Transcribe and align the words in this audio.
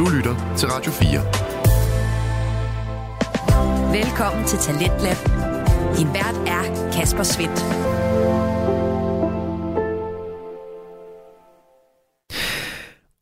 Du 0.00 0.08
lytter 0.08 0.54
til 0.56 0.68
Radio 0.68 0.92
4. 0.92 1.20
Velkommen 4.02 4.44
til 4.46 4.58
Talentlab. 4.58 5.16
Din 5.96 6.08
vært 6.14 6.36
er 6.46 6.90
Kasper 6.92 7.22
Svendt. 7.22 7.60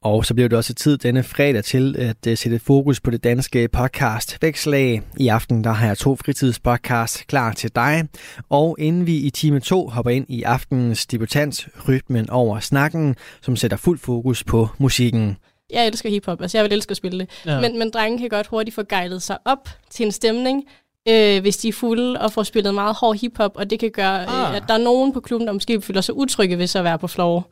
Og 0.03 0.25
så 0.25 0.35
bliver 0.35 0.49
det 0.49 0.59
også 0.59 0.75
tid 0.75 0.99
denne 0.99 1.23
fredag 1.23 1.65
til 1.65 1.97
at 1.99 2.27
uh, 2.27 2.35
sætte 2.35 2.59
fokus 2.59 3.01
på 3.01 3.11
det 3.11 3.25
danske 3.25 3.69
podcast 3.69 4.39
Vækslag. 4.43 5.03
I 5.17 5.29
aften 5.29 5.65
der 5.65 5.73
har 5.73 5.87
jeg 5.87 5.99
to 5.99 6.17
fritidspodcasts 6.17 7.25
klar 7.29 7.53
til 7.53 7.75
dig. 7.75 8.09
Og 8.49 8.77
inden 8.79 9.07
vi 9.07 9.17
i 9.17 9.31
time 9.31 9.61
2 9.61 9.89
hopper 9.89 10.11
ind 10.11 10.27
i 10.29 10.43
aftenens 10.43 11.07
debutant 11.07 11.69
Rytmen 11.89 12.31
over 12.31 12.61
snakken, 12.61 13.17
som 13.41 13.57
sætter 13.57 13.77
fuld 13.77 13.99
fokus 13.99 14.45
på 14.45 14.69
musikken. 14.79 15.37
Jeg 15.71 15.87
elsker 15.87 16.11
hiphop, 16.11 16.43
altså 16.43 16.59
jeg 16.59 16.65
vil 16.65 16.73
elske 16.73 16.91
at 16.91 16.97
spille 16.97 17.19
det. 17.19 17.31
Ja. 17.47 17.61
Men, 17.61 17.79
men 17.79 17.91
drenge 17.91 18.19
kan 18.19 18.29
godt 18.29 18.47
hurtigt 18.47 18.75
få 18.75 18.83
guidet 18.83 19.23
sig 19.23 19.39
op 19.45 19.69
til 19.91 20.07
en 20.07 20.13
stemning, 20.13 20.65
øh, 21.09 21.41
hvis 21.41 21.57
de 21.57 21.69
er 21.69 21.73
fulde 21.73 22.21
og 22.21 22.33
får 22.33 22.43
spillet 22.43 22.75
meget 22.75 22.97
hård 22.97 23.17
hiphop, 23.21 23.53
og 23.55 23.71
det 23.71 23.79
kan 23.81 23.91
gøre, 23.91 24.27
ah. 24.27 24.51
øh, 24.51 24.57
at 24.57 24.63
der 24.69 24.75
er 24.75 24.79
nogen 24.79 25.13
på 25.13 25.21
klubben, 25.21 25.47
der 25.47 25.53
måske 25.53 25.81
føler 25.81 26.01
sig 26.01 26.17
utrygge 26.17 26.59
ved 26.59 26.77
at 26.77 26.85
være 26.85 26.99
på 26.99 27.07
floor 27.07 27.51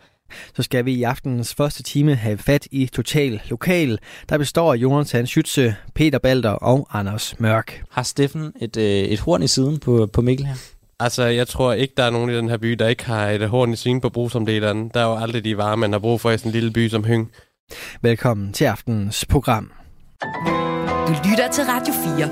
så 0.57 0.63
skal 0.63 0.85
vi 0.85 0.93
i 0.93 1.03
aftenens 1.03 1.55
første 1.55 1.83
time 1.83 2.15
have 2.15 2.39
fat 2.39 2.69
i 2.71 2.87
Total 2.87 3.41
Lokal, 3.49 3.99
der 4.29 4.39
består 4.39 4.73
af 4.73 4.77
Jonathan 4.77 5.25
Schütze, 5.25 5.73
Peter 5.95 6.19
Balder 6.19 6.51
og 6.51 6.89
Anders 6.93 7.41
Mørk. 7.41 7.83
Har 7.91 8.03
Steffen 8.03 8.53
et, 8.61 8.77
øh, 8.77 8.85
et 8.85 9.21
horn 9.21 9.43
i 9.43 9.47
siden 9.47 9.79
på, 9.79 10.07
på 10.13 10.21
Mikkel 10.21 10.47
her? 10.47 10.55
Altså, 11.01 11.25
jeg 11.25 11.49
tror 11.49 11.73
ikke, 11.73 11.95
der 11.97 12.03
er 12.03 12.11
nogen 12.11 12.31
i 12.31 12.37
den 12.37 12.49
her 12.49 12.57
by, 12.57 12.73
der 12.73 12.89
ikke 12.89 13.05
har 13.05 13.31
et 13.31 13.49
horn 13.49 13.73
i 13.73 13.77
siden 13.77 14.01
på 14.01 14.09
brugsomdeleren. 14.09 14.91
Der 14.95 15.01
er 15.01 15.05
jo 15.05 15.17
aldrig 15.17 15.45
de 15.45 15.57
varer, 15.57 15.77
man 15.77 15.93
har 15.93 15.99
brug 15.99 16.21
for 16.21 16.31
i 16.31 16.39
sådan 16.39 16.49
en 16.49 16.53
lille 16.53 16.71
by 16.71 16.89
som 16.89 17.05
Høng. 17.05 17.31
Velkommen 18.03 18.53
til 18.53 18.65
aftenens 18.65 19.25
program. 19.25 19.73
Du 21.07 21.13
lytter 21.31 21.51
til 21.53 21.65
Radio 21.65 21.95
4. 22.19 22.31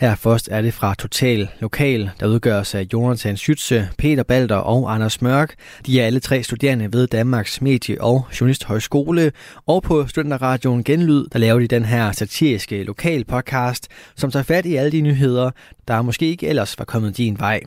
Her 0.00 0.14
først 0.14 0.48
er 0.52 0.62
det 0.62 0.74
fra 0.74 0.94
Total 0.94 1.48
Lokal, 1.60 2.10
der 2.20 2.26
udgøres 2.26 2.74
af 2.74 2.86
Jonathan 2.92 3.34
Schütze, 3.34 3.94
Peter 3.98 4.22
Balder 4.22 4.56
og 4.56 4.94
Anders 4.94 5.22
Mørk. 5.22 5.54
De 5.86 6.00
er 6.00 6.06
alle 6.06 6.20
tre 6.20 6.42
studerende 6.42 6.92
ved 6.92 7.06
Danmarks 7.06 7.60
Medie- 7.62 8.00
og 8.00 8.26
Journalisthøjskole, 8.40 9.32
og 9.66 9.82
på 9.82 10.06
Studenterradioen 10.06 10.84
Genlyd, 10.84 11.26
der 11.32 11.38
laver 11.38 11.58
de 11.58 11.66
den 11.66 11.84
her 11.84 12.12
satiriske 12.12 12.82
lokal 12.82 13.24
podcast, 13.24 13.88
som 14.16 14.30
tager 14.30 14.42
fat 14.42 14.66
i 14.66 14.76
alle 14.76 14.92
de 14.92 15.00
nyheder, 15.00 15.50
der 15.88 16.02
måske 16.02 16.26
ikke 16.26 16.46
ellers 16.48 16.78
var 16.78 16.84
kommet 16.84 17.16
din 17.16 17.38
vej. 17.38 17.60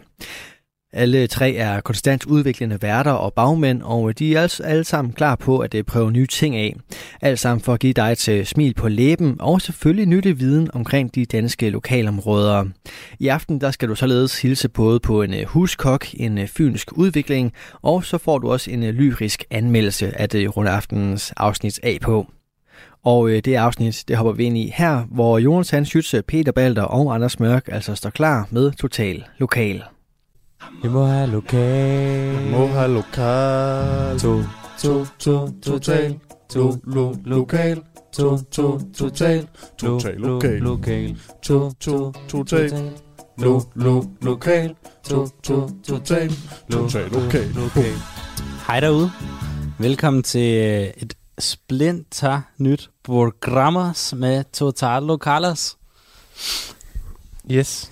Alle 0.95 1.27
tre 1.27 1.55
er 1.55 1.81
konstant 1.81 2.25
udviklende 2.25 2.81
værter 2.81 3.11
og 3.11 3.33
bagmænd, 3.33 3.81
og 3.81 4.19
de 4.19 4.36
er 4.36 4.41
altså 4.41 4.63
alle 4.63 4.83
sammen 4.83 5.13
klar 5.13 5.36
på 5.36 5.59
at 5.59 5.75
øh, 5.75 5.83
prøve 5.83 6.11
nye 6.11 6.27
ting 6.27 6.55
af. 6.55 6.75
Alt 7.22 7.39
sammen 7.39 7.61
for 7.61 7.73
at 7.73 7.80
give 7.80 7.94
dig 7.94 8.11
et 8.11 8.30
øh, 8.30 8.45
smil 8.45 8.73
på 8.73 8.89
læben, 8.89 9.36
og 9.39 9.61
selvfølgelig 9.61 10.05
nyttig 10.05 10.39
viden 10.39 10.69
omkring 10.73 11.16
de 11.16 11.25
danske 11.25 11.69
lokalområder. 11.69 12.66
I 13.19 13.27
aften 13.27 13.61
der 13.61 13.71
skal 13.71 13.89
du 13.89 13.95
således 13.95 14.41
hilse 14.41 14.69
både 14.69 14.99
på 14.99 15.21
en 15.21 15.33
øh, 15.33 15.45
huskok, 15.45 16.08
en 16.14 16.47
fynsk 16.47 16.91
udvikling, 16.91 17.53
og 17.81 18.03
så 18.03 18.17
får 18.17 18.39
du 18.39 18.52
også 18.52 18.71
en 18.71 18.83
lyrisk 18.83 19.44
anmeldelse 19.52 20.21
af 20.21 20.30
det 20.30 20.58
runde 20.58 20.71
aftenens 20.71 21.33
afsnit 21.38 21.80
af 21.83 21.97
på. 22.02 22.27
Og 23.03 23.30
det 23.30 23.55
afsnit, 23.55 24.03
det 24.08 24.17
hopper 24.17 24.33
vi 24.33 24.44
ind 24.44 24.58
i 24.58 24.73
her, 24.75 25.03
hvor 25.11 25.39
Jonathan 25.39 25.83
Schütze, 25.83 26.21
Peter 26.21 26.52
Balder 26.52 26.83
og 26.83 27.16
Anders 27.16 27.39
Mørk 27.39 27.69
altså 27.71 27.95
står 27.95 28.09
klar 28.09 28.47
med 28.52 28.71
Total 28.71 29.23
Lokal. 29.38 29.83
Vi 30.83 30.89
må 30.89 31.06
have 31.06 31.28
lokal. 31.31 32.38
Vi 32.44 32.52
må 32.52 32.67
have 32.67 32.94
lokal. 32.94 34.19
To, 34.19 34.44
to, 34.80 35.05
to, 35.20 35.50
total. 35.61 36.20
To, 36.50 36.80
lo, 36.83 37.16
lokal. 37.25 37.81
To, 38.14 38.38
to, 38.52 38.80
total. 38.97 39.47
Total 39.78 40.16
lokal. 40.17 40.59
Lokal. 40.59 41.17
To, 41.44 41.72
to, 41.80 42.14
total. 42.27 42.92
Lo, 43.37 43.61
lo, 43.76 44.04
lokal. 44.21 44.76
To, 45.10 45.27
to, 45.43 45.70
total. 45.87 46.30
Total 46.71 47.10
lokal. 47.11 47.48
lokal. 47.55 47.93
Hej 48.67 48.80
derude. 48.80 49.11
Velkommen 49.80 50.23
til 50.23 50.54
øh, 50.58 50.93
et 50.98 51.14
splinter 51.39 52.42
nyt 52.58 52.89
programmer 53.04 54.14
med 54.16 54.43
Total 54.54 55.04
Lokalas. 55.04 55.77
Yes. 57.52 57.92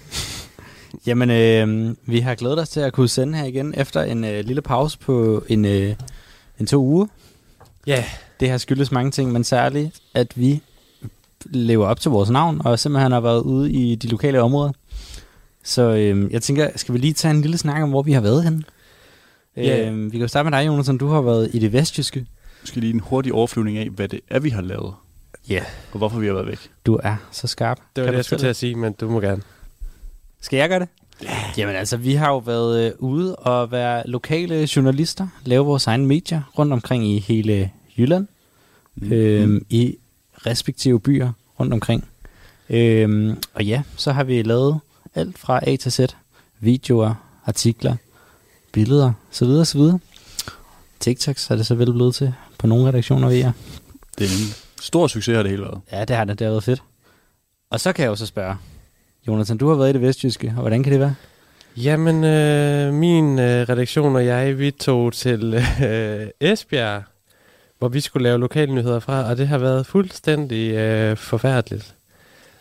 Jamen, 1.05 1.31
øh, 1.31 1.95
vi 2.05 2.19
har 2.19 2.35
glædet 2.35 2.59
os 2.59 2.69
til 2.69 2.79
at 2.79 2.93
kunne 2.93 3.07
sende 3.09 3.37
her 3.37 3.45
igen 3.45 3.73
efter 3.77 4.03
en 4.03 4.23
øh, 4.23 4.45
lille 4.45 4.61
pause 4.61 4.99
på 4.99 5.43
en, 5.47 5.65
øh, 5.65 5.95
en 6.59 6.65
to 6.65 6.83
uger. 6.83 7.05
Ja. 7.87 7.91
Yeah. 7.91 8.03
Det 8.39 8.49
har 8.49 8.57
skyldes 8.57 8.91
mange 8.91 9.11
ting, 9.11 9.31
men 9.31 9.43
særligt, 9.43 9.99
at 10.13 10.31
vi 10.35 10.61
lever 11.45 11.87
op 11.87 11.99
til 11.99 12.11
vores 12.11 12.29
navn, 12.29 12.61
og 12.65 12.79
simpelthen 12.79 13.11
har 13.11 13.19
været 13.19 13.41
ude 13.41 13.71
i 13.71 13.95
de 13.95 14.07
lokale 14.07 14.41
områder. 14.41 14.71
Så 15.63 15.81
øh, 15.81 16.33
jeg 16.33 16.41
tænker, 16.41 16.69
skal 16.75 16.93
vi 16.93 16.99
lige 16.99 17.13
tage 17.13 17.33
en 17.33 17.41
lille 17.41 17.57
snak 17.57 17.83
om, 17.83 17.89
hvor 17.89 18.01
vi 18.01 18.11
har 18.11 18.21
været 18.21 18.43
henne? 18.43 18.63
Yeah. 19.57 19.93
Øh, 19.93 20.05
vi 20.05 20.09
kan 20.09 20.21
jo 20.21 20.27
starte 20.27 20.49
med 20.49 20.59
dig, 20.59 20.67
Jonas, 20.67 20.89
du 20.99 21.07
har 21.07 21.21
været 21.21 21.49
i 21.53 21.59
det 21.59 21.73
vestjyske. 21.73 22.25
Måske 22.61 22.79
lige 22.79 22.93
en 22.93 22.99
hurtig 22.99 23.33
overflyvning 23.33 23.77
af, 23.77 23.89
hvad 23.89 24.07
det 24.07 24.19
er, 24.29 24.39
vi 24.39 24.49
har 24.49 24.61
lavet. 24.61 24.93
Ja. 25.49 25.53
Yeah. 25.53 25.65
Og 25.91 25.97
hvorfor 25.97 26.19
vi 26.19 26.25
har 26.27 26.33
været 26.33 26.47
væk. 26.47 26.59
Du 26.85 26.99
er 27.03 27.15
så 27.31 27.47
skarp. 27.47 27.77
Det 27.95 28.01
var 28.01 28.05
kan 28.05 28.13
det, 28.13 28.17
jeg 28.17 28.25
skulle 28.25 28.39
til 28.39 28.47
at 28.47 28.55
sige, 28.55 28.75
men 28.75 28.93
du 28.93 29.09
må 29.09 29.19
gerne. 29.19 29.41
Skal 30.41 30.57
jeg 30.57 30.69
gøre 30.69 30.79
det? 30.79 30.87
Ja. 31.23 31.37
Jamen 31.57 31.75
altså, 31.75 31.97
vi 31.97 32.13
har 32.13 32.29
jo 32.29 32.37
været 32.37 32.85
øh, 32.85 32.91
ude 32.99 33.35
og 33.35 33.71
være 33.71 34.07
lokale 34.07 34.69
journalister, 34.75 35.27
lave 35.45 35.65
vores 35.65 35.87
egne 35.87 36.05
medier 36.05 36.41
rundt 36.57 36.73
omkring 36.73 37.07
i 37.07 37.19
hele 37.19 37.71
Jylland, 37.97 38.27
mm. 38.95 39.11
øhm, 39.11 39.65
i 39.69 39.97
respektive 40.45 40.99
byer 40.99 41.31
rundt 41.59 41.73
omkring. 41.73 42.07
Øhm, 42.69 43.37
og 43.53 43.65
ja, 43.65 43.81
så 43.95 44.11
har 44.11 44.23
vi 44.23 44.41
lavet 44.41 44.79
alt 45.15 45.37
fra 45.37 45.59
A 45.63 45.75
til 45.75 45.91
Z, 45.91 45.99
videoer, 46.59 47.13
artikler, 47.45 47.95
billeder, 48.71 49.13
så 49.31 49.45
videre, 49.45 49.65
så 49.65 49.77
videre. 49.77 49.99
TikToks 50.99 51.49
er 51.49 51.55
det 51.55 51.65
så 51.65 51.75
vel 51.75 51.93
blevet 51.93 52.15
til 52.15 52.33
på 52.57 52.67
nogle 52.67 52.87
redaktioner 52.87 53.27
ved 53.27 53.35
jer. 53.35 53.51
Det 54.17 54.25
er 54.25 54.31
en 54.31 54.53
stor 54.81 55.07
succes 55.07 55.35
har 55.35 55.43
det 55.43 55.51
hele 55.51 55.63
været. 55.63 55.81
Ja, 55.91 56.05
det 56.05 56.15
har 56.15 56.23
det. 56.23 56.39
Det 56.39 56.45
har 56.45 56.51
været 56.51 56.63
fedt. 56.63 56.83
Og 57.69 57.79
så 57.79 57.93
kan 57.93 58.03
jeg 58.03 58.09
jo 58.09 58.15
så 58.15 58.25
spørge, 58.25 58.55
Jonathan, 59.27 59.57
du 59.57 59.69
har 59.69 59.75
været 59.75 59.89
i 59.89 59.93
det 59.93 60.01
vestjyske, 60.01 60.53
og 60.55 60.61
hvordan 60.61 60.83
kan 60.83 60.91
det 60.91 60.99
være? 60.99 61.15
Jamen, 61.77 62.23
øh, 62.23 62.93
min 62.93 63.39
øh, 63.39 63.69
redaktion 63.69 64.15
og 64.15 64.25
jeg, 64.25 64.59
vi 64.59 64.71
tog 64.71 65.13
til 65.13 65.53
øh, 65.83 66.27
Esbjerg, 66.39 67.03
hvor 67.79 67.87
vi 67.87 67.99
skulle 67.99 68.23
lave 68.23 68.39
lokale 68.39 68.73
nyheder 68.73 68.99
fra, 68.99 69.29
og 69.29 69.37
det 69.37 69.47
har 69.47 69.57
været 69.57 69.85
fuldstændig 69.85 70.73
øh, 70.73 71.17
forfærdeligt. 71.17 71.95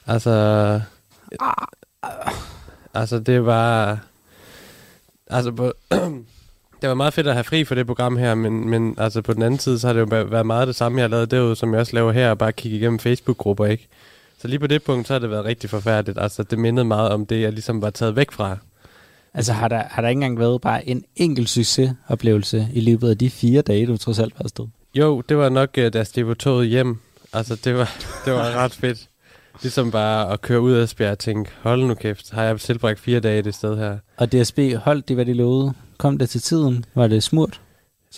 Altså, 0.06 0.30
øh, 1.32 1.40
altså 2.94 3.18
det 3.18 3.46
var, 3.46 3.98
altså 5.30 5.52
på, 5.52 5.72
det 6.80 6.88
var 6.88 6.94
meget 6.94 7.14
fedt 7.14 7.26
at 7.26 7.34
have 7.34 7.44
fri 7.44 7.64
for 7.64 7.74
det 7.74 7.86
program 7.86 8.16
her, 8.16 8.34
men, 8.34 8.68
men 8.68 8.94
altså 8.98 9.22
på 9.22 9.32
den 9.32 9.42
anden 9.42 9.60
side, 9.60 9.78
så 9.78 9.86
har 9.86 9.94
det 9.94 10.00
jo 10.00 10.24
været 10.24 10.46
meget 10.46 10.68
det 10.68 10.76
samme, 10.76 10.98
jeg 10.98 11.04
har 11.04 11.08
lavet 11.08 11.30
derude, 11.30 11.56
som 11.56 11.72
jeg 11.72 11.80
også 11.80 11.94
laver 11.94 12.12
her, 12.12 12.30
og 12.30 12.38
bare 12.38 12.52
kigge 12.52 12.78
igennem 12.78 12.98
Facebook-grupper, 12.98 13.66
ikke? 13.66 13.88
Så 14.40 14.48
lige 14.48 14.58
på 14.58 14.66
det 14.66 14.82
punkt, 14.82 15.06
så 15.06 15.14
har 15.14 15.18
det 15.18 15.30
været 15.30 15.44
rigtig 15.44 15.70
forfærdeligt. 15.70 16.18
Altså, 16.18 16.42
det 16.42 16.58
mindede 16.58 16.84
meget 16.84 17.10
om 17.10 17.26
det, 17.26 17.40
jeg 17.40 17.52
ligesom 17.52 17.82
var 17.82 17.90
taget 17.90 18.16
væk 18.16 18.32
fra. 18.32 18.56
Altså, 19.34 19.52
har 19.52 19.68
der, 19.68 19.82
har 19.90 20.02
der 20.02 20.08
ikke 20.08 20.16
engang 20.16 20.38
været 20.38 20.60
bare 20.60 20.88
en 20.88 21.04
enkelt 21.16 21.50
succesoplevelse 21.50 22.68
i 22.74 22.80
løbet 22.80 23.10
af 23.10 23.18
de 23.18 23.30
fire 23.30 23.62
dage, 23.62 23.86
du 23.86 23.96
trods 23.96 24.18
alt 24.18 24.34
var 24.38 24.44
afsted? 24.44 24.66
Jo, 24.94 25.20
det 25.20 25.36
var 25.36 25.48
nok, 25.48 25.70
uh, 25.78 25.84
da 25.84 26.04
det 26.14 26.26
var 26.26 26.34
toget 26.34 26.68
hjem. 26.68 26.98
Altså, 27.32 27.56
det 27.64 27.74
var, 27.74 27.96
det 28.24 28.32
var 28.32 28.54
ret 28.54 28.72
fedt. 28.72 29.08
Ligesom 29.62 29.90
bare 29.90 30.32
at 30.32 30.40
køre 30.40 30.60
ud 30.60 30.72
af 30.72 30.82
Esbjerg 30.82 31.10
og 31.10 31.18
tænke, 31.18 31.50
hold 31.62 31.84
nu 31.84 31.94
kæft, 31.94 32.30
har 32.30 32.42
jeg 32.42 32.60
tilbragt 32.60 33.00
fire 33.00 33.20
dage 33.20 33.38
i 33.38 33.42
det 33.42 33.54
sted 33.54 33.78
her. 33.78 33.98
Og 34.16 34.32
DSB 34.32 34.58
holdt 34.76 35.08
det, 35.08 35.16
hvad 35.16 35.26
de 35.26 35.34
lovede? 35.34 35.72
Kom 35.98 36.18
det 36.18 36.30
til 36.30 36.40
tiden? 36.40 36.84
Var 36.94 37.06
det 37.06 37.22
smurt? 37.22 37.60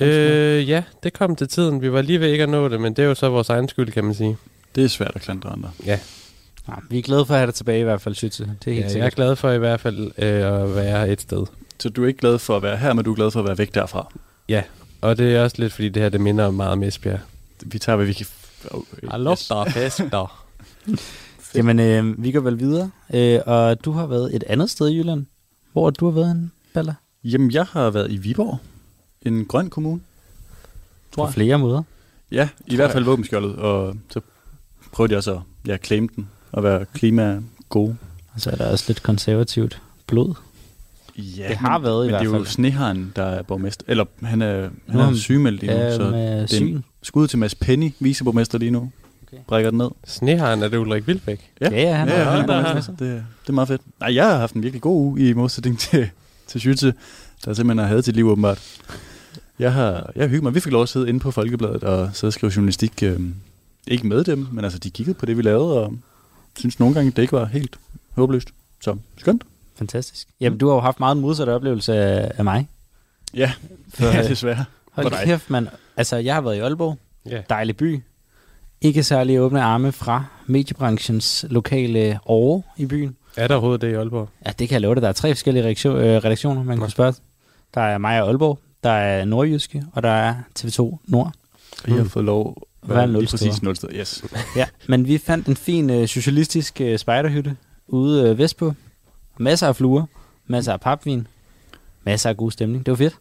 Øh, 0.02 0.68
ja, 0.68 0.82
det 1.02 1.12
kom 1.12 1.36
til 1.36 1.48
tiden. 1.48 1.82
Vi 1.82 1.92
var 1.92 2.02
lige 2.02 2.20
ved 2.20 2.28
ikke 2.28 2.42
at 2.42 2.48
nå 2.48 2.68
det, 2.68 2.80
men 2.80 2.94
det 2.94 3.02
er 3.02 3.06
jo 3.06 3.14
så 3.14 3.28
vores 3.28 3.48
egen 3.50 3.68
skyld, 3.68 3.92
kan 3.92 4.04
man 4.04 4.14
sige. 4.14 4.36
Det 4.74 4.84
er 4.84 4.88
svært 4.88 5.12
at 5.14 5.22
klandre 5.22 5.50
andre. 5.50 5.70
Ja. 5.86 5.98
ja 6.68 6.72
vi 6.90 6.98
er 6.98 7.02
glade 7.02 7.26
for 7.26 7.34
at 7.34 7.40
have 7.40 7.46
dig 7.46 7.54
tilbage 7.54 7.80
i 7.80 7.82
hvert 7.82 8.00
fald, 8.00 8.14
Schütze. 8.14 8.48
Det 8.64 8.70
er 8.70 8.74
helt 8.74 8.94
ja, 8.94 8.98
jeg 8.98 9.06
er 9.06 9.10
glad 9.10 9.36
for 9.36 9.50
i 9.50 9.58
hvert 9.58 9.80
fald 9.80 10.10
øh, 10.18 10.62
at 10.62 10.74
være 10.74 11.10
et 11.10 11.20
sted. 11.20 11.46
Så 11.78 11.88
du 11.88 12.04
er 12.04 12.08
ikke 12.08 12.20
glad 12.20 12.38
for 12.38 12.56
at 12.56 12.62
være 12.62 12.76
her, 12.76 12.92
men 12.92 13.04
du 13.04 13.10
er 13.10 13.14
glad 13.14 13.30
for 13.30 13.40
at 13.40 13.46
være 13.46 13.58
væk 13.58 13.74
derfra? 13.74 14.12
Ja, 14.48 14.62
og 15.00 15.18
det 15.18 15.36
er 15.36 15.42
også 15.44 15.56
lidt, 15.58 15.72
fordi 15.72 15.88
det 15.88 16.02
her 16.02 16.08
det 16.08 16.20
minder 16.20 16.50
meget 16.50 16.72
om 16.72 16.82
Esbjerg. 16.82 17.20
Vi 17.66 17.78
tager, 17.78 17.96
hvad 17.96 18.06
vi 18.06 18.12
kan... 18.12 18.26
Hallo, 19.10 19.36
der 19.48 19.56
er 19.56 19.70
fest 19.70 19.98
der. 19.98 20.46
Jamen, 21.54 21.80
øh, 21.80 22.24
vi 22.24 22.32
går 22.32 22.40
vel 22.40 22.58
videre. 22.58 22.90
Øh, 23.14 23.40
og 23.46 23.84
du 23.84 23.92
har 23.92 24.06
været 24.06 24.36
et 24.36 24.44
andet 24.46 24.70
sted 24.70 24.88
i 24.88 24.98
Jylland. 24.98 25.26
Hvor 25.72 25.90
du 25.90 26.04
har 26.04 26.12
været 26.12 26.30
en 26.30 26.52
Baller? 26.74 26.94
Jamen, 27.24 27.50
jeg 27.50 27.64
har 27.64 27.90
været 27.90 28.12
i 28.12 28.16
Viborg. 28.16 28.58
En 29.22 29.44
grøn 29.44 29.70
kommune. 29.70 30.00
Tror 31.12 31.26
På 31.26 31.32
flere 31.32 31.58
måder. 31.58 31.82
Ja, 32.30 32.48
i 32.66 32.70
tror 32.70 32.76
hvert 32.76 32.92
fald 32.92 33.04
våbenskjoldet. 33.04 33.56
Og 33.56 33.96
så 34.10 34.20
prøvede 34.92 35.14
jeg 35.14 35.22
så 35.22 35.32
at 35.34 35.40
ja, 35.66 35.76
claim 35.76 36.08
den 36.08 36.28
og 36.52 36.62
være 36.62 36.84
klima 36.94 37.40
gode. 37.68 37.96
Og 38.34 38.40
så 38.40 38.50
er 38.50 38.54
der 38.54 38.70
også 38.70 38.84
lidt 38.88 39.02
konservativt 39.02 39.80
blod. 40.06 40.34
Ja, 41.16 41.48
det 41.48 41.56
har 41.56 41.78
men, 41.78 41.84
været 41.84 42.04
i 42.04 42.06
men 42.06 42.10
hvert 42.10 42.20
det 42.20 42.26
er 42.28 42.32
fald. 42.32 42.42
jo 42.42 42.50
Sneharen, 42.50 43.12
der 43.16 43.22
er 43.22 43.42
borgmester. 43.42 43.84
Eller 43.88 44.04
han 44.22 44.42
er, 44.42 44.68
han 44.88 45.00
er 45.00 45.14
sygemeldt 45.14 45.60
lige 45.60 45.72
nu. 45.72 45.78
Ja, 45.78 45.96
så 45.96 46.02
det, 46.10 46.50
syn. 46.50 46.82
Skud 47.02 47.28
til 47.28 47.38
Mads 47.38 47.54
Penny, 47.54 47.92
viceborgmester 48.00 48.58
lige 48.58 48.70
nu. 48.70 48.90
Okay. 49.26 49.42
Brækker 49.46 49.70
den 49.70 49.78
ned. 49.78 49.88
Sneharen, 50.06 50.62
er 50.62 50.68
det 50.68 50.76
Ulrik 50.78 51.06
Vilbæk? 51.06 51.50
Ja, 51.60 51.70
ja, 51.70 51.94
han 51.94 52.08
ja, 52.08 52.14
er- 52.14 52.24
han 52.24 52.50
er 52.50 52.56
ja, 52.68 52.74
med. 52.74 52.82
det, 52.82 52.98
det 52.98 53.48
er 53.48 53.52
meget 53.52 53.68
fedt. 53.68 53.80
Nej, 54.00 54.14
jeg 54.14 54.26
har 54.28 54.36
haft 54.38 54.54
en 54.54 54.62
virkelig 54.62 54.82
god 54.82 54.96
uge 55.06 55.28
i 55.28 55.32
modsætning 55.32 55.78
til, 55.78 56.08
til 56.46 56.58
Schütze, 56.58 56.92
der 57.44 57.54
simpelthen 57.54 57.78
har 57.78 57.86
haft 57.86 58.04
sit 58.04 58.16
liv 58.16 58.28
åbenbart. 58.28 58.62
Jeg 59.58 59.72
har, 59.72 60.12
jeg 60.16 60.22
har 60.22 60.28
hygget 60.28 60.42
mig. 60.42 60.54
Vi 60.54 60.60
fik 60.60 60.72
lov 60.72 60.82
at 60.82 60.88
sidde 60.88 61.08
inde 61.08 61.20
på 61.20 61.30
Folkebladet 61.30 61.84
og 61.84 62.10
sidde 62.12 62.28
og 62.28 62.32
skrive 62.32 62.52
journalistik. 62.56 63.02
Øh, 63.02 63.20
ikke 63.86 64.06
med 64.06 64.24
dem, 64.24 64.46
men 64.52 64.64
altså 64.64 64.78
de 64.78 64.90
kiggede 64.90 65.18
på 65.18 65.26
det, 65.26 65.36
vi 65.36 65.42
lavede, 65.42 65.84
og 65.84 65.94
synes 66.56 66.80
nogle 66.80 66.94
gange, 66.94 67.10
det 67.10 67.22
ikke 67.22 67.32
var 67.32 67.44
helt 67.44 67.78
håbløst. 68.14 68.48
Så 68.80 68.96
skønt. 69.16 69.44
Fantastisk. 69.76 70.28
Jamen, 70.40 70.58
du 70.58 70.68
har 70.68 70.74
jo 70.74 70.80
haft 70.80 71.00
meget 71.00 71.16
modsatte 71.16 71.50
oplevelse 71.50 71.94
af, 71.94 72.32
af 72.38 72.44
mig. 72.44 72.68
Ja, 73.34 73.52
For, 73.94 74.06
ja 74.16 74.28
desværre. 74.28 74.64
Hold 74.92 75.04
For 75.04 75.10
dig. 75.16 75.24
kæft, 75.24 75.50
mand. 75.50 75.68
Altså, 75.96 76.16
jeg 76.16 76.34
har 76.34 76.40
været 76.40 76.56
i 76.56 76.58
Aalborg. 76.58 76.98
Ja. 77.26 77.42
Dejlig 77.48 77.76
by. 77.76 78.00
Ikke 78.80 79.02
særlig 79.02 79.40
åbne 79.40 79.62
arme 79.62 79.92
fra 79.92 80.24
mediebranchens 80.46 81.44
lokale 81.50 82.18
over 82.24 82.62
i 82.76 82.86
byen. 82.86 83.16
Er 83.36 83.48
der 83.48 83.54
overhovedet 83.54 83.80
det 83.80 83.90
i 83.90 83.94
Aalborg? 83.94 84.28
Ja, 84.46 84.50
det 84.50 84.68
kan 84.68 84.72
jeg 84.74 84.80
love 84.80 84.94
dig. 84.94 85.02
Der 85.02 85.08
er 85.08 85.12
tre 85.12 85.34
forskellige 85.34 85.64
øh, 85.64 86.24
redaktioner, 86.24 86.62
man 86.62 86.78
kan 86.78 86.90
spørge. 86.90 87.14
Der 87.74 87.80
er 87.80 87.98
mig 87.98 88.22
og 88.22 88.28
Aalborg, 88.28 88.58
der 88.82 88.90
er 88.90 89.24
Nordjyske, 89.24 89.84
og 89.92 90.02
der 90.02 90.10
er 90.10 90.34
TV2 90.58 90.98
Nord. 91.06 91.32
Vi 91.84 91.92
har 91.92 92.04
fået 92.04 92.24
lov 92.24 92.62
Hvad 92.82 92.96
er 92.96 93.06
nulsteder? 93.06 93.48
præcis 93.50 93.62
nul 93.62 93.76
steder. 93.76 93.92
Yes. 94.00 94.24
Ja, 94.56 94.66
men 94.88 95.06
vi 95.06 95.18
fandt 95.18 95.46
en 95.46 95.56
fin 95.56 95.90
øh, 95.90 96.08
socialistisk 96.08 96.80
øh, 96.80 96.98
spejderhytte 96.98 97.56
ude 97.88 98.28
øh, 98.30 98.38
vestpå. 98.38 98.74
Masser 99.38 99.68
af 99.68 99.76
fluer, 99.76 100.04
masser 100.46 100.72
af 100.72 100.80
papvin, 100.80 101.26
masser 102.04 102.30
af 102.30 102.36
god 102.36 102.50
stemning. 102.50 102.86
Det 102.86 102.92
var 102.92 102.96
fedt. 102.96 103.16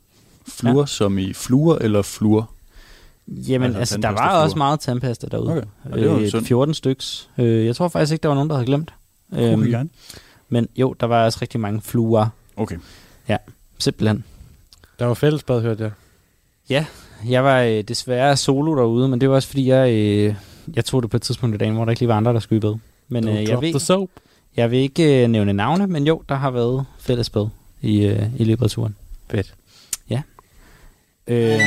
Fluer 0.48 0.80
ja. 0.82 0.86
som 0.86 1.18
i 1.18 1.34
fluer 1.34 1.76
eller 1.78 2.02
fluer? 2.02 2.44
Jamen, 3.28 3.66
Altså 3.66 3.80
altså, 3.80 3.98
der 3.98 4.08
var 4.08 4.16
tandpastafluer. 4.16 4.44
også 4.44 4.58
meget 4.58 4.80
tandpasta 4.80 5.28
derude. 5.32 5.52
Okay. 5.52 5.62
Ja, 5.90 5.96
det 6.02 6.10
var 6.10 6.16
jo 6.16 6.20
øh, 6.20 6.30
synd. 6.30 6.46
14 6.46 6.74
styks. 6.74 7.30
Øh, 7.38 7.66
jeg 7.66 7.76
tror 7.76 7.88
faktisk 7.88 8.14
ikke, 8.14 8.24
der 8.24 8.28
var 8.30 8.36
nogen, 8.36 8.50
der 8.50 8.56
havde 8.56 8.66
glemt. 8.66 8.94
Kunne 9.34 9.64
vi 9.64 9.72
gerne. 9.72 9.90
men 10.50 10.68
jo, 10.76 10.96
der 11.00 11.06
var 11.08 11.26
også 11.26 11.40
rigtig 11.42 11.60
mange 11.60 11.82
fluer. 11.82 12.28
Okay. 12.58 12.78
Ja, 13.28 13.38
simpelthen. 13.80 14.24
Der 15.00 15.06
var 15.06 15.14
fællesbad, 15.14 15.62
hørte 15.62 15.84
jeg. 15.84 15.92
Ja, 16.70 16.86
jeg 17.30 17.44
var 17.44 17.62
øh, 17.62 17.82
desværre 17.82 18.38
solo 18.38 18.76
derude, 18.76 19.08
men 19.08 19.22
det 19.22 19.30
var 19.30 19.36
også 19.36 19.48
fordi, 19.48 19.68
jeg, 19.70 19.92
øh, 19.92 20.36
jeg 20.76 20.86
tog 20.86 21.02
det 21.02 21.12
på 21.12 21.18
et 21.18 21.22
tidspunkt 21.22 21.56
i 21.56 21.58
dagen, 21.58 21.74
hvor 21.74 21.86
der 21.86 21.90
ikke 21.90 22.02
lige 22.02 22.10
var 22.10 22.18
andre, 22.18 22.34
der 22.34 22.40
skulle 22.40 22.58
i 22.58 22.62
bad. 22.62 22.76
Men 23.08 23.28
øh, 23.28 23.50
jeg, 23.50 23.62
vil, 23.62 23.80
soap. 23.80 24.10
jeg 24.58 24.72
vil 24.72 24.80
ikke 24.80 25.24
øh, 25.24 25.30
nævne 25.30 25.54
navne, 25.54 25.88
men 25.88 26.08
jo, 26.08 26.22
der 26.30 26.36
har 26.36 26.52
været 26.52 26.86
fælles 27.00 27.30
bad 27.30 27.48
i, 27.82 28.06
øh, 28.06 28.24
i 28.38 28.44
løbet 28.44 28.64
af 28.64 28.70
turen. 28.70 28.96
Fedt. 29.30 29.54
Ja. 30.10 30.22
Øh, 31.28 31.60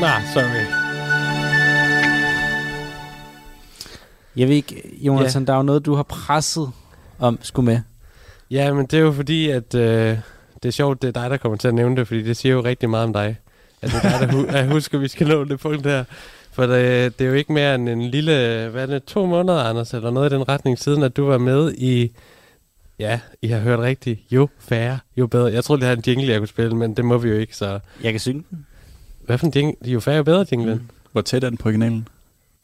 Nej, 0.00 0.22
sorry. 0.34 0.84
jeg 4.36 4.48
ved 4.48 4.56
ikke, 4.56 4.82
Jonathan, 5.00 5.42
ja. 5.42 5.46
der 5.46 5.52
er 5.52 5.56
jo 5.56 5.62
noget, 5.62 5.86
du 5.86 5.94
har 5.94 6.02
presset 6.02 6.70
om 7.18 7.38
skulle 7.42 7.66
med. 7.66 7.80
Ja, 8.50 8.72
men 8.72 8.86
det 8.86 8.94
er 8.94 9.02
jo 9.02 9.12
fordi, 9.12 9.50
at 9.50 9.74
øh, 9.74 10.18
det 10.62 10.68
er 10.68 10.72
sjovt, 10.72 11.02
det 11.02 11.08
er 11.08 11.20
dig, 11.22 11.30
der 11.30 11.36
kommer 11.36 11.58
til 11.58 11.68
at 11.68 11.74
nævne 11.74 11.96
det, 11.96 12.06
fordi 12.06 12.22
det 12.22 12.36
siger 12.36 12.52
jo 12.52 12.60
rigtig 12.64 12.90
meget 12.90 13.04
om 13.04 13.12
dig 13.12 13.36
at 13.84 13.90
det 13.92 14.02
der, 14.02 14.26
der 14.26 14.32
hu- 14.32 14.46
jeg 14.52 14.66
husker, 14.68 14.98
vi 14.98 15.08
skal 15.08 15.26
nå 15.28 15.44
det 15.44 15.60
punkt 15.60 15.84
der. 15.84 16.04
For 16.52 16.66
det, 16.66 17.18
det 17.18 17.24
er 17.24 17.28
jo 17.28 17.34
ikke 17.34 17.52
mere 17.52 17.74
end 17.74 17.88
en 17.88 18.02
lille, 18.02 18.32
hvad 18.68 18.82
er 18.82 18.86
det, 18.86 19.04
to 19.04 19.26
måneder, 19.26 19.62
Anders, 19.62 19.94
eller 19.94 20.10
noget 20.10 20.32
i 20.32 20.34
den 20.34 20.48
retning, 20.48 20.78
siden 20.78 21.02
at 21.02 21.16
du 21.16 21.26
var 21.26 21.38
med 21.38 21.74
i, 21.78 22.10
ja, 22.98 23.20
I 23.42 23.48
har 23.48 23.58
hørt 23.60 23.78
rigtigt, 23.78 24.20
jo 24.30 24.48
færre, 24.58 24.98
jo 25.16 25.26
bedre. 25.26 25.52
Jeg 25.52 25.64
troede, 25.64 25.80
det 25.80 25.86
havde 25.86 25.98
en 25.98 26.04
jingle, 26.06 26.32
jeg 26.32 26.38
kunne 26.40 26.48
spille, 26.48 26.76
men 26.76 26.94
det 26.94 27.04
må 27.04 27.18
vi 27.18 27.28
jo 27.28 27.34
ikke, 27.36 27.56
så... 27.56 27.78
Jeg 28.02 28.12
kan 28.12 28.20
synge 28.20 28.44
den. 28.50 28.66
Hvad 29.26 29.38
for 29.38 29.46
en 29.46 29.52
jingle? 29.56 29.76
Jo 29.84 30.00
færre, 30.00 30.16
jo 30.16 30.22
bedre 30.22 30.46
jinglen. 30.52 30.74
Mm. 30.74 30.88
Hvor 31.12 31.20
tæt 31.20 31.44
er 31.44 31.48
den 31.48 31.56
på 31.58 31.68
originalen? 31.68 32.08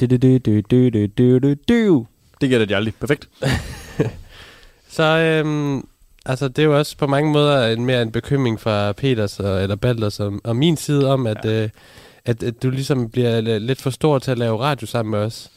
Det 0.00 0.10
du, 0.10 0.16
du, 0.16 0.38
du, 0.38 0.60
du, 0.70 1.06
du, 1.18 1.38
du, 1.38 1.54
du. 1.68 2.06
Det 2.40 2.48
gælder 2.50 2.66
de 2.66 2.76
aldrig. 2.76 2.94
Perfekt. 3.00 3.28
så 4.96 5.02
øhm, 5.02 5.86
altså, 6.26 6.48
det 6.48 6.58
er 6.58 6.66
jo 6.66 6.78
også 6.78 6.96
på 6.96 7.06
mange 7.06 7.32
måder 7.32 7.66
en, 7.66 7.84
mere 7.84 8.02
en 8.02 8.12
bekymring 8.12 8.60
fra 8.60 8.92
Peters 8.92 9.40
og, 9.40 9.62
eller 9.62 9.76
Balders 9.76 10.20
og, 10.20 10.40
og 10.44 10.56
min 10.56 10.76
side 10.76 11.12
om, 11.12 11.26
at, 11.26 11.44
ja. 11.44 11.62
øh, 11.62 11.68
at, 12.24 12.42
at 12.42 12.62
du 12.62 12.70
ligesom 12.70 13.10
bliver 13.10 13.58
lidt 13.58 13.80
for 13.80 13.90
stor 13.90 14.18
til 14.18 14.30
at 14.30 14.38
lave 14.38 14.60
radio 14.60 14.86
sammen 14.86 15.10
med 15.10 15.18
os. 15.18 15.50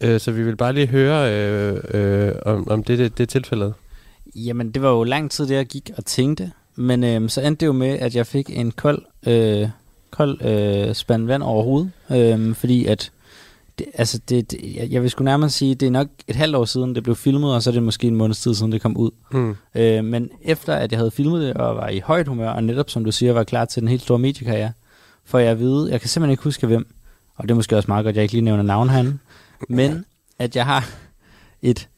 Øh, 0.00 0.20
så 0.20 0.32
vi 0.32 0.42
vil 0.42 0.56
bare 0.56 0.72
lige 0.72 0.86
høre, 0.86 1.32
øh, 1.32 1.80
øh, 1.94 2.34
om, 2.46 2.68
om 2.70 2.84
det, 2.84 2.98
det, 2.98 3.18
det 3.18 3.22
er 3.22 3.26
tilfældet. 3.40 3.74
Jamen, 4.34 4.70
det 4.70 4.82
var 4.82 4.90
jo 4.90 5.04
lang 5.04 5.30
tid, 5.30 5.46
det 5.46 5.54
jeg 5.54 5.66
gik 5.66 5.90
og 5.96 6.04
tænkte. 6.04 6.52
Men 6.76 7.04
øhm, 7.04 7.28
så 7.28 7.40
endte 7.40 7.60
det 7.60 7.66
jo 7.66 7.72
med, 7.72 7.98
at 7.98 8.16
jeg 8.16 8.26
fik 8.26 8.50
en 8.50 8.70
kold, 8.70 9.02
øh, 9.26 9.68
kold 10.10 10.42
øh, 10.42 10.94
spand 10.94 11.26
vand 11.26 11.42
over 11.42 11.62
hovedet. 11.62 11.90
Øh, 12.10 12.54
fordi 12.54 12.86
at, 12.86 13.12
det, 13.78 13.86
altså 13.94 14.18
det, 14.28 14.50
det, 14.50 14.76
jeg, 14.76 14.90
jeg 14.90 15.02
vil 15.02 15.10
sgu 15.10 15.24
nærmere 15.24 15.50
sige, 15.50 15.74
det 15.74 15.86
er 15.86 15.90
nok 15.90 16.08
et 16.28 16.36
halvt 16.36 16.56
år 16.56 16.64
siden, 16.64 16.94
det 16.94 17.02
blev 17.02 17.16
filmet, 17.16 17.54
og 17.54 17.62
så 17.62 17.70
er 17.70 17.74
det 17.74 17.82
måske 17.82 18.06
en 18.06 18.16
måneds 18.16 18.40
tid 18.40 18.54
siden, 18.54 18.72
det 18.72 18.80
kom 18.82 18.96
ud. 18.96 19.10
Hmm. 19.30 19.56
Øh, 19.74 20.04
men 20.04 20.30
efter 20.42 20.74
at 20.74 20.92
jeg 20.92 20.98
havde 20.98 21.10
filmet 21.10 21.42
det, 21.42 21.54
og 21.54 21.76
var 21.76 21.88
i 21.88 21.98
højt 22.00 22.28
humør, 22.28 22.48
og 22.50 22.64
netop 22.64 22.90
som 22.90 23.04
du 23.04 23.12
siger, 23.12 23.32
var 23.32 23.44
klar 23.44 23.64
til 23.64 23.80
den 23.80 23.88
helt 23.88 24.02
store 24.02 24.18
mediekarriere, 24.18 24.72
får 25.24 25.38
jeg 25.38 25.50
at 25.50 25.58
vide, 25.58 25.88
jeg 25.90 26.00
kan 26.00 26.08
simpelthen 26.08 26.30
ikke 26.32 26.44
huske 26.44 26.66
hvem, 26.66 26.86
og 27.36 27.42
det 27.44 27.50
er 27.50 27.54
måske 27.54 27.76
også 27.76 27.90
meget 27.90 28.04
godt, 28.04 28.12
at 28.12 28.16
jeg 28.16 28.22
ikke 28.22 28.34
lige 28.34 28.44
nævner 28.44 28.62
navn 28.62 28.88
herinde, 28.90 29.18
men 29.68 30.04
at 30.38 30.56
jeg 30.56 30.64
har 30.64 30.90
et 31.62 31.88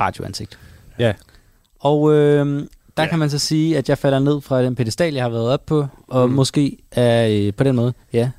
radioansigt. 0.00 0.58
Ja. 0.98 1.12
Og 1.80 2.12
øh, 2.12 2.66
der 2.96 3.02
Ja. 3.02 3.08
kan 3.08 3.18
man 3.18 3.30
så 3.30 3.38
sige, 3.38 3.78
at 3.78 3.88
jeg 3.88 3.98
falder 3.98 4.18
ned 4.18 4.40
fra 4.40 4.62
den 4.62 4.74
pedestal, 4.74 5.14
jeg 5.14 5.24
har 5.24 5.30
været 5.30 5.48
op 5.50 5.66
på, 5.66 5.86
og 6.08 6.24
Mm. 6.26 6.30
mm. 6.30 6.36
måske 6.36 6.78
er 6.92 7.28
øh, 7.46 7.52
på 7.54 7.64
den 7.64 7.76
måde, 7.76 7.92
ja, 8.12 8.30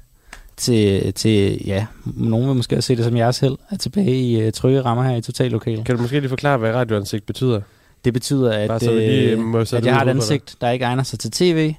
til, 0.58 1.14
til, 1.14 1.62
ja, 1.66 1.86
nogen 2.06 2.48
vil 2.48 2.56
måske 2.56 2.82
se 2.82 2.96
det 2.96 3.06
som 3.06 3.18
jeres 3.18 3.40
held, 3.40 3.58
er 3.70 3.78
tilbage 3.78 4.16
i 4.16 4.42
øh, 4.42 4.52
trygge 4.52 4.82
rammer 4.82 5.04
her 5.04 5.16
i 5.16 5.22
totallokale. 5.22 5.84
Kan 5.84 5.96
du 5.96 6.02
måske 6.02 6.20
lige 6.20 6.30
forklare, 6.30 6.58
hvad 6.58 6.74
radioansigt 6.74 7.26
betyder? 7.26 7.62
Det 8.06 8.14
betyder, 8.14 8.52
at, 8.52 8.68
Bare 8.68 8.80
så 8.80 8.92
lige 8.92 9.32
øh, 9.32 9.40
må 9.40 9.60
at 9.60 9.86
jeg 9.86 9.96
har 9.96 10.02
et 10.02 10.10
ansigt, 10.10 10.56
der 10.62 10.70
ikke 10.70 10.86
egner 10.86 11.04
sig 11.04 11.20
til 11.20 11.32
tv, 11.32 11.74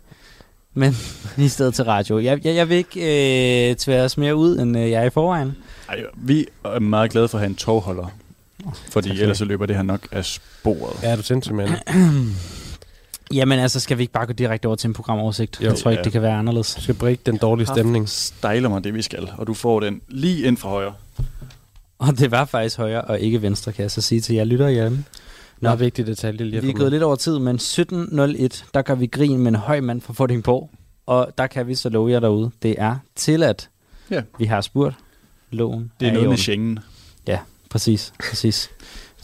men 0.75 0.97
i 1.39 1.49
stedet 1.49 1.75
til 1.75 1.85
radio. 1.85 2.19
Jeg, 2.19 2.47
jeg, 2.47 2.55
jeg 2.55 2.69
vil 2.69 2.77
ikke 2.77 3.71
øh, 3.71 3.77
tvære 3.77 4.05
os 4.05 4.17
mere 4.17 4.37
ud, 4.37 4.59
end 4.59 4.79
øh, 4.79 4.91
jeg 4.91 5.03
er 5.03 5.07
i 5.07 5.11
forvejen. 5.11 5.57
Ej, 5.89 6.03
vi 6.15 6.47
er 6.65 6.79
meget 6.79 7.11
glade 7.11 7.29
for 7.29 7.39
at 7.39 7.41
have 7.41 7.51
en 7.51 7.57
togholder. 7.57 8.07
Fordi 8.91 9.09
tak 9.09 9.17
for 9.17 9.23
ellers 9.23 9.39
så 9.39 9.45
løber 9.45 9.67
det 9.67 9.77
her 9.77 9.83
nok 9.83 10.09
af 10.13 10.25
sporet. 10.25 11.03
Ja, 11.03 11.11
er 11.11 11.17
du 11.17 11.23
sindssygt, 11.23 11.57
mand. 11.57 11.71
Jamen 13.33 13.59
altså, 13.59 13.81
skal 13.81 13.99
vi 13.99 14.03
ikke 14.03 14.13
bare 14.13 14.27
gå 14.27 14.33
direkte 14.33 14.67
over 14.67 14.77
til 14.77 14.89
en 14.89 14.95
programoversigt? 14.95 15.61
Jo. 15.61 15.67
jeg 15.67 15.79
tror 15.79 15.91
ikke, 15.91 16.01
Ja. 16.01 16.05
det 16.05 16.13
kan 16.13 16.23
være 16.23 16.37
anderledes. 16.39 16.75
Du 16.75 16.81
skal 16.81 16.95
break 16.95 17.19
den 17.27 17.37
dårlige 17.37 17.67
stemning. 17.67 18.09
Stejler 18.09 18.69
mig 18.69 18.85
det, 18.85 18.95
vi 18.95 19.03
skal. 19.03 19.31
Og 19.39 19.47
du 19.47 19.55
får 19.55 19.81
den 19.81 20.01
lige 20.09 20.43
ind 20.47 20.57
fra 20.57 20.69
højre. 20.69 20.95
Og 21.99 22.19
det 22.19 22.31
var 22.31 22.45
faktisk 22.45 22.77
højre 22.77 23.03
og 23.03 23.21
ikke 23.21 23.43
venstre, 23.43 23.73
kan 23.73 23.83
jeg 23.83 23.91
så 23.91 24.01
sige 24.01 24.21
til 24.21 24.35
jer 24.35 24.45
lytter 24.45 24.69
hjemme. 24.69 24.97
Nå, 25.61 25.69
Meget 25.69 25.81
vigtig 25.81 26.07
detalje 26.07 26.45
lige 26.45 26.63
vi 26.63 26.69
er 26.69 26.73
gået 26.73 26.91
lidt 26.93 27.03
over 27.03 27.17
tid, 27.17 27.39
men 27.39 27.57
17.01, 27.57 28.65
der 28.75 28.83
gør 28.83 28.95
vi 28.95 29.07
grin 29.07 29.39
med 29.39 29.49
en 29.49 29.55
høj 29.55 29.81
mand 29.81 30.01
fra 30.01 30.13
Fordingborg. 30.13 30.71
Og 31.07 31.29
der 31.39 31.47
kan 31.47 31.67
vi 31.67 31.75
så 31.75 31.89
love 31.89 32.11
jer 32.11 32.21
derude, 32.21 32.51
det 32.63 32.75
er 32.79 32.97
tilladt. 33.17 33.69
Ja. 34.11 34.23
Vi 34.39 34.45
har 34.45 34.61
spurgt 34.61 34.95
loven. 35.51 35.93
Det 36.01 36.07
er 36.09 36.11
i 36.11 36.15
noget 36.15 36.29
med. 36.29 36.37
Schengen. 36.37 36.79
Ja, 37.27 37.39
præcis, 37.71 38.13
præcis. 38.29 38.71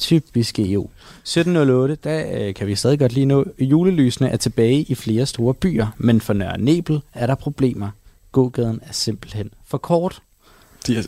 Typisk 0.01 0.59
EU. 0.59 0.89
1708, 1.23 1.99
der 2.05 2.47
øh, 2.47 2.55
kan 2.55 2.67
vi 2.67 2.75
stadig 2.75 2.99
godt 2.99 3.13
lige 3.13 3.27
nå. 3.27 3.45
Julelysene 3.59 4.29
er 4.29 4.37
tilbage 4.37 4.83
i 4.83 4.95
flere 4.95 5.27
store 5.27 5.55
byer, 5.55 5.87
men 5.99 6.21
for 6.21 6.33
Nørre 6.33 6.61
Nebel 6.61 7.01
er 7.15 7.27
der 7.27 7.35
problemer. 7.35 7.91
Gågaden 8.33 8.81
er 8.83 8.93
simpelthen 8.93 9.51
for 9.67 9.79
kort. 9.79 10.23
De 10.87 10.97
er, 10.97 11.03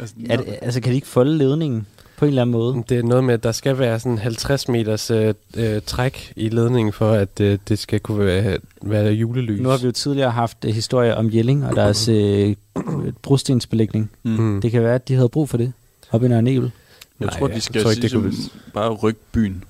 altså, 0.00 0.14
Er 0.30 0.36
det, 0.36 0.58
altså, 0.62 0.80
kan 0.80 0.90
de 0.90 0.94
ikke 0.94 1.06
folde 1.06 1.38
ledningen 1.38 1.86
på 2.16 2.24
en 2.24 2.28
eller 2.28 2.42
anden 2.42 2.52
måde? 2.52 2.84
Det 2.88 2.98
er 2.98 3.02
noget 3.02 3.24
med, 3.24 3.34
at 3.34 3.42
der 3.42 3.52
skal 3.52 3.78
være 3.78 4.00
sådan 4.00 4.18
50 4.18 4.68
meters 4.68 5.10
øh, 5.10 5.34
øh, 5.56 5.82
træk 5.86 6.32
i 6.36 6.48
ledningen, 6.48 6.92
for 6.92 7.12
at 7.12 7.40
øh, 7.40 7.58
det 7.68 7.78
skal 7.78 8.00
kunne 8.00 8.26
være, 8.26 8.58
være 8.82 9.12
julelys. 9.12 9.60
Nu 9.60 9.68
har 9.68 9.76
vi 9.76 9.84
jo 9.86 9.92
tidligere 9.92 10.30
haft 10.30 10.64
uh, 10.64 10.70
historier 10.70 11.14
om 11.14 11.30
Jelling 11.34 11.66
og 11.66 11.76
deres 11.76 12.08
uh, 12.08 12.52
brostensbelægning. 13.22 14.10
Mm. 14.22 14.60
Det 14.60 14.70
kan 14.70 14.82
være, 14.82 14.94
at 14.94 15.08
de 15.08 15.14
havde 15.14 15.28
brug 15.28 15.48
for 15.48 15.56
det 15.56 15.72
op 16.10 16.24
i 16.24 16.28
Nørre 16.28 16.42
Nebel. 16.42 16.70
Jeg 17.20 17.26
Nej, 17.26 17.38
tror, 17.38 17.48
jeg 17.48 17.56
de 17.56 17.60
skal 17.60 17.82
tror 17.82 17.90
ikke, 17.90 18.02
det 18.02 18.10
ligesom 18.10 18.22
kunne- 18.52 18.72
bare 18.74 18.90
rykke 18.90 19.20
byen. 19.32 19.64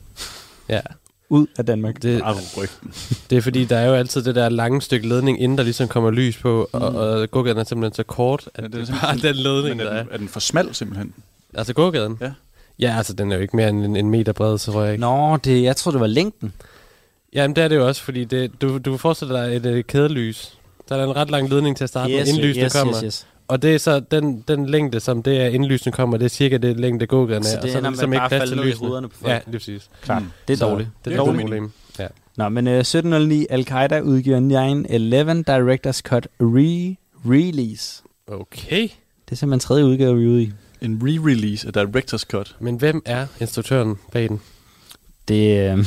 Ja, 0.68 0.80
Ud 1.28 1.46
af 1.58 1.66
Danmark. 1.66 2.02
det, 2.02 2.20
Bare 2.20 2.37
rykke 2.58 2.75
den. 2.82 2.92
det 3.30 3.38
er 3.38 3.42
fordi, 3.42 3.64
der 3.64 3.76
er 3.76 3.87
jo 3.87 3.94
altid 3.94 4.22
det 4.22 4.34
der 4.34 4.49
lange 4.49 4.82
stykke 4.82 5.08
ledning, 5.08 5.40
inden 5.42 5.58
der 5.58 5.64
ligesom 5.64 5.88
kommer 5.88 6.11
lys 6.11 6.37
på, 6.38 6.68
mm. 6.75 6.80
og, 6.82 6.90
Mm. 6.92 6.96
og 6.99 7.30
gågaden 7.30 7.58
er 7.58 7.64
simpelthen 7.64 7.94
så 7.94 8.02
kort, 8.02 8.49
at 8.54 8.62
Ja, 8.64 8.68
det 8.78 8.88
er 8.90 8.94
bare 9.00 9.16
den 9.16 9.37
ledning, 9.37 9.76
Men 9.76 9.87
der 9.87 9.92
er 9.92 9.96
er. 9.99 10.02
den, 10.02 10.12
er 10.12 10.16
den 10.18 10.28
for 10.28 10.40
smal 10.40 10.75
simpelthen? 10.75 11.14
Altså 11.54 11.72
gågaden? 11.75 12.18
Ja. 12.20 12.32
Ja, 12.78 12.94
altså 12.96 13.12
den 13.12 13.32
er 13.32 13.37
jo 13.37 13.42
ikke 13.42 13.56
mere 13.56 13.68
end 13.68 13.84
en, 13.84 13.96
en 13.96 14.11
meter 14.11 14.32
bred, 14.32 14.58
så 14.58 14.72
tror 14.72 14.82
jeg 14.82 14.92
ikke. 14.92 15.00
Nå, 15.00 15.37
det, 15.37 15.62
jeg 15.62 15.76
tror 15.76 15.90
det 15.90 16.00
var 16.00 16.06
længden. 16.06 16.52
Jamen 17.32 17.56
det 17.56 17.64
er 17.64 17.68
det 17.68 17.76
jo 17.76 17.87
også, 17.88 18.02
fordi 18.02 18.25
det, 18.25 18.50
du, 18.62 18.78
du 18.78 18.96
forestiller 18.96 19.46
dig 19.46 19.56
et 19.56 19.66
øh, 19.66 19.84
kædelys. 19.84 20.58
Der 20.88 20.96
er 20.96 21.04
en 21.04 21.16
ret 21.16 21.30
lang 21.30 21.49
ledning 21.50 21.76
til 21.76 21.84
at 21.84 21.90
starte 21.90 22.12
med, 22.12 22.26
inden 22.26 22.42
lysene 22.42 22.64
yes, 22.64 22.72
kommer. 22.72 22.94
yes, 22.94 23.02
yes. 23.04 23.26
Og 23.52 23.62
det 23.62 23.75
er 23.75 23.78
så 23.78 24.00
den, 24.00 24.44
den 24.49 24.66
længde, 24.66 25.00
som 25.00 25.23
det 25.23 25.40
er, 25.40 25.47
inden 25.47 25.68
lysene 25.68 25.92
kommer, 25.92 26.16
det 26.16 26.25
er 26.25 26.28
cirka 26.28 26.56
det 26.56 26.80
længde, 26.80 27.06
gågaden 27.06 27.42
er. 27.42 27.47
Så 27.47 27.56
og 27.56 27.62
det 27.62 27.73
så 27.73 27.78
ender 27.78 27.90
er 27.90 27.94
der 27.94 28.06
med 28.06 28.09
ligesom 28.09 28.11
bare 28.11 28.16
ikke 28.16 28.25
at 28.25 28.28
plads 28.28 28.40
falde 28.40 28.62
til 28.62 28.66
ned 28.66 28.75
i 28.75 28.78
hovederne 28.78 29.09
på 29.09 29.16
folk. 29.16 29.32
Ja, 29.32 29.40
lige 29.47 29.59
præcis. 29.59 29.90
Klart. 30.02 30.23
Mm. 30.23 30.28
Det 30.49 30.52
er 30.52 30.59
Så 30.59 30.68
dårligt. 30.68 30.88
Det 31.04 31.11
er 31.11 31.14
et 31.14 31.26
dårligt 31.26 31.42
problem. 31.42 31.73
Ja. 31.99 32.06
Nå, 32.37 32.49
men 32.49 32.66
uh, 32.66 32.73
1709, 32.73 33.47
Al-Qaida 33.50 34.00
udgiver 34.00 34.40
9-11 34.40 35.52
Directors 35.52 35.97
Cut 35.97 36.28
Re-Release. 36.42 38.04
Okay. 38.26 38.82
Det 39.25 39.32
er 39.32 39.37
simpelthen 39.37 39.61
tredje 39.61 39.85
udgave, 39.85 40.18
vi 40.18 40.25
er 40.25 40.28
ude 40.28 40.42
i. 40.42 40.52
En 40.80 41.00
re-release 41.04 41.66
af 41.66 41.85
Director's 41.87 42.25
Cut. 42.30 42.56
Men 42.61 42.76
hvem 42.76 43.02
er 43.04 43.26
instruktøren 43.40 43.97
bag 44.12 44.28
den? 44.28 44.40
Det, 45.28 45.73
øh, 45.73 45.78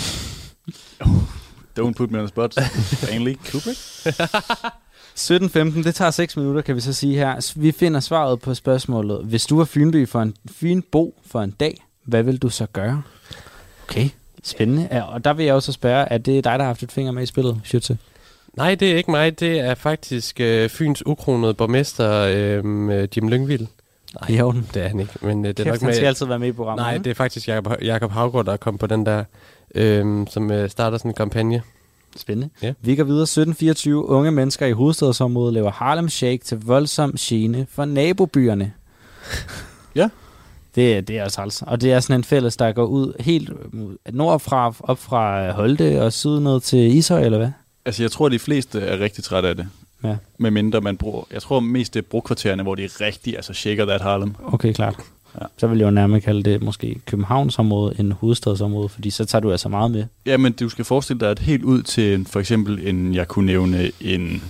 Don't 1.80 1.94
put 1.94 2.12
me 2.12 2.20
on 2.20 2.26
the 2.26 2.28
spot. 2.28 2.56
Stanley 3.04 3.38
Kubrick? 3.52 3.80
17.15, 5.20 5.84
det 5.84 5.96
tager 5.96 6.12
6 6.12 6.38
minutter, 6.38 6.62
kan 6.62 6.76
vi 6.76 6.82
så 6.82 6.94
sige 6.94 7.16
her. 7.16 7.54
Vi 7.56 7.72
finder 7.72 8.00
svaret 8.00 8.42
på 8.42 8.54
spørgsmålet. 8.54 9.26
Hvis 9.26 9.46
du 9.46 9.58
var 9.58 9.66
Fynby 9.66 10.08
for 10.08 10.22
en 10.22 10.36
Fynbo 10.52 11.16
for 11.26 11.42
en 11.42 11.52
dag, 11.52 11.86
hvad 12.04 12.24
vil 12.24 12.38
du 12.38 12.50
så 12.50 12.66
gøre? 12.74 13.02
Okay, 13.84 14.10
spændende. 14.44 14.88
Ja, 14.92 15.02
og 15.02 15.26
der 15.26 15.34
vil 15.34 15.46
jeg 15.46 15.54
også 15.54 15.72
spørge, 15.72 16.06
er 16.06 16.18
det 16.18 16.44
dig, 16.44 16.44
der 16.44 16.58
har 16.58 16.66
haft 16.66 16.84
et 16.84 16.92
finger 16.92 17.12
med 17.12 17.24
i 17.24 17.26
spillet, 17.26 17.62
Schütze? 17.66 17.96
Nej, 18.54 18.76
det 18.76 18.92
er 18.92 18.98
ikke 18.98 19.12
mig. 19.12 19.40
Det 19.40 19.60
er 19.60 19.76
faktisk 19.76 20.40
øh, 20.40 20.70
Fyns 20.70 21.06
ukronede 21.06 21.54
borgmester, 21.54 22.12
øh, 22.12 23.08
Jim 23.18 23.28
Lyngvild. 23.28 23.68
Nej, 24.30 24.42
orden. 24.42 24.70
Det 24.74 24.84
er 24.84 24.88
han 24.88 25.00
ikke. 25.00 25.14
Men 25.22 25.46
øh, 25.46 25.50
det 25.50 25.60
er 25.60 25.64
Kæft, 25.64 25.74
nok 25.74 25.80
han 25.82 25.88
med, 25.88 25.96
skal 25.96 26.08
altid 26.08 26.26
være 26.26 26.40
med 26.40 26.48
i 26.48 26.52
programmet. 26.52 26.84
Nej, 26.84 26.94
ikke? 26.94 27.04
det 27.04 27.10
er 27.10 27.16
faktisk 27.16 27.48
Jacob, 27.48 27.74
Jacob 27.82 28.12
Havgård, 28.12 28.46
der 28.46 28.54
er 28.54 28.58
kommet 28.58 28.80
på 28.80 28.88
den 28.88 29.06
der, 29.06 29.24
øh, 29.76 30.28
som 30.30 30.52
øh, 30.52 30.70
starter 30.70 30.98
sådan 30.98 31.12
en 31.12 31.16
kampagne. 31.16 31.62
Spændende. 32.16 32.50
Ja. 32.62 32.74
Vi 32.82 32.96
går 32.96 33.04
videre. 33.04 33.22
1724. 33.24 34.06
Unge 34.10 34.32
mennesker 34.32 34.66
i 34.66 34.72
hovedstadsområdet 34.72 35.54
laver 35.54 35.72
Harlem 35.72 36.10
Shake 36.10 36.44
til 36.44 36.58
voldsom 36.62 37.14
gene 37.20 37.68
for 37.70 37.86
nabobyerne. 37.86 38.72
Ja. 39.96 40.10
Det, 40.76 40.98
er- 40.98 41.02
det 41.02 41.18
er 41.18 41.24
også 41.24 41.36
træls. 41.36 41.62
Og 41.62 41.82
det 41.82 41.92
er 41.94 42.00
sådan 42.00 42.20
en 42.20 42.24
fælles, 42.24 42.58
der 42.58 42.72
går 42.72 42.86
ud 42.86 43.14
helt 43.20 43.50
nordfra, 44.14 44.74
op 44.80 45.00
fra 45.00 45.52
Holte 45.52 46.02
og 46.04 46.14
syd 46.14 46.40
ned 46.40 46.60
til 46.62 46.98
Ishøj, 46.98 47.22
eller 47.24 47.38
hvad? 47.38 47.50
Altså, 47.86 48.04
jeg 48.04 48.12
tror, 48.12 48.30
de 48.30 48.40
fleste 48.40 48.80
er 48.82 49.00
rigtig 49.00 49.24
trætte 49.24 49.50
af 49.50 49.56
det. 49.56 49.68
Ja. 50.04 50.16
Med 50.38 50.52
mindre 50.52 50.82
man 50.82 50.98
bruger... 50.98 51.24
Jeg 51.34 51.42
tror 51.42 51.60
mest 51.60 51.94
det 51.94 52.00
er 52.02 52.08
brokvartererne, 52.10 52.64
hvor 52.64 52.76
de 52.76 52.84
er 52.84 53.02
rigtig 53.02 53.36
altså 53.36 53.54
shaker 53.54 53.86
that 53.86 54.02
Harlem. 54.02 54.36
Okay, 54.46 54.74
klart. 54.74 54.96
Ja. 55.42 55.46
Så 55.58 55.68
vil 55.68 55.78
jeg 55.78 55.86
jo 55.86 55.92
nærmere 55.92 56.22
kalde 56.22 56.44
det 56.44 56.64
måske 56.64 57.00
Københavnsområde 57.06 57.96
end 58.00 58.14
hovedstadsområde, 58.14 58.90
fordi 58.90 59.10
så 59.10 59.26
tager 59.26 59.40
du 59.40 59.52
altså 59.52 59.70
meget 59.70 59.92
med. 59.92 60.06
Ja, 60.26 60.38
men 60.38 60.54
du 60.54 60.70
skal 60.70 60.86
forestille 60.86 61.20
dig, 61.20 61.30
at 61.30 61.40
helt 61.40 61.64
ud 61.64 61.82
til 61.84 62.26
for 62.26 62.40
eksempel 62.40 62.88
en, 62.88 63.16
jeg 63.16 63.28
kunne 63.28 63.46
nævne 63.46 63.92
en 64.02 64.44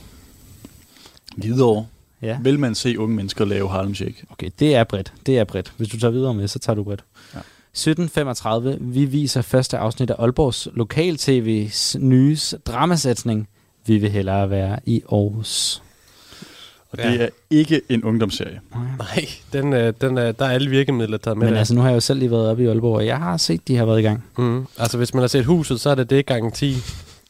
Hvidovre, 1.38 1.86
Ja. 2.22 2.38
vil 2.42 2.60
man 2.60 2.76
se 2.76 3.00
unge 3.00 3.16
mennesker 3.16 3.46
lave 3.46 3.70
Harlem 3.70 3.96
Shake. 3.96 4.16
Okay, 4.30 4.50
det 4.60 4.76
er 4.76 4.84
bredt. 4.84 5.14
Det 5.26 5.38
er 5.40 5.44
bredt. 5.44 5.74
Hvis 5.78 5.90
du 5.90 6.00
tager 6.00 6.12
videre 6.12 6.34
med, 6.34 6.48
så 6.48 6.60
tager 6.60 6.76
du 6.76 6.84
bredt. 6.84 7.04
Ja. 7.36 7.40
17.35. 7.78 8.78
Vi 8.80 9.06
viser 9.06 9.42
første 9.42 9.78
afsnit 9.78 10.10
af 10.10 10.16
Aalborgs 10.20 10.68
Lokal-TV's 10.74 11.98
nye 12.00 12.38
dramasatsning. 12.66 13.48
Vi 13.86 13.98
vil 13.98 14.12
hellere 14.12 14.50
være 14.50 14.80
i 14.86 15.02
Aarhus. 15.12 15.82
Og 17.00 17.04
Ja. 17.06 17.12
det 17.12 17.22
er 17.22 17.30
ikke 17.50 17.82
en 17.90 18.04
ungdomsserie. 18.04 18.60
Nej, 18.98 19.28
den, 19.54 19.74
øh, 19.74 19.94
den 20.02 20.18
er, 20.18 20.32
der 20.32 20.46
er 20.46 20.50
alle 20.50 20.70
virkemidler 20.70 21.18
taget 21.18 21.38
med 21.38 21.46
Men 21.48 21.54
der. 21.54 21.60
altså, 21.60 21.76
nu 21.76 21.82
har 21.82 21.88
jeg 21.90 21.96
jo 21.96 22.00
selv 22.00 22.20
lige 22.20 22.32
været 22.32 22.50
oppe 22.50 22.64
i 22.64 22.68
Aalborg, 22.68 22.96
og 22.96 23.06
jeg 23.06 23.18
har 23.18 23.38
set, 23.38 23.68
de 23.68 23.76
har 23.78 23.86
været 23.86 24.00
i 24.00 24.04
gang. 24.04 24.24
Mm. 24.38 24.66
Altså, 24.78 24.98
hvis 24.98 25.14
man 25.14 25.22
har 25.24 25.28
set 25.28 25.46
huset, 25.46 25.82
så 25.82 25.90
er 25.90 25.96
det 25.96 26.10
det 26.10 26.26
gange 26.26 26.52
10. 26.52 26.76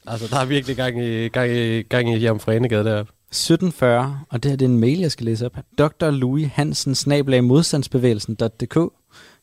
Altså, 0.08 0.28
der 0.30 0.38
er 0.40 0.46
virkelig 0.46 0.76
gang 0.76 1.04
i, 1.04 1.28
gang 1.28 1.52
i, 1.52 1.82
gang 1.82 2.14
i 2.14 2.18
Jomfrenegade 2.18 2.84
deroppe. 2.84 3.12
1740, 3.32 4.20
og 4.30 4.44
det 4.44 4.52
her 4.52 4.56
det 4.58 4.66
er 4.66 4.70
en 4.70 4.80
mail, 4.80 5.00
jeg 5.00 5.12
skal 5.12 5.26
læse 5.26 5.46
op. 5.46 5.58
Dr. 5.78 6.10
Louis 6.10 6.48
Hansen, 6.54 6.96
snabelag 6.96 7.44
modstandsbevægelsen.dk. 7.44 8.78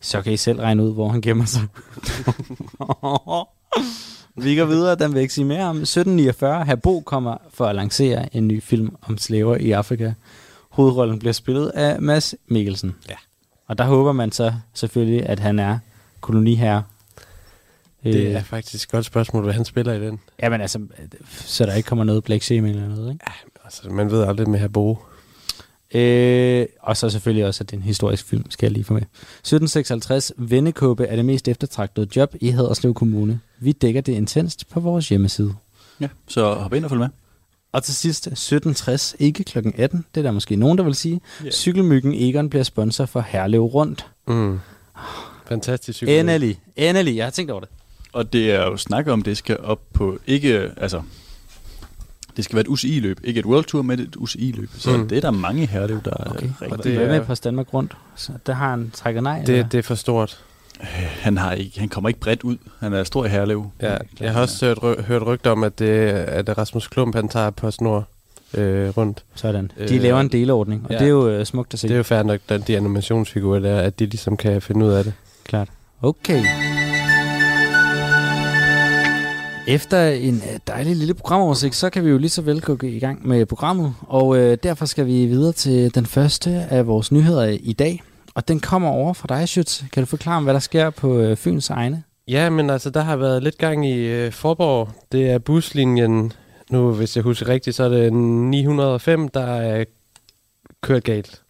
Så 0.01 0.23
kan 0.23 0.33
I 0.33 0.37
selv 0.37 0.61
regne 0.61 0.85
ud, 0.85 0.93
hvor 0.95 1.09
han 1.09 1.21
gemmer 1.21 1.45
sig. 1.45 1.63
Vi 4.37 4.57
går 4.57 4.65
videre, 4.65 4.95
den 4.95 5.11
vil 5.11 5.15
jeg 5.17 5.23
ikke 5.23 5.35
sige 5.35 5.45
mere 5.45 5.65
om. 5.65 5.77
1749, 5.77 6.65
Herbo 6.65 7.01
kommer 7.01 7.37
for 7.55 7.67
at 7.67 7.75
lancere 7.77 8.37
en 8.37 8.49
ny 8.49 8.63
film 8.63 8.97
om 9.03 9.19
slaver 9.19 9.57
i 9.57 9.71
Afrika. 9.71 10.13
Hovedrollen 10.71 11.19
bliver 11.19 11.33
spillet 11.33 11.69
af 11.69 12.03
Mads 12.03 12.35
Mikkelsen. 12.47 12.95
Ja. 13.09 13.15
Og 13.67 13.79
der 13.79 13.85
håber 13.85 14.13
man 14.13 14.33
så 14.33 14.53
selvfølgelig, 14.75 15.27
at 15.27 15.39
han 15.41 15.59
er 15.59 15.79
koloniherre. 16.21 16.83
Det 18.05 18.15
Øh, 18.27 18.33
er 18.33 18.43
faktisk 18.43 18.85
et 18.85 18.91
godt 18.91 19.05
spørgsmål, 19.05 19.45
hvad 19.45 19.55
han 19.55 19.65
spiller 19.65 19.93
i 19.93 20.01
den. 20.01 20.21
Jamen 20.43 20.61
altså, 20.61 20.81
så 21.31 21.67
der 21.67 21.75
ikke 21.75 21.87
kommer 21.87 22.05
noget 22.05 22.25
Black 22.25 22.43
Shame 22.43 22.69
eller 22.69 22.89
noget, 22.89 23.13
ikke? 23.13 23.25
Altså, 23.65 23.91
man 23.91 24.11
ved 24.11 24.23
aldrig 24.25 24.49
med 24.51 24.59
her 24.59 24.69
bo. 24.69 24.99
Øh, 25.95 26.67
og 26.81 26.97
så 26.97 27.11
selvfølgelig 27.11 27.47
også, 27.47 27.65
at 27.65 27.71
det 27.71 27.77
er 27.77 27.81
en 27.81 27.85
historisk 27.87 28.25
film, 28.25 28.51
skal 28.51 28.67
jeg 28.67 28.73
lige 28.73 28.85
få 28.85 28.93
med. 28.93 29.03
1756. 29.03 30.33
Vendekåbe 30.37 31.05
er 31.07 31.17
det 31.17 31.25
mest 31.25 31.49
eftertragtede 31.49 32.09
job 32.17 32.35
i 32.41 32.49
Haderslev 32.49 32.95
Kommune. 32.95 33.41
Vi 33.65 33.73
dækker 33.73 34.01
det 34.01 34.13
intenst 34.13 34.69
på 34.71 34.81
vores 34.81 35.09
hjemmeside. 35.09 35.55
Ja, 36.01 36.09
så 36.29 36.55
hop 36.55 36.75
ind 36.75 36.85
og 36.85 36.91
følg 36.91 37.01
med. 37.01 37.09
Og 37.73 37.83
til 37.83 37.95
sidst 37.95 38.27
1760, 38.27 39.17
ikke 39.19 39.45
kl. 39.45 39.59
18, 39.75 40.05
det 40.15 40.21
er 40.21 40.23
der 40.23 40.31
måske 40.33 40.57
nogen, 40.57 40.79
der 40.79 40.85
vil 40.85 40.95
sige. 40.95 41.21
Yeah. 41.43 41.53
Cykelmyggen 41.53 42.15
Egon 42.15 42.51
bliver 42.51 42.63
sponsor 42.63 43.07
for 43.07 43.21
Herlev 43.21 43.61
Rundt. 43.63 44.07
Mm. 44.29 44.59
Fantastisk 45.47 45.97
cykel. 45.97 46.15
Endelig, 46.19 46.61
endelig, 46.77 47.17
jeg 47.17 47.27
har 47.27 47.31
tænkt 47.31 47.51
over 47.51 47.61
det. 47.61 47.69
Og 48.13 48.33
det 48.33 48.51
er 48.53 48.63
jo 48.65 48.77
snak 48.77 49.07
om, 49.09 49.23
det 49.23 49.37
skal 49.37 49.59
op 49.59 49.81
på 49.93 50.19
ikke, 50.27 50.71
altså, 50.77 51.03
det 52.37 52.45
skal 52.45 52.55
være 52.57 52.61
et 52.61 52.69
UCI-løb, 52.69 53.21
ikke 53.25 53.41
et 53.41 53.47
World 53.47 53.65
Tour, 53.65 53.83
men 53.83 54.01
et 54.01 54.17
UCI-løb. 54.17 54.71
Så 54.79 54.97
Mm. 54.97 55.09
det 55.09 55.17
er 55.17 55.21
der 55.21 55.31
mange 55.31 55.67
herlev, 55.67 56.03
der 56.05 56.11
Okay, 56.11 56.47
er 56.47 56.51
og 56.61 56.63
rigtig. 56.63 56.77
det 56.77 56.85
det 56.85 57.03
er 57.03 57.09
med 57.09 57.25
på 57.27 57.35
Danmark 57.35 57.75
Rundt, 57.75 57.97
så 58.17 58.33
der 58.47 58.53
har 58.53 58.71
han 58.71 58.91
trækket 58.95 59.23
nej. 59.23 59.41
eller? 59.41 59.63
Det, 59.63 59.73
det 59.73 59.79
er 59.79 59.83
for 59.83 59.95
stort. 59.95 60.45
Han, 60.81 61.37
har 61.39 61.53
ikke, 61.53 61.81
han 61.81 61.89
kommer 61.89 62.09
ikke 62.09 62.21
bredt 62.21 62.43
ud. 62.43 62.57
Han 62.81 62.93
er 62.93 63.05
stor 63.05 63.25
i 63.25 63.29
herlev. 63.29 63.67
Ja, 63.83 63.97
jeg 64.21 64.33
har 64.33 64.41
også 64.41 64.67
hørt, 64.67 64.79
ry- 64.83 65.03
hørt 65.03 65.27
rygter 65.27 65.51
om, 65.51 65.65
at, 65.65 65.79
det, 65.79 65.87
at 66.11 66.59
Rasmus 66.59 66.89
Klump 66.89 67.15
han 67.15 67.29
tager 67.29 67.51
på 67.51 67.71
snor 67.71 68.09
øh, 68.55 68.89
rundt. 68.89 69.25
Sådan. 69.35 69.71
De 69.89 69.97
Øh, 69.97 70.03
laver 70.03 70.21
en 70.21 70.29
delordning, 70.29 70.83
og 70.85 70.91
ja. 70.93 70.99
det 70.99 71.05
er 71.05 71.09
jo 71.11 71.29
øh, 71.29 71.47
smukt 71.47 71.75
at 71.75 71.81
se. 71.81 71.89
Det 71.89 71.95
er 71.95 71.99
jo 71.99 72.03
fair 72.03 72.23
nok, 72.23 72.41
at 72.49 72.69
de 72.69 72.77
animationsfigurer 72.77 73.59
der, 73.61 73.79
at 73.81 73.99
de 73.99 74.07
ligesom 74.07 74.37
kan 74.37 74.63
finde 74.63 74.87
ud 74.87 74.91
af 74.91 75.05
det. 75.05 75.13
Klart. 75.45 75.69
Okay. 76.03 76.45
Efter 79.69 80.09
en 80.09 80.35
øh, 80.35 80.59
dejlig 80.67 80.97
lille 80.97 81.15
programoversigt, 81.15 81.75
så 81.75 81.91
kan 81.91 82.05
vi 82.05 82.11
jo 82.11 82.19
lige 82.19 82.31
så 82.31 82.43
vel 82.43 82.61
gå 82.61 82.79
i 82.83 82.99
gang 82.99 83.29
med 83.29 83.47
programmet. 83.47 83.95
Og 84.01 84.37
øh, 84.39 84.59
derfor 84.63 84.87
skal 84.87 85.07
vi 85.07 85.27
videre 85.27 85.53
til 85.53 85.95
den 85.95 86.07
første 86.07 86.51
af 86.51 86.87
vores 86.87 87.13
nyheder 87.13 87.45
i 87.63 87.73
dag. 87.73 88.03
Og 88.35 88.49
den 88.49 88.61
kommer 88.61 88.89
over 88.89 89.13
fra 89.13 89.27
dig, 89.29 89.45
Schütz. 89.45 89.89
Kan 89.93 90.03
du 90.03 90.07
forklare, 90.07 90.37
om, 90.37 90.45
hvad 90.45 90.55
der 90.55 90.61
sker 90.61 90.91
på 90.91 91.19
øh, 91.19 91.37
Fyns 91.37 91.71
egne? 91.71 92.03
Ja, 92.29 92.51
men 92.51 92.71
altså, 92.71 92.91
der 92.91 93.01
har 93.01 93.17
været 93.17 93.43
lidt 93.43 93.59
gang 93.59 93.87
i 93.87 93.99
øh, 93.99 94.33
Forborg. 94.33 94.89
Det 95.13 95.31
er 95.31 95.39
buslinjen, 95.39 96.33
nu 96.71 96.93
hvis 96.93 97.17
jeg 97.17 97.25
husker 97.25 97.49
rigtigt, 97.49 97.77
så 97.77 97.85
er 97.85 97.89
det 97.89 98.13
905, 98.13 99.29
der 99.29 99.45
er 99.47 99.85
kørt 100.81 101.05
galt. 101.05 101.43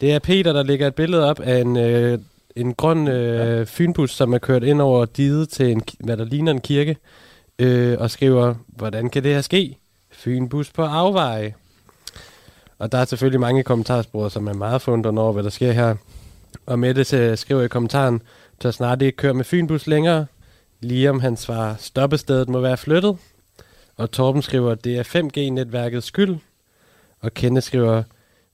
Det 0.00 0.12
er 0.12 0.18
Peter, 0.18 0.52
der 0.52 0.62
lægger 0.62 0.86
et 0.86 0.94
billede 0.94 1.24
op 1.24 1.40
af 1.40 1.60
en, 1.60 1.76
øh, 1.76 2.18
en 2.56 2.74
grøn 2.74 3.08
øh, 3.08 3.66
fynbus, 3.66 4.10
som 4.10 4.32
er 4.32 4.38
kørt 4.38 4.62
ind 4.62 4.80
over 4.80 5.04
diget 5.04 5.48
til 5.48 5.70
en, 5.70 5.82
hvad 6.00 6.16
der 6.16 6.24
ligner 6.24 6.52
en 6.52 6.60
kirke, 6.60 6.96
øh, 7.58 7.96
og 7.98 8.10
skriver, 8.10 8.54
hvordan 8.68 9.10
kan 9.10 9.22
det 9.22 9.34
her 9.34 9.40
ske? 9.40 9.78
Fynbus 10.10 10.70
på 10.70 10.82
afveje. 10.82 11.54
Og 12.80 12.92
der 12.92 12.98
er 12.98 13.04
selvfølgelig 13.04 13.40
mange 13.40 13.62
kommentarspor, 13.62 14.28
som 14.28 14.46
er 14.46 14.52
meget 14.52 14.82
fundret 14.82 15.18
over, 15.18 15.32
hvad 15.32 15.42
der 15.42 15.50
sker 15.50 15.72
her. 15.72 15.94
Og 16.66 16.78
Mette 16.78 17.36
skriver 17.36 17.62
i 17.62 17.68
kommentaren, 17.68 18.22
tør 18.60 18.70
snart 18.70 19.02
ikke 19.02 19.16
køre 19.16 19.34
med 19.34 19.44
Fynbus 19.44 19.86
længere. 19.86 20.26
Liam 20.80 21.20
han 21.20 21.36
svarer, 21.36 21.74
stoppestedet 21.78 22.48
må 22.48 22.60
være 22.60 22.76
flyttet. 22.76 23.16
Og 23.96 24.10
Torben 24.10 24.42
skriver, 24.42 24.74
det 24.74 24.96
er 24.98 25.02
5G-netværkets 25.02 26.06
skyld. 26.06 26.36
Og 27.20 27.34
Kenneth 27.34 27.66
skriver, 27.66 28.02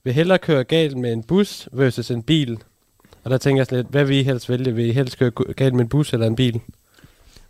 vil 0.03 0.13
hellere 0.13 0.37
køre 0.37 0.63
galt 0.63 0.97
med 0.97 1.13
en 1.13 1.23
bus 1.23 1.69
versus 1.71 2.11
en 2.11 2.23
bil. 2.23 2.57
Og 3.23 3.31
der 3.31 3.37
tænker 3.37 3.59
jeg 3.59 3.65
sådan 3.65 3.77
lidt, 3.77 3.87
hvad 3.91 4.05
vil 4.05 4.17
I 4.17 4.23
helst 4.23 4.49
vælge? 4.49 4.75
Vil 4.75 4.85
I 4.85 4.91
helst 4.91 5.17
køre 5.17 5.31
galt 5.31 5.73
med 5.73 5.81
en 5.83 5.89
bus 5.89 6.13
eller 6.13 6.27
en 6.27 6.35
bil? 6.35 6.59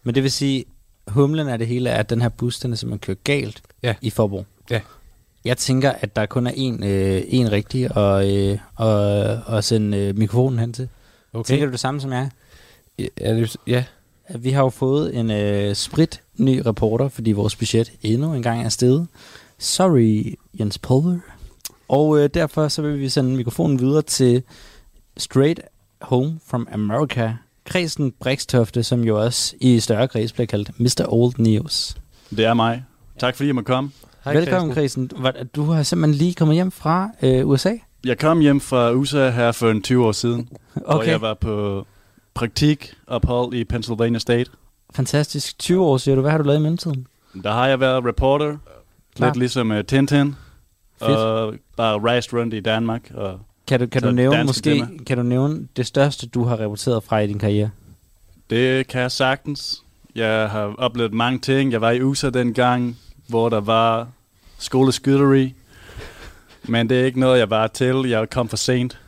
Men 0.03 0.15
det 0.15 0.23
vil 0.23 0.31
sige, 0.31 0.65
humlen 1.07 1.47
af 1.47 1.57
det 1.57 1.67
hele 1.67 1.89
er, 1.89 1.99
at 1.99 2.09
den 2.09 2.21
her 2.21 2.29
bus, 2.29 2.59
den 2.59 2.71
er 2.71 2.75
simpelthen 2.75 2.99
kørt 3.15 3.23
galt 3.23 3.61
Ja. 3.83 3.95
i 4.01 4.09
Forborg. 4.09 4.45
Ja. 4.69 4.81
Jeg 5.45 5.57
tænker, 5.57 5.91
at 5.91 6.15
der 6.15 6.25
kun 6.25 6.47
er 6.47 6.51
en, 6.55 6.83
øh, 6.83 7.23
en 7.27 7.51
rigtig 7.51 7.97
og, 7.97 8.35
øh, 8.35 8.57
og, 8.75 8.91
og 9.45 9.63
sende 9.63 9.97
øh, 9.97 10.17
mikrofonen 10.17 10.59
hen 10.59 10.73
til. 10.73 10.89
Okay. 11.33 11.47
Tænker 11.47 11.65
du 11.65 11.71
det 11.71 11.79
samme 11.79 12.01
som 12.01 12.11
jeg? 12.11 12.29
Ja, 12.99 13.35
det, 13.35 13.57
ja. 13.67 13.83
Vi 14.35 14.51
har 14.51 14.63
jo 14.63 14.69
fået 14.69 15.15
en 15.15 15.31
øh, 15.31 15.75
sprit 15.75 16.21
ny 16.37 16.61
reporter, 16.65 17.09
fordi 17.09 17.31
vores 17.31 17.55
budget 17.55 17.91
endnu 18.01 18.33
en 18.33 18.43
gang 18.43 18.63
er 18.63 18.69
steget. 18.69 19.07
Sorry, 19.57 20.35
Jens 20.59 20.77
Pulver. 20.77 21.19
Og 21.87 22.19
øh, 22.19 22.29
derfor 22.33 22.67
så 22.67 22.81
vil 22.81 22.99
vi 22.99 23.09
sende 23.09 23.35
mikrofonen 23.35 23.79
videre 23.79 24.01
til 24.01 24.43
Straight 25.17 25.61
Home 26.01 26.39
from 26.47 26.67
America. 26.71 27.33
Kredsen 27.65 28.11
Brikstofte, 28.11 28.83
som 28.83 29.03
jo 29.03 29.23
også 29.23 29.55
i 29.61 29.79
større 29.79 30.07
kreds 30.07 30.33
bliver 30.33 30.47
kaldt 30.47 30.79
Mr. 30.79 31.05
Old 31.07 31.33
News. 31.37 31.97
Det 32.29 32.45
er 32.45 32.53
mig. 32.53 32.83
Tak 33.19 33.35
fordi 33.35 33.47
jeg 33.47 33.55
må 33.55 33.61
komme. 33.61 33.91
Hej, 34.27 34.35
Velkommen, 34.35 34.73
Christian. 34.73 35.07
Kristen. 35.07 35.47
Du 35.55 35.63
har 35.63 35.83
simpelthen 35.83 36.17
lige 36.17 36.33
kommet 36.33 36.55
hjem 36.55 36.71
fra 36.71 37.09
øh, 37.21 37.47
USA. 37.47 37.73
Jeg 38.05 38.17
kom 38.17 38.39
hjem 38.39 38.61
fra 38.61 38.91
USA 38.91 39.29
her 39.29 39.51
for 39.51 39.69
en 39.69 39.81
20 39.81 40.05
år 40.05 40.11
siden, 40.11 40.49
okay. 40.75 40.95
hvor 40.95 41.03
jeg 41.03 41.21
var 41.21 41.33
på 41.33 41.85
praktik 42.33 42.93
ophold 43.07 43.53
i 43.53 43.63
Pennsylvania 43.63 44.19
State. 44.19 44.51
fantastisk. 44.95 45.59
20 45.59 45.85
år, 45.85 45.97
siger 45.97 46.15
du. 46.15 46.21
Hvad 46.21 46.31
har 46.31 46.37
du 46.37 46.43
lavet 46.43 46.59
i 46.59 46.61
mellemtiden? 46.61 47.07
Der 47.43 47.51
har 47.51 47.67
jeg 47.67 47.79
været 47.79 48.05
reporter, 48.05 48.57
Klart. 49.15 49.35
lidt 49.35 49.39
ligesom 49.39 49.71
uh, 49.71 49.81
Tintin. 49.81 50.35
og 50.99 51.53
bare 51.77 51.99
rejst 51.99 52.33
rundt 52.33 52.53
i 52.53 52.59
Danmark. 52.59 53.11
Og 53.13 53.39
kan 53.67 53.79
du, 53.79 53.87
kan 53.87 54.01
du 54.01 54.11
nævne 54.11 54.43
måske, 54.43 54.87
kan 55.05 55.17
du 55.17 55.23
nævne 55.23 55.67
det 55.77 55.87
største, 55.87 56.27
du 56.27 56.43
har 56.43 56.55
rapporteret 56.55 57.03
fra 57.03 57.19
i 57.19 57.27
din 57.27 57.39
karriere? 57.39 57.69
Det 58.49 58.87
kan 58.87 59.01
jeg 59.01 59.11
sagtens. 59.11 59.83
Jeg 60.15 60.49
har 60.49 60.75
oplevet 60.77 61.13
mange 61.13 61.39
ting. 61.39 61.71
Jeg 61.71 61.81
var 61.81 61.91
i 61.91 62.01
USA 62.01 62.29
dengang, 62.29 62.97
hvor 63.27 63.49
der 63.49 63.59
var 63.59 64.07
skoleskyderi. 64.59 65.53
Men 66.63 66.89
det 66.89 67.01
er 67.01 67.05
ikke 67.05 67.19
noget, 67.19 67.39
jeg 67.39 67.49
var 67.49 67.67
til. 67.67 68.05
Jeg 68.07 68.29
kom 68.29 68.49
for 68.49 68.57
sent. 68.57 68.99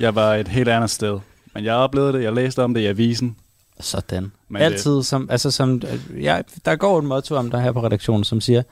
Jeg 0.00 0.14
var 0.14 0.34
et 0.34 0.48
helt 0.48 0.68
andet 0.68 0.90
sted. 0.90 1.18
Men 1.54 1.64
jeg 1.64 1.74
oplevede 1.74 2.12
det. 2.12 2.22
Jeg 2.22 2.32
læste 2.32 2.62
om 2.62 2.74
det 2.74 2.80
i 2.80 2.86
avisen. 2.86 3.36
Sådan. 3.80 4.32
Men 4.48 4.62
Altid 4.62 4.96
det... 4.96 5.06
som, 5.06 5.28
altså 5.30 5.50
som, 5.50 5.82
ja, 6.20 6.40
der 6.64 6.76
går 6.76 6.98
et 6.98 7.04
motto 7.04 7.34
om 7.34 7.50
der 7.50 7.60
her 7.60 7.72
på 7.72 7.82
redaktionen, 7.82 8.24
som 8.24 8.40
siger, 8.40 8.62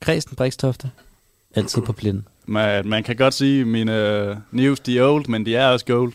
Kristen 0.00 0.36
Brikstofte, 0.36 0.90
altid 1.54 1.82
på 1.82 1.92
blinden. 1.92 2.26
Man, 2.46 2.88
man 2.88 3.02
kan 3.02 3.16
godt 3.16 3.34
sige, 3.34 3.60
at 3.60 3.66
mine 3.66 4.30
uh, 4.30 4.36
news, 4.50 4.80
de 4.80 4.98
er 4.98 5.04
old, 5.04 5.28
men 5.28 5.46
de 5.46 5.56
er 5.56 5.66
også 5.66 5.86
gold. 5.86 6.12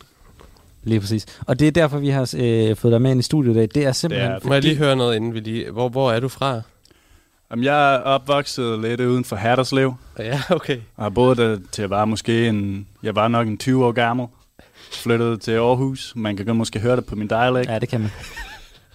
Lige 0.82 1.00
præcis. 1.00 1.26
Og 1.46 1.58
det 1.58 1.68
er 1.68 1.72
derfor, 1.72 1.98
vi 1.98 2.08
har 2.08 2.34
øh, 2.36 2.76
fået 2.76 2.92
dig 2.92 3.02
med 3.02 3.10
ind 3.10 3.20
i 3.20 3.22
studiet 3.22 3.52
i 3.52 3.54
dag. 3.54 3.68
Det 3.74 3.86
er 3.86 3.92
simpelthen... 3.92 4.30
Det 4.30 4.36
er, 4.36 4.40
fordi... 4.40 4.48
Må 4.48 4.54
jeg 4.54 4.62
lige 4.62 4.76
høre 4.76 4.96
noget, 4.96 5.16
inden 5.16 5.34
vi 5.34 5.40
lige... 5.40 5.70
Hvor, 5.70 5.88
hvor 5.88 6.12
er 6.12 6.20
du 6.20 6.28
fra? 6.28 6.60
Jamen, 7.50 7.64
jeg 7.64 7.94
er 7.94 7.98
opvokset 7.98 8.78
lidt 8.80 9.00
uden 9.00 9.24
for 9.24 9.36
Hatterslev. 9.36 9.94
Ja, 10.18 10.40
okay. 10.50 10.76
Og 10.96 11.04
har 11.04 11.10
boet 11.10 11.38
der 11.38 11.58
til 11.72 11.82
at 11.82 11.90
være 11.90 12.06
måske 12.06 12.48
en... 12.48 12.86
Jeg 13.02 13.14
var 13.14 13.28
nok 13.28 13.46
en 13.46 13.58
20 13.58 13.86
år 13.86 13.92
gammel. 13.92 14.26
Flyttede 14.92 15.36
til 15.36 15.52
Aarhus. 15.52 16.12
Man 16.16 16.36
kan 16.36 16.46
godt 16.46 16.56
måske 16.56 16.78
høre 16.78 16.96
det 16.96 17.06
på 17.06 17.16
min 17.16 17.28
dialekt. 17.28 17.70
Ja, 17.70 17.78
det 17.78 17.88
kan 17.88 18.00
man. 18.00 18.10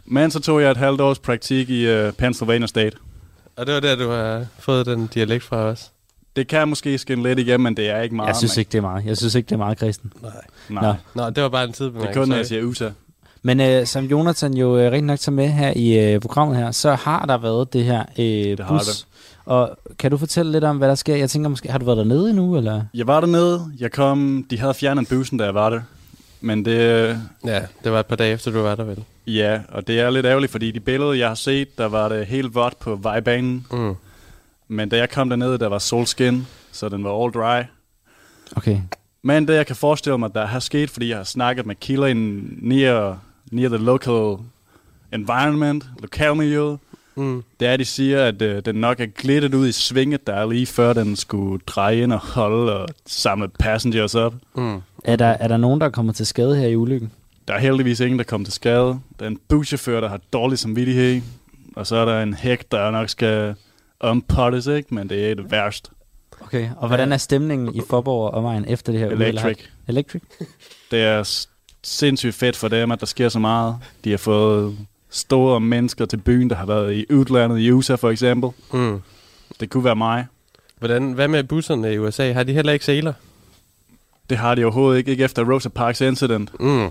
Men 0.06 0.32
så 0.32 0.40
tog 0.40 0.62
jeg 0.62 0.72
et 0.72 0.78
halvt 0.78 1.02
års 1.02 1.20
praktik 1.20 1.70
i 1.70 2.06
uh, 2.06 2.12
Pennsylvania 2.14 2.68
State. 2.68 2.98
Og 3.56 3.66
det 3.66 3.74
var 3.74 3.80
der, 3.80 3.96
du 3.96 4.10
har 4.10 4.46
fået 4.60 4.86
den 4.86 5.08
dialekt 5.08 5.44
fra 5.44 5.58
os? 5.58 5.92
Det 6.36 6.48
kan 6.48 6.68
måske 6.68 6.98
skinne 6.98 7.24
lidt 7.24 7.40
igennem, 7.40 7.64
men 7.64 7.78
det 7.78 7.90
er 7.90 8.02
ikke 8.02 8.16
meget. 8.16 8.28
Jeg 8.28 8.36
synes 8.36 8.58
ikke, 8.58 8.70
det 8.70 8.78
er 8.78 8.82
meget. 8.82 9.06
Jeg 9.06 9.18
synes 9.18 9.36
ikke, 9.36 9.48
det 9.48 9.56
er 9.56 9.58
meget 9.58 9.78
kristen. 9.78 10.14
Nej. 10.22 10.32
Nej. 10.70 10.96
Nå, 11.16 11.30
det 11.30 11.44
var 11.44 11.50
bare 11.50 11.64
en 11.64 11.74
tid. 11.74 11.86
Det 11.86 12.04
er 12.04 12.14
kun, 12.14 12.28
når 12.28 12.36
jeg 12.36 12.46
siger 12.46 12.64
USA. 12.64 12.90
Men 13.46 13.60
øh, 13.62 13.86
som 13.86 14.06
Jonathan 14.06 14.54
jo 14.54 14.78
øh, 14.78 14.84
rigtig 14.84 15.02
nok 15.02 15.20
tager 15.20 15.36
med 15.36 15.48
her 15.48 15.74
i 15.76 16.00
øh, 16.00 16.20
programmet 16.20 16.58
her, 16.58 16.72
så 16.72 16.96
har 16.96 17.26
der 17.26 17.38
været 17.38 17.74
det 17.74 17.84
her 17.84 18.04
øh, 18.20 18.26
det 18.26 18.58
bus. 18.58 18.68
Har 18.68 18.80
det. 18.80 19.06
Og 19.46 19.78
kan 20.00 20.12
du 20.12 20.18
fortælle 20.18 20.52
lidt 20.52 20.64
om, 20.64 20.78
hvad 20.78 20.90
der 20.90 20.96
sker? 20.96 21.16
Jeg 21.16 21.30
tænker 21.30 21.50
måske, 21.50 21.72
har 21.72 21.80
du 21.80 21.86
været 21.86 21.98
dernede 21.98 22.30
endnu? 22.30 22.58
Eller? 22.58 22.84
Jeg 22.94 23.08
var 23.08 23.20
dernede. 23.20 23.72
Jeg 23.80 23.92
kom, 23.92 24.46
de 24.50 24.60
havde 24.60 24.74
fjernet 24.74 25.08
bussen, 25.10 25.38
da 25.38 25.44
jeg 25.44 25.54
var 25.54 25.70
der. 25.70 25.82
Men 26.42 26.66
det... 26.66 26.78
Ja, 27.46 27.62
det 27.84 27.92
var 27.92 28.00
et 28.00 28.06
par 28.06 28.16
dage 28.16 28.34
efter, 28.34 28.52
du 28.52 28.62
var 28.62 28.76
der 28.76 28.84
vel? 28.84 29.04
Ja, 29.28 29.60
og 29.70 29.88
det 29.88 30.00
er 30.00 30.10
lidt 30.10 30.26
ærgerligt, 30.26 30.52
fordi 30.52 30.72
de 30.72 30.80
billeder, 30.80 31.14
jeg 31.14 31.28
har 31.28 31.36
set, 31.36 31.78
der 31.78 31.86
var 31.86 32.10
det 32.10 32.26
helt 32.26 32.56
vådt 32.56 32.80
på 32.80 32.96
vejbanen. 32.96 33.66
Mm. 33.72 33.96
Men 34.68 34.90
da 34.90 34.98
jeg 34.98 35.10
kom 35.10 35.30
dernede, 35.30 35.58
der 35.58 35.68
var 35.68 35.80
solskin, 35.80 36.48
så 36.72 36.90
den 36.90 37.04
var 37.04 37.24
all 37.24 37.34
dry. 37.34 37.64
Okay. 38.56 38.78
Men 39.24 39.48
det, 39.48 39.54
jeg 39.54 39.68
kan 39.68 39.76
forestille 39.76 40.18
mig, 40.18 40.36
der 40.36 40.46
har 40.46 40.60
sket, 40.60 40.90
fordi 40.90 41.10
jeg 41.10 41.18
har 41.18 41.24
snakket 41.24 41.66
med 41.66 41.76
kilder 41.76 42.08
in 42.08 42.50
near, 42.62 43.20
near 43.54 43.70
the 43.70 43.78
local 43.78 44.38
environment, 45.14 45.86
lokalmiljøet, 46.02 46.80
mm. 47.16 47.44
det 47.60 47.68
er, 47.68 47.78
de 47.78 47.86
siger, 47.86 48.26
at 48.26 48.42
uh, 48.42 48.60
den 48.66 48.76
nok 48.76 49.00
er 49.00 49.06
glittet 49.06 49.54
ud 49.54 49.68
i 49.68 49.72
svinget, 49.72 50.28
der 50.28 50.34
er 50.34 50.50
lige 50.50 50.66
før 50.66 50.94
den 50.94 51.16
skulle 51.16 51.62
dreje 51.68 52.02
ind 52.02 52.14
og 52.14 52.20
holde 52.20 52.80
og 52.80 52.88
samle 53.06 53.48
passengers 53.48 54.16
op. 54.16 54.34
Mm. 54.56 54.82
Er, 55.04 55.16
der, 55.16 55.26
er 55.26 55.48
der 55.48 55.58
nogen, 55.58 55.82
der 55.82 55.90
kommer 55.90 56.14
til 56.14 56.26
skade 56.26 56.56
her 56.56 56.68
i 56.68 56.76
ulykken? 56.76 57.12
Der 57.48 57.54
er 57.54 57.60
heldigvis 57.60 58.00
ingen, 58.00 58.20
der 58.20 58.26
kommer 58.26 58.46
til 58.46 58.54
skade. 58.54 59.00
Der 59.20 59.26
er 59.26 59.28
en 59.28 59.40
buschauffør, 59.48 60.02
der 60.02 60.10
har 60.10 60.20
dårlig 60.34 60.60
samvittighed, 60.60 61.22
og 61.76 61.88
så 61.88 61.96
er 61.96 62.06
der 62.06 62.24
en 62.24 62.34
hæk, 62.34 62.72
der 62.72 62.92
nok 62.92 63.10
skal 63.10 63.56
umpottes, 64.04 64.68
ikke? 64.68 64.96
men 64.96 65.10
det 65.10 65.32
er 65.32 65.36
det 65.36 65.52
værst. 65.52 65.92
Okay, 66.42 66.70
og 66.78 66.88
hvordan 66.88 67.12
er 67.12 67.18
stemningen 67.18 67.76
i 67.76 67.82
Forborg 67.90 68.32
og 68.32 68.34
omegn 68.34 68.66
efter 68.68 68.92
det 68.92 69.02
her 69.02 69.10
Electric. 69.10 69.58
Electric? 69.88 70.22
Det 70.92 71.02
er 71.02 71.46
sindssygt 71.84 72.36
fedt 72.36 72.56
for 72.56 72.68
dem, 72.68 72.92
at 72.92 73.00
der 73.00 73.06
sker 73.06 73.30
så 73.30 73.40
meget. 73.40 73.78
De 74.04 74.10
har 74.10 74.18
fået 74.18 74.78
store 75.10 75.60
mennesker 75.60 76.06
til 76.06 76.18
byen, 76.18 76.50
der 76.50 76.56
har 76.56 76.66
været 76.66 76.94
i 76.96 77.06
udlandet, 77.14 77.60
i 77.60 77.72
USA 77.72 77.96
for 77.96 78.10
eksempel. 78.10 78.50
Mm. 78.74 79.02
Det 79.60 79.70
kunne 79.70 79.84
være 79.84 79.96
mig. 79.96 80.26
Hvordan, 80.80 81.12
hvad 81.12 81.28
med 81.28 81.44
busserne 81.44 81.94
i 81.94 81.98
USA? 81.98 82.32
Har 82.34 82.44
de 82.44 82.54
heller 82.54 82.74
ikke 82.74 82.86
sæler? 82.86 83.14
Det 84.30 84.38
har 84.38 84.56
de 84.56 84.64
overhovedet 84.64 84.98
ikke, 84.98 85.12
ikke 85.12 85.24
efter 85.24 85.52
Rosa 85.54 85.70
Parks 85.70 86.02
incident. 86.02 86.60
Mm. 86.60 86.90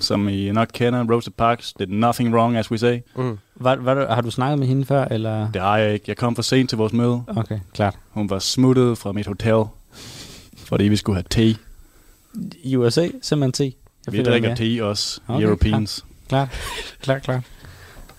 Som 0.00 0.28
I 0.28 0.52
nok 0.52 0.68
kender, 0.72 1.14
Rosa 1.14 1.30
Parks 1.30 1.72
did 1.72 1.86
nothing 1.86 2.34
wrong, 2.34 2.56
as 2.56 2.70
we 2.70 2.78
say. 2.78 2.98
Mm. 3.16 3.38
Var, 3.54 3.76
var, 3.76 4.14
har 4.14 4.20
du 4.20 4.30
snakket 4.30 4.58
med 4.58 4.66
hende 4.66 4.84
før? 4.84 5.04
Eller? 5.04 5.50
Det 5.50 5.62
har 5.62 5.76
jeg 5.78 5.92
ikke. 5.94 6.04
Jeg 6.08 6.16
kom 6.16 6.34
for 6.34 6.42
sent 6.42 6.68
til 6.68 6.78
vores 6.78 6.92
møde. 6.92 7.22
Okay, 7.36 7.58
klart. 7.74 7.98
Hun 8.10 8.30
var 8.30 8.38
smuttet 8.38 8.98
fra 8.98 9.12
mit 9.12 9.26
hotel, 9.26 9.64
fordi 10.56 10.84
vi 10.84 10.96
skulle 10.96 11.16
have 11.16 11.52
te. 11.54 11.58
I 12.62 12.76
USA, 12.76 13.08
simpelthen 13.22 13.52
te? 13.52 13.76
Vi 14.10 14.22
drikker 14.22 14.54
te 14.54 14.84
også, 14.84 15.20
okay, 15.28 15.44
Europeans. 15.44 16.04
Klart, 16.28 16.48
klart, 17.00 17.22
klart. 17.22 17.42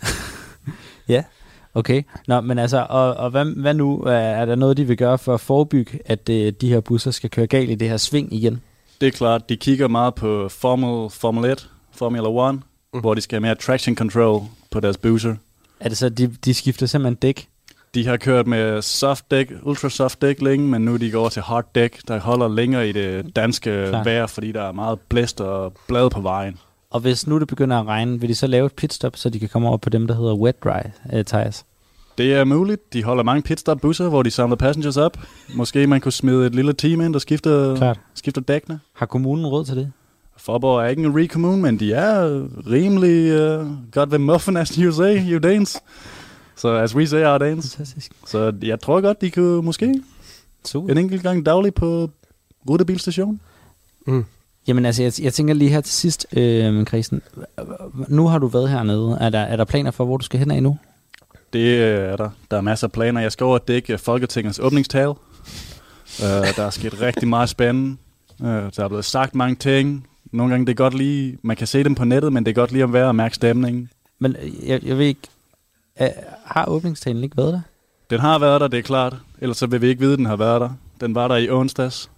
ja, 1.08 1.24
okay. 1.74 2.04
Nå, 2.28 2.42
men 2.42 2.60
altså, 2.60 2.86
og, 2.90 3.14
og 3.14 3.30
hvad, 3.30 3.46
hvad 3.46 3.74
nu? 3.74 4.02
Er 4.02 4.46
der 4.46 4.56
noget, 4.56 4.78
de 4.78 4.88
vil 4.88 4.98
gøre 4.98 5.18
for 5.18 5.34
at 5.34 5.42
forebygge, 5.42 6.00
at 6.06 6.28
de, 6.28 6.52
de 6.52 6.70
her 6.70 6.80
busser 6.80 7.12
skal 7.12 7.30
køre 7.30 7.48
galt 7.48 7.70
i 7.70 7.76
det 7.76 7.90
her 7.90 7.98
sving 7.98 8.34
igen? 8.34 8.62
Det 9.02 9.08
er 9.08 9.12
klart, 9.12 9.50
de 9.50 9.58
kigger 9.58 9.88
meget 9.88 10.16
på 10.16 10.50
Formel, 10.50 11.10
Formel 11.10 11.52
1, 11.52 11.70
Formula 11.92 12.50
1, 12.50 12.60
mm. 12.94 13.00
hvor 13.00 13.14
de 13.14 13.22
skal 13.22 13.36
have 13.36 13.42
mere 13.42 13.56
traction 13.56 13.96
control 13.96 14.42
på 14.72 14.80
deres 14.80 14.98
busser. 14.98 15.36
Er 15.80 15.90
det 15.90 15.98
så, 15.98 16.10
de, 16.10 16.28
de 16.28 16.54
skifter 16.54 16.86
simpelthen 16.86 17.16
dæk? 17.16 17.48
De 17.98 18.08
har 18.08 18.18
kørt 18.18 18.48
med 18.48 18.82
soft 18.82 19.32
dæk, 19.32 19.52
ultra 19.64 19.90
soft 19.90 20.22
dæk 20.22 20.42
længe, 20.42 20.68
men 20.68 20.82
nu 20.82 20.96
de 20.96 21.12
går 21.12 21.20
over 21.20 21.30
til 21.30 21.42
hard 21.42 21.66
dæk, 21.76 22.00
der 22.08 22.20
holder 22.20 22.48
længere 22.48 22.90
i 22.90 22.92
det 22.92 23.36
danske 23.36 23.86
Klar. 23.90 24.04
vejr, 24.04 24.28
fordi 24.28 24.52
der 24.52 24.62
er 24.62 24.72
meget 24.72 25.00
blæst 25.10 25.42
og 25.42 25.74
blad 25.88 26.10
på 26.10 26.22
vejen. 26.22 26.58
Og 26.90 27.00
hvis 27.00 27.28
nu 27.28 27.40
det 27.40 27.48
begynder 27.48 27.80
at 27.80 27.88
regne, 27.88 28.20
vil 28.20 28.30
de 28.30 28.36
så 28.36 28.48
lave 28.48 28.66
et 28.66 28.74
pitstop, 28.74 29.16
så 29.16 29.30
de 29.30 29.40
kan 29.40 29.50
komme 29.50 29.68
over 29.68 29.78
på 29.78 29.90
dem, 29.90 30.08
der 30.08 30.16
hedder 30.16 30.36
wet 30.36 30.64
dry 30.64 30.80
uh, 31.14 31.22
tires? 31.26 31.66
Det 32.18 32.34
er 32.34 32.44
muligt. 32.44 32.94
De 32.94 33.04
holder 33.04 33.24
mange 33.24 33.42
pitstop-busser, 33.42 34.10
hvor 34.10 34.24
de 34.24 34.32
samler 34.32 34.56
passengers 34.56 34.98
op. 34.98 35.18
Måske 35.56 35.88
man 35.88 36.02
kunne 36.02 36.12
smide 36.12 36.46
et 36.48 36.56
lille 36.56 36.74
team 36.74 37.02
ind, 37.02 37.14
der 37.14 37.20
skifter, 37.20 37.76
Klart. 37.76 38.00
skifter 38.14 38.42
dækkene. 38.42 38.80
Har 38.96 39.06
kommunen 39.06 39.46
råd 39.46 39.66
til 39.66 39.76
det? 39.76 39.92
Forborg 40.38 40.80
er 40.82 40.88
ikke 40.88 41.04
en 41.04 41.16
rig 41.16 41.30
kommune, 41.30 41.62
men 41.62 41.80
de 41.80 41.94
er 41.94 42.44
rimelig 42.72 43.34
uh, 43.60 43.68
godt 43.92 44.12
ved 44.12 44.20
muffen, 44.20 44.58
as 44.58 44.70
you 44.76 44.92
say, 44.92 45.32
you 45.32 45.40
Danes. 45.40 45.78
Så 46.58 46.68
as 46.68 46.96
we 46.96 47.08
say, 47.08 47.26
our 47.26 47.38
Danes. 47.38 47.76
Fantastisk. 47.76 48.12
Så 48.26 48.54
jeg 48.62 48.80
tror 48.80 49.02
godt, 49.02 49.22
de 49.22 49.32
kunne 49.32 49.62
måske 49.62 50.02
Super. 50.66 50.92
en 50.92 50.98
enkelt 50.98 51.24
gang 51.24 51.46
daglig 51.46 51.74
på 51.74 52.10
rutebilstation. 52.70 53.40
Mm. 54.08 54.26
Jamen 54.68 54.86
altså, 54.86 55.04
jeg, 55.04 55.14
jeg 55.22 55.34
tænker 55.34 55.54
lige 55.54 55.72
her 55.72 55.82
til 55.82 55.94
sidst, 55.94 56.28
øh, 56.34 56.86
Christen. 56.86 57.22
Nu 58.08 58.28
har 58.28 58.40
du 58.40 58.48
været 58.48 58.70
hernede. 58.70 59.18
Er 59.22 59.30
der, 59.30 59.40
er 59.40 59.56
der 59.56 59.66
planer 59.66 59.92
for, 59.92 60.06
hvor 60.06 60.18
du 60.18 60.26
skal 60.26 60.40
hen 60.40 60.52
af 60.52 60.64
nu? 60.64 60.78
Det 61.54 61.84
er 61.84 62.16
der. 62.16 62.30
Der 62.52 62.58
er 62.58 62.62
masser 62.62 62.88
af 62.88 62.92
planer. 62.92 63.22
Jeg 63.22 63.32
skal 63.32 63.44
over 63.44 63.56
at 63.56 63.68
dække 63.68 63.98
Folketingets 63.98 64.60
åbningstale. 64.60 65.10
Uh, 65.10 65.16
der 66.56 66.64
er 66.64 66.70
sket 66.70 67.02
rigtig 67.02 67.28
meget 67.28 67.50
spændende. 67.50 67.98
Uh, 68.40 68.48
der 68.48 68.84
er 68.84 68.88
blevet 68.88 69.06
sagt 69.06 69.36
mange 69.36 69.56
ting. 69.56 70.08
Nogle 70.32 70.52
gange 70.52 70.66
det 70.66 70.72
er 70.72 70.76
godt 70.76 70.94
lige, 70.94 71.38
man 71.42 71.56
kan 71.56 71.68
se 71.68 71.84
dem 71.84 71.96
på 71.96 72.06
nettet, 72.06 72.34
men 72.34 72.46
det 72.46 72.52
er 72.52 72.56
godt 72.56 72.72
lige 72.72 72.84
at 72.84 72.94
være 72.94 73.08
og 73.08 73.16
mærke 73.16 73.36
stemningen. 73.36 73.90
Men 74.20 74.36
jeg, 74.66 74.84
jeg 74.86 74.98
ved 74.98 75.06
ikke, 75.06 75.22
uh, 76.00 76.08
har 76.46 76.66
åbningstalen 76.66 77.24
ikke 77.24 77.38
været 77.38 77.54
der? 77.54 77.62
Den 78.10 78.20
har 78.20 78.40
været 78.40 78.62
der, 78.62 78.68
det 78.68 78.80
er 78.80 78.84
klart. 78.84 79.16
Ellers 79.42 79.58
så 79.58 79.68
vil 79.68 79.82
vi 79.82 79.88
ikke 79.88 80.02
vide, 80.02 80.14
at 80.14 80.18
den 80.18 80.26
har 80.26 80.36
været 80.36 80.62
der. 80.62 80.70
Den 81.02 81.16
var 81.16 81.28
der 81.28 81.36
i 81.36 81.50
onsdags. 81.50 82.10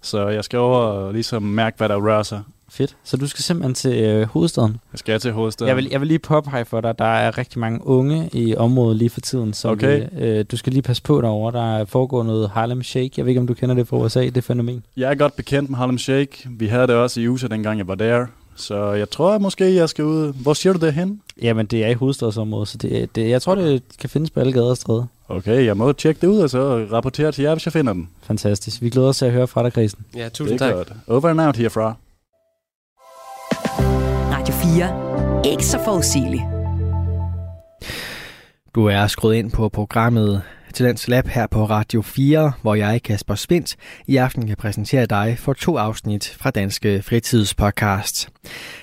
Så 0.00 0.28
jeg 0.28 0.44
skal 0.44 0.58
over 0.58 0.78
og 0.78 1.12
ligesom 1.12 1.42
mærke, 1.42 1.76
hvad 1.76 1.88
der 1.88 1.96
rører 1.96 2.22
sig. 2.22 2.42
Fedt. 2.68 2.96
Så 3.04 3.16
du 3.16 3.26
skal 3.26 3.42
simpelthen 3.42 3.74
til 3.74 4.04
øh, 4.04 4.28
hovedstaden? 4.28 4.80
Jeg 4.92 4.98
skal 4.98 5.20
til 5.20 5.32
hovedstaden. 5.32 5.68
Jeg 5.68 5.76
vil, 5.76 5.88
jeg 5.90 6.00
vil 6.00 6.08
lige 6.08 6.18
påpege 6.18 6.64
for 6.64 6.80
dig, 6.80 6.98
der 6.98 7.04
er 7.04 7.38
rigtig 7.38 7.58
mange 7.58 7.86
unge 7.86 8.30
i 8.32 8.56
området 8.56 8.96
lige 8.96 9.10
for 9.10 9.20
tiden. 9.20 9.52
Så 9.52 9.68
okay. 9.68 10.08
øh, 10.18 10.44
du 10.50 10.56
skal 10.56 10.72
lige 10.72 10.82
passe 10.82 11.02
på 11.02 11.20
derovre. 11.20 11.52
Der 11.52 11.76
er 11.76 11.84
foregået 11.84 12.26
noget 12.26 12.50
Harlem 12.50 12.82
Shake. 12.82 13.10
Jeg 13.16 13.24
ved 13.24 13.30
ikke, 13.30 13.40
om 13.40 13.46
du 13.46 13.54
kender 13.54 13.74
det 13.74 13.88
fra 13.88 13.96
USA, 13.96 14.28
det 14.28 14.44
fænomen. 14.44 14.84
Jeg 14.96 15.10
er 15.10 15.14
godt 15.14 15.36
bekendt 15.36 15.70
med 15.70 15.78
Harlem 15.78 15.98
Shake. 15.98 16.48
Vi 16.50 16.66
havde 16.66 16.86
det 16.86 16.94
også 16.94 17.20
i 17.20 17.28
USA, 17.28 17.46
dengang 17.46 17.78
jeg 17.78 17.88
var 17.88 17.94
der. 17.94 18.26
Så 18.56 18.92
jeg 18.92 19.10
tror 19.10 19.34
at 19.34 19.42
måske, 19.42 19.74
jeg 19.74 19.88
skal 19.88 20.04
ud. 20.04 20.32
Hvor 20.32 20.54
siger 20.54 20.72
du 20.72 20.86
det 20.86 20.94
hen? 20.94 21.20
Jamen, 21.42 21.66
det 21.66 21.84
er 21.84 21.88
i 21.88 21.94
hovedstadsområdet, 21.94 22.68
så 22.68 22.78
det, 22.78 23.16
det, 23.16 23.28
jeg 23.28 23.42
tror, 23.42 23.54
det 23.54 23.82
kan 24.00 24.10
findes 24.10 24.30
på 24.30 24.40
alle 24.40 24.52
gader 24.52 24.70
og 24.70 24.76
stræder. 24.76 25.04
Okay, 25.28 25.64
jeg 25.64 25.76
må 25.76 25.92
tjekke 25.92 26.20
det 26.20 26.26
ud, 26.26 26.38
og 26.38 26.50
så 26.50 26.86
rapportere 26.92 27.32
til 27.32 27.42
jer, 27.42 27.54
hvis 27.54 27.66
jeg 27.66 27.72
finder 27.72 27.92
den. 27.92 28.08
Fantastisk. 28.22 28.82
Vi 28.82 28.90
glæder 28.90 29.08
os 29.08 29.18
til 29.18 29.24
at 29.24 29.32
høre 29.32 29.46
fra 29.46 29.62
dig, 29.62 29.72
Christen. 29.72 30.04
Ja, 30.16 30.28
tusind 30.28 30.58
tak. 30.58 30.74
Godt. 30.74 30.92
Over 31.06 31.28
and 31.28 31.40
out 31.40 31.56
herfra. 31.56 31.94
Radio 34.32 34.54
4. 34.54 35.52
Ikke 35.52 35.66
så 35.66 35.78
forudsigeligt. 35.84 36.42
Du 38.74 38.86
er 38.86 39.06
skruet 39.06 39.34
ind 39.34 39.50
på 39.50 39.68
programmet 39.68 40.42
til 40.72 40.86
den 40.86 40.98
Lab 41.08 41.26
her 41.26 41.46
på 41.46 41.64
Radio 41.64 42.02
4, 42.02 42.52
hvor 42.62 42.74
jeg, 42.74 43.02
Kasper 43.02 43.34
Svindt, 43.34 43.76
i 44.06 44.16
aften 44.16 44.46
kan 44.46 44.56
præsentere 44.56 45.06
dig 45.06 45.36
for 45.38 45.52
to 45.52 45.76
afsnit 45.76 46.36
fra 46.40 46.50
Danske 46.50 47.02
Fritidspodcast. 47.02 48.28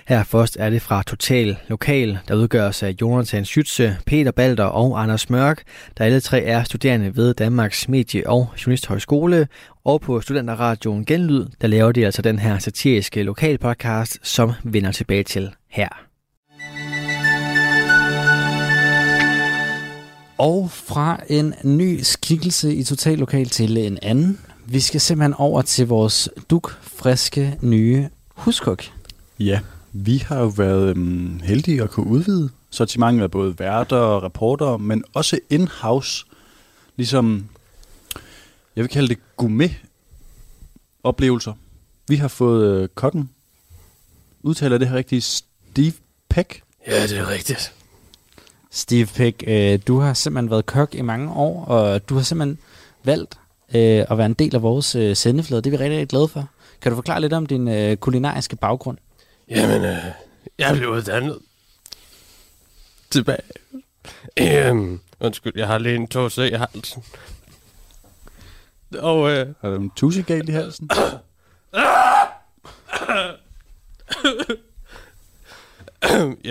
Her 0.08 0.24
først 0.24 0.58
er 0.60 0.70
det 0.70 0.82
fra 0.82 1.04
Total 1.04 1.58
Lokal, 1.68 2.20
der 2.28 2.36
udgøres 2.36 2.84
af 2.84 2.96
Jonathan 3.02 3.44
Schütze, 3.44 4.04
Peter 4.06 4.32
Balder 4.32 4.64
og 4.64 5.02
Anders 5.02 5.30
Mørk, 5.30 5.64
der 5.98 6.06
alle 6.06 6.20
tre 6.20 6.44
er 6.44 6.64
studerende 6.64 7.16
ved 7.16 7.34
Danmarks 7.34 7.90
Medie- 7.90 8.30
og 8.30 8.50
Journalisthøjskole, 8.66 9.48
og 9.86 10.02
på 10.02 10.22
Studenterradioen 10.22 11.06
Genlyd, 11.06 11.46
der 11.62 11.68
laver 11.68 11.92
de 11.92 12.06
altså 12.06 12.22
den 12.22 12.40
her 12.40 12.60
satiriske 12.60 13.24
lokalpodcast, 13.24 14.20
som 14.24 14.52
vender 14.64 14.92
tilbage 14.92 15.24
til 15.24 15.50
her. 15.70 16.09
Og 20.40 20.72
fra 20.72 21.24
en 21.28 21.54
ny 21.64 22.02
skikkelse 22.02 22.76
i 22.76 22.84
Totallokal 22.84 23.50
til 23.50 23.78
en 23.78 24.00
anden. 24.02 24.40
Vi 24.66 24.80
skal 24.80 25.02
simpelthen 25.02 25.34
over 25.34 25.62
til 25.62 25.88
vores 25.88 26.30
dukfriske 26.50 27.58
nye 27.62 28.10
huskok. 28.30 28.84
Ja, 29.40 29.60
vi 29.94 30.18
har 30.18 30.40
jo 30.40 30.48
været 30.48 30.90
øhm, 30.90 31.40
heldige 31.44 31.84
at 31.84 31.90
kunne 31.90 32.08
udvide 32.08 32.50
sortimentet 32.70 33.24
af 33.24 33.32
både 33.32 33.60
værter 33.60 33.98
og 33.98 34.24
reporter, 34.24 34.78
men 34.78 35.04
også 35.14 35.40
in-house, 35.50 36.26
ligesom, 36.96 37.50
jeg 38.76 38.82
vil 38.82 38.90
kalde 38.90 39.08
det 39.08 39.18
gourmet-oplevelser. 39.38 41.54
Vi 42.08 42.16
har 42.16 42.28
fået 42.28 42.82
øh, 42.82 42.90
kokken, 42.96 43.30
udtaler 44.44 44.78
det 44.78 44.88
her 44.88 44.96
rigtigt, 44.96 45.24
Steve 45.24 45.94
Peck. 46.30 46.62
Ja, 46.88 47.04
det 47.04 47.18
er 47.18 47.30
rigtigt. 47.30 47.74
Steve 48.72 49.06
Pick, 49.06 49.44
øh, 49.48 49.80
du 49.88 50.00
har 50.00 50.14
simpelthen 50.14 50.52
været 50.52 50.66
kok 50.66 50.96
i 50.96 51.02
mange 51.02 51.34
år, 51.34 51.66
og 51.66 52.10
du 52.10 52.16
har 52.16 52.22
simpelthen 52.22 52.60
valgt 53.04 53.36
øh, 53.76 54.06
at 54.10 54.18
være 54.18 54.26
en 54.26 54.34
del 54.34 54.56
af 54.56 54.62
vores 54.62 54.96
øh, 54.96 55.16
sendeflade. 55.16 55.62
Det 55.62 55.74
er 55.74 55.78
vi 55.78 55.84
rigtig, 55.84 55.98
rigtig 55.98 56.10
glade 56.10 56.28
for. 56.28 56.50
Kan 56.82 56.92
du 56.92 56.96
forklare 56.96 57.22
lidt 57.22 57.34
om 57.34 57.46
din 57.46 57.68
øh, 57.68 57.98
kulinariske 57.98 58.56
baggrund? 58.56 58.98
Jamen, 59.50 59.86
øh, 59.86 59.98
jeg 60.58 60.76
blev 60.76 60.90
uddannet 60.90 61.40
tilbage. 63.10 63.42
Øhm, 64.40 65.00
undskyld, 65.20 65.54
jeg 65.56 65.68
har 65.68 65.78
lige 65.78 65.96
en 65.96 66.08
tåse 66.08 66.50
i 66.52 66.54
halsen. 66.54 67.04
Og 69.00 69.32
øh, 69.32 69.48
Har 69.62 69.70
du 69.70 69.76
en 69.76 69.92
tusse 69.96 70.22
galt 70.24 70.50
i 70.50 70.52
halsen? 70.52 70.90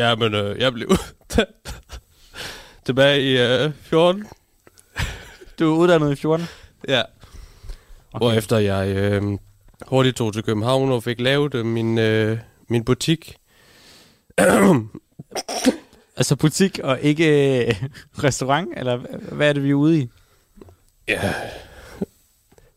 jamen, 0.00 0.34
øh, 0.34 0.60
jeg 0.60 0.72
blev 0.72 0.88
uddannet 0.88 2.00
tilbage 2.88 3.22
i 3.22 3.38
øh, 3.38 3.72
14. 3.82 4.26
Du 5.58 5.72
er 5.72 5.76
uddannet 5.76 6.12
i 6.12 6.16
14. 6.16 6.46
Ja. 6.88 7.02
Okay. 8.12 8.26
Og 8.26 8.36
efter 8.36 8.58
jeg 8.58 8.88
øh, 8.88 9.38
hurtigt 9.86 10.16
tog 10.16 10.32
til 10.32 10.42
København 10.42 10.92
og 10.92 11.02
fik 11.02 11.20
lavet 11.20 11.54
øh, 11.54 11.66
min, 11.66 11.98
øh, 11.98 12.38
min 12.68 12.84
butik. 12.84 13.36
Altså 16.16 16.36
butik 16.36 16.78
og 16.84 17.00
ikke 17.00 17.26
øh, 17.66 17.74
restaurant, 18.24 18.68
eller 18.76 18.96
h- 18.96 19.32
hvad 19.34 19.48
er 19.48 19.52
det, 19.52 19.62
vi 19.64 19.70
er 19.70 19.74
ude 19.74 19.98
i? 19.98 20.08
ja, 21.08 21.34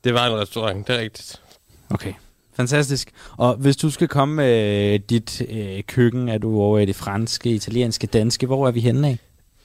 det 0.04 0.14
var 0.14 0.28
en 0.28 0.40
restaurant, 0.40 0.88
det 0.88 0.96
er 0.96 1.00
rigtigt. 1.00 1.42
Okay. 1.90 2.14
Fantastisk. 2.54 3.12
Og 3.38 3.56
hvis 3.56 3.78
du 3.78 3.90
skal 3.90 4.08
komme 4.08 4.36
med 4.36 5.00
dit 5.00 5.42
øh, 5.50 5.84
køkken, 5.84 6.30
er 6.30 6.38
du 6.38 6.62
over 6.62 6.80
i 6.80 6.86
det 6.86 6.96
franske, 6.96 7.50
italienske, 7.50 8.08
danske, 8.08 8.46
hvor 8.46 8.68
er 8.68 8.72
vi 8.72 8.80
henne 8.80 9.08
af? 9.08 9.18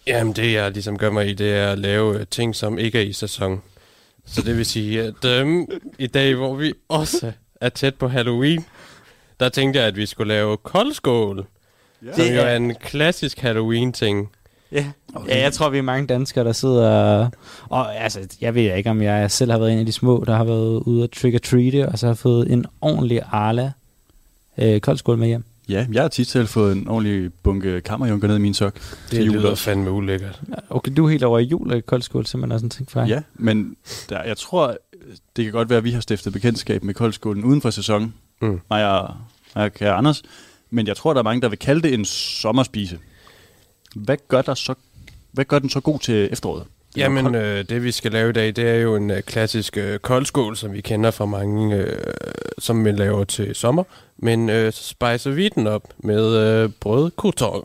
Jamen, 0.06 0.32
det 0.32 0.52
jeg 0.52 0.70
ligesom 0.70 0.98
gør 0.98 1.10
mig 1.10 1.28
i, 1.28 1.34
det 1.34 1.52
er 1.54 1.68
at 1.72 1.78
lave 1.78 2.20
øh, 2.20 2.26
ting, 2.30 2.54
som 2.56 2.78
ikke 2.78 2.98
er 2.98 3.02
i 3.02 3.12
sæson. 3.12 3.62
Så 4.26 4.42
det 4.42 4.56
vil 4.56 4.66
sige, 4.66 5.02
at 5.02 5.24
øhm, 5.24 5.66
i 5.98 6.06
dag, 6.06 6.34
hvor 6.34 6.54
vi 6.54 6.72
også 6.88 7.32
er 7.60 7.68
tæt 7.68 7.94
på 7.94 8.08
Halloween, 8.08 8.64
der 9.40 9.48
tænkte 9.48 9.78
jeg, 9.80 9.88
at 9.88 9.96
vi 9.96 10.06
skulle 10.06 10.28
lave 10.34 10.56
koldskål. 10.56 11.46
Ja. 12.06 12.12
Som 12.14 12.24
Det 12.24 12.36
jo 12.36 12.40
er- 12.40 12.56
en 12.56 12.74
klassisk 12.74 13.38
Halloween-ting. 13.38 14.30
Ja. 14.72 14.86
Okay. 15.14 15.28
ja, 15.28 15.40
jeg 15.42 15.52
tror, 15.52 15.68
vi 15.68 15.78
er 15.78 15.82
mange 15.82 16.06
danskere, 16.06 16.44
der 16.44 16.52
sidder... 16.52 16.88
Og, 16.88 17.30
og 17.68 17.96
altså, 17.96 18.20
jeg 18.40 18.54
ved 18.54 18.76
ikke, 18.76 18.90
om 18.90 19.02
jeg 19.02 19.30
selv 19.30 19.50
har 19.50 19.58
været 19.58 19.72
en 19.72 19.78
af 19.78 19.86
de 19.86 19.92
små, 19.92 20.24
der 20.26 20.36
har 20.36 20.44
været 20.44 20.80
ude 20.80 21.02
og 21.02 21.10
trick-or-treate, 21.12 21.88
og 21.88 21.98
så 21.98 22.06
har 22.06 22.14
fået 22.14 22.52
en 22.52 22.66
ordentlig 22.80 23.22
Arla 23.32 23.72
øh, 24.58 24.80
koldskål 24.80 25.18
med 25.18 25.26
hjem. 25.28 25.44
Ja, 25.68 25.86
jeg 25.92 26.02
har 26.02 26.08
tit 26.08 26.28
selv 26.28 26.48
fået 26.48 26.76
en 26.76 26.88
ordentlig 26.88 27.32
bunke 27.34 27.80
kammerjunker 27.80 28.28
ned 28.28 28.36
i 28.36 28.40
min 28.40 28.54
sok. 28.54 28.74
Det 28.74 29.10
til 29.10 29.24
lyder 29.24 29.54
fandme 29.54 29.90
ulækkert. 29.90 30.40
Okay, 30.70 30.92
du 30.96 31.04
er 31.06 31.10
helt 31.10 31.24
over 31.24 31.38
i 31.38 31.42
jul 31.42 31.72
og 31.72 31.86
koldskål, 31.86 32.26
simpelthen 32.26 32.52
også 32.52 32.66
en 32.66 32.70
ting 32.70 32.90
for 32.90 33.00
dig. 33.00 33.08
Ja, 33.08 33.22
men 33.34 33.76
der, 34.08 34.22
jeg 34.22 34.36
tror, 34.36 34.76
det 35.36 35.44
kan 35.44 35.52
godt 35.52 35.68
være, 35.70 35.78
at 35.78 35.84
vi 35.84 35.90
har 35.90 36.00
stiftet 36.00 36.32
bekendtskab 36.32 36.84
med 36.84 36.94
koldskålen 36.94 37.44
uden 37.44 37.60
for 37.60 37.70
sæson. 37.70 38.14
Mm. 38.42 38.60
Mig 38.70 39.00
og, 39.00 39.14
mig 39.54 39.64
og 39.64 39.72
kære 39.72 39.92
Anders. 39.92 40.22
Men 40.70 40.86
jeg 40.86 40.96
tror, 40.96 41.12
der 41.12 41.18
er 41.18 41.24
mange, 41.24 41.40
der 41.42 41.48
vil 41.48 41.58
kalde 41.58 41.82
det 41.82 41.94
en 41.94 42.04
sommerspise. 42.04 42.98
Hvad 43.94 44.16
gør, 44.28 44.42
der 44.42 44.54
så, 44.54 44.74
hvad 45.32 45.44
gør 45.44 45.58
den 45.58 45.70
så 45.70 45.80
god 45.80 45.98
til 45.98 46.28
efteråret? 46.32 46.64
Jo 46.96 47.00
Jamen, 47.00 47.34
øh, 47.34 47.64
det 47.68 47.84
vi 47.84 47.92
skal 47.92 48.12
lave 48.12 48.30
i 48.30 48.32
dag, 48.32 48.46
det 48.46 48.68
er 48.68 48.74
jo 48.74 48.96
en 48.96 49.10
øh, 49.10 49.22
klassisk 49.22 49.76
øh, 49.76 49.98
koldskål, 49.98 50.56
som 50.56 50.72
vi 50.72 50.80
kender 50.80 51.10
fra 51.10 51.26
mange, 51.26 51.76
øh, 51.76 51.96
som 52.58 52.84
vi 52.84 52.90
laver 52.90 53.24
til 53.24 53.54
sommer. 53.54 53.84
Men 54.18 54.50
øh, 54.50 54.72
så 54.72 54.82
spicer 54.82 55.30
vi 55.30 55.48
den 55.48 55.66
op 55.66 55.82
med 55.98 56.36
øh, 56.36 56.70
brød 56.80 57.10
crouton. 57.16 57.64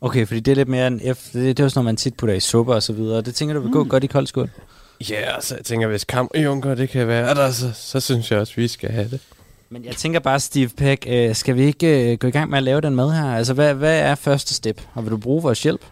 Okay, 0.00 0.26
fordi 0.26 0.40
det 0.40 0.52
er 0.52 0.56
lidt 0.56 0.68
mere 0.68 0.86
en 0.86 1.00
F. 1.14 1.32
Det, 1.32 1.56
det 1.56 1.60
er 1.60 1.64
også 1.64 1.78
noget, 1.78 1.84
man 1.84 1.96
tit 1.96 2.14
putter 2.16 2.34
i 2.34 2.40
suppe 2.40 2.74
og 2.74 2.82
så 2.82 2.92
videre. 2.92 3.20
Det 3.20 3.34
tænker 3.34 3.54
du 3.54 3.60
vil 3.60 3.72
gå 3.72 3.84
godt 3.84 4.04
i 4.04 4.06
koldskål? 4.06 4.50
Ja, 5.10 5.40
så 5.40 5.54
jeg 5.54 5.64
tænker, 5.64 5.88
hvis 5.88 6.04
kammerjunker 6.04 6.74
det 6.74 6.88
kan 6.88 7.08
være 7.08 7.34
der, 7.34 7.50
så, 7.50 7.72
så 7.74 8.00
synes 8.00 8.30
jeg 8.30 8.40
også, 8.40 8.52
vi 8.56 8.68
skal 8.68 8.90
have 8.90 9.08
det. 9.08 9.20
Men 9.70 9.84
jeg 9.84 9.96
tænker 9.96 10.20
bare, 10.20 10.40
Steve 10.40 10.68
Peck, 10.68 11.04
øh, 11.08 11.34
skal 11.34 11.56
vi 11.56 11.64
ikke 11.64 12.12
øh, 12.12 12.18
gå 12.18 12.26
i 12.26 12.30
gang 12.30 12.50
med 12.50 12.58
at 12.58 12.64
lave 12.64 12.80
den 12.80 12.94
mad 12.94 13.12
her? 13.12 13.36
Altså, 13.36 13.54
hvad, 13.54 13.74
hvad 13.74 14.00
er 14.00 14.14
første 14.14 14.54
step? 14.54 14.80
Og 14.94 15.04
vil 15.04 15.10
du 15.10 15.16
bruge 15.16 15.42
vores 15.42 15.62
hjælp? 15.62 15.84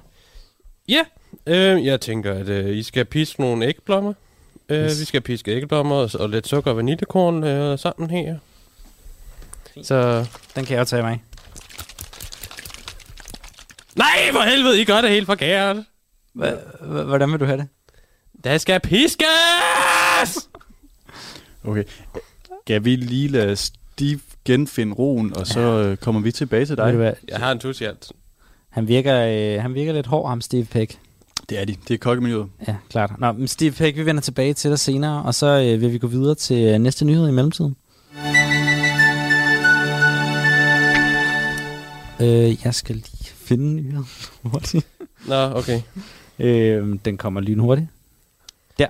Ja, 0.89 1.01
øh, 1.47 1.85
jeg 1.87 2.01
tænker, 2.01 2.33
at 2.35 2.49
øh, 2.49 2.77
I 2.77 2.83
skal 2.83 3.05
piske 3.05 3.41
nogle 3.41 3.67
æggeblommer. 3.67 4.13
Øh, 4.69 4.85
Yes. 4.85 5.01
Vi 5.01 5.05
skal 5.05 5.21
piske 5.21 5.51
æggeblommer 5.51 5.97
og, 5.97 6.11
og 6.21 6.29
lidt 6.31 6.49
sukker 6.49 6.71
og 6.71 6.77
vaniljekorn 6.77 7.45
øh, 7.45 7.79
sammen 7.79 8.11
her. 8.11 8.37
Fint. 9.75 9.87
Så... 9.87 10.27
Den 10.55 10.65
kan 10.65 10.75
jeg 10.75 10.81
jo 10.81 10.85
tage 10.85 11.03
mig. 11.03 11.23
Nej, 13.97 14.33
for 14.33 14.41
helvede, 14.41 14.81
I 14.81 14.85
gør 14.85 15.01
det 15.01 15.11
helt 15.11 15.27
forkert. 15.27 15.77
Hvordan 16.81 17.33
vil 17.33 17.41
du 17.41 17.45
have 17.45 17.59
det? 17.59 17.69
Der 18.45 18.59
skal 18.59 18.81
piskes! 18.81 20.49
Okay. 21.65 21.85
Kan 22.67 22.85
vi 22.85 22.97
lige 22.97 23.29
lade 23.29 23.57
Steve 23.57 24.21
genfinde 24.45 24.95
roen, 24.95 25.37
og 25.37 25.47
så 25.47 25.61
øh, 25.61 25.97
kommer 25.97 26.21
vi 26.21 26.33
tilbage 26.33 26.67
til 26.67 26.77
dig? 26.77 27.15
Jeg 27.29 27.39
har 27.39 27.53
en 27.53 27.59
tus 27.59 27.81
i 27.81 27.85
halsen. 27.85 28.17
Han 28.71 28.89
virker, 28.89 29.27
øh, 29.57 29.63
han 29.63 29.75
virker 29.75 29.93
lidt 29.93 30.07
hård, 30.07 30.29
ham 30.29 30.41
Steve 30.41 30.65
Peck. 30.65 30.99
Det 31.49 31.59
er 31.61 31.65
de. 31.65 31.77
Det 31.89 31.95
er 31.95 31.99
kokkemiljøet. 31.99 32.47
Ja, 32.69 32.77
klart. 32.91 33.13
Nå, 33.19 33.33
men 33.33 33.49
Steve 33.49 33.73
Peck, 33.73 33.97
vi 33.97 34.07
vender 34.07 34.23
tilbage 34.23 34.55
til 34.55 34.71
dig 34.71 34.79
senere, 34.79 35.23
og 35.23 35.35
så 35.35 35.47
øh, 35.47 35.81
vil 35.81 35.93
vi 35.93 35.99
gå 35.99 36.07
videre 36.07 36.35
til 36.35 36.65
øh, 36.75 36.79
næste 36.79 37.05
nyhed 37.05 37.29
i 37.29 37.33
mellemtiden. 37.33 37.77
Øh, 42.21 42.65
jeg 42.65 42.75
skal 42.75 42.97
lige 42.97 43.31
finde 43.35 43.75
nyheden 43.75 44.07
hurtigt. 44.43 44.87
Nå, 45.29 45.35
okay. 45.35 45.81
Øh, 46.39 46.99
den 47.05 47.17
kommer 47.17 47.41
lynhurtigt. 47.41 47.89
Der. 48.79 48.87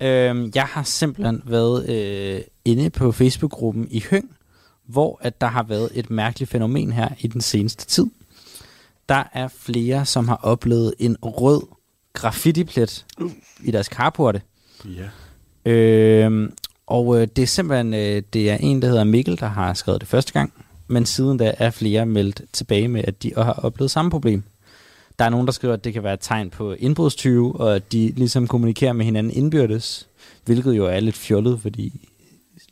Øh, 0.00 0.50
jeg 0.54 0.64
har 0.64 0.82
simpelthen 0.82 1.42
været 1.46 1.88
øh, 1.88 2.40
inde 2.64 2.90
på 2.90 3.12
Facebook-gruppen 3.12 3.88
i 3.90 4.04
Høng, 4.10 4.36
hvor 4.86 5.18
at 5.22 5.40
der 5.40 5.46
har 5.46 5.62
været 5.62 5.90
et 5.94 6.10
mærkeligt 6.10 6.50
fænomen 6.50 6.92
her 6.92 7.08
i 7.20 7.26
den 7.26 7.40
seneste 7.40 7.86
tid. 7.86 8.06
Der 9.08 9.24
er 9.32 9.48
flere, 9.48 10.06
som 10.06 10.28
har 10.28 10.40
oplevet 10.42 10.94
en 10.98 11.16
rød 11.22 11.62
graffiti-plet 12.18 13.06
i 13.64 13.70
deres 13.70 13.86
carporte. 13.86 14.40
Ja. 14.84 15.70
Øh, 15.70 16.50
og 16.86 17.20
øh, 17.20 17.28
det 17.36 17.42
er 17.42 17.46
simpelthen 17.46 17.94
øh, 17.94 18.22
det 18.32 18.50
er 18.50 18.56
en, 18.56 18.82
der 18.82 18.88
hedder 18.88 19.04
Mikkel, 19.04 19.40
der 19.40 19.46
har 19.46 19.74
skrevet 19.74 20.00
det 20.00 20.08
første 20.08 20.32
gang. 20.32 20.52
Men 20.88 21.06
siden 21.06 21.38
da 21.38 21.54
er 21.58 21.70
flere 21.70 22.06
meldt 22.06 22.42
tilbage 22.52 22.88
med, 22.88 23.04
at 23.04 23.22
de 23.22 23.32
har 23.36 23.52
oplevet 23.52 23.90
samme 23.90 24.10
problem. 24.10 24.42
Der 25.18 25.24
er 25.24 25.28
nogen, 25.30 25.46
der 25.46 25.52
skriver, 25.52 25.74
at 25.74 25.84
det 25.84 25.92
kan 25.92 26.02
være 26.02 26.14
et 26.14 26.20
tegn 26.20 26.50
på 26.50 26.72
indbrudstyve, 26.72 27.60
og 27.60 27.76
at 27.76 27.92
de 27.92 28.12
ligesom 28.16 28.46
kommunikerer 28.46 28.92
med 28.92 29.04
hinanden 29.04 29.32
indbyrdes. 29.32 30.08
Hvilket 30.44 30.72
jo 30.72 30.86
er 30.86 31.00
lidt 31.00 31.16
fjollet, 31.16 31.60
fordi 31.60 32.08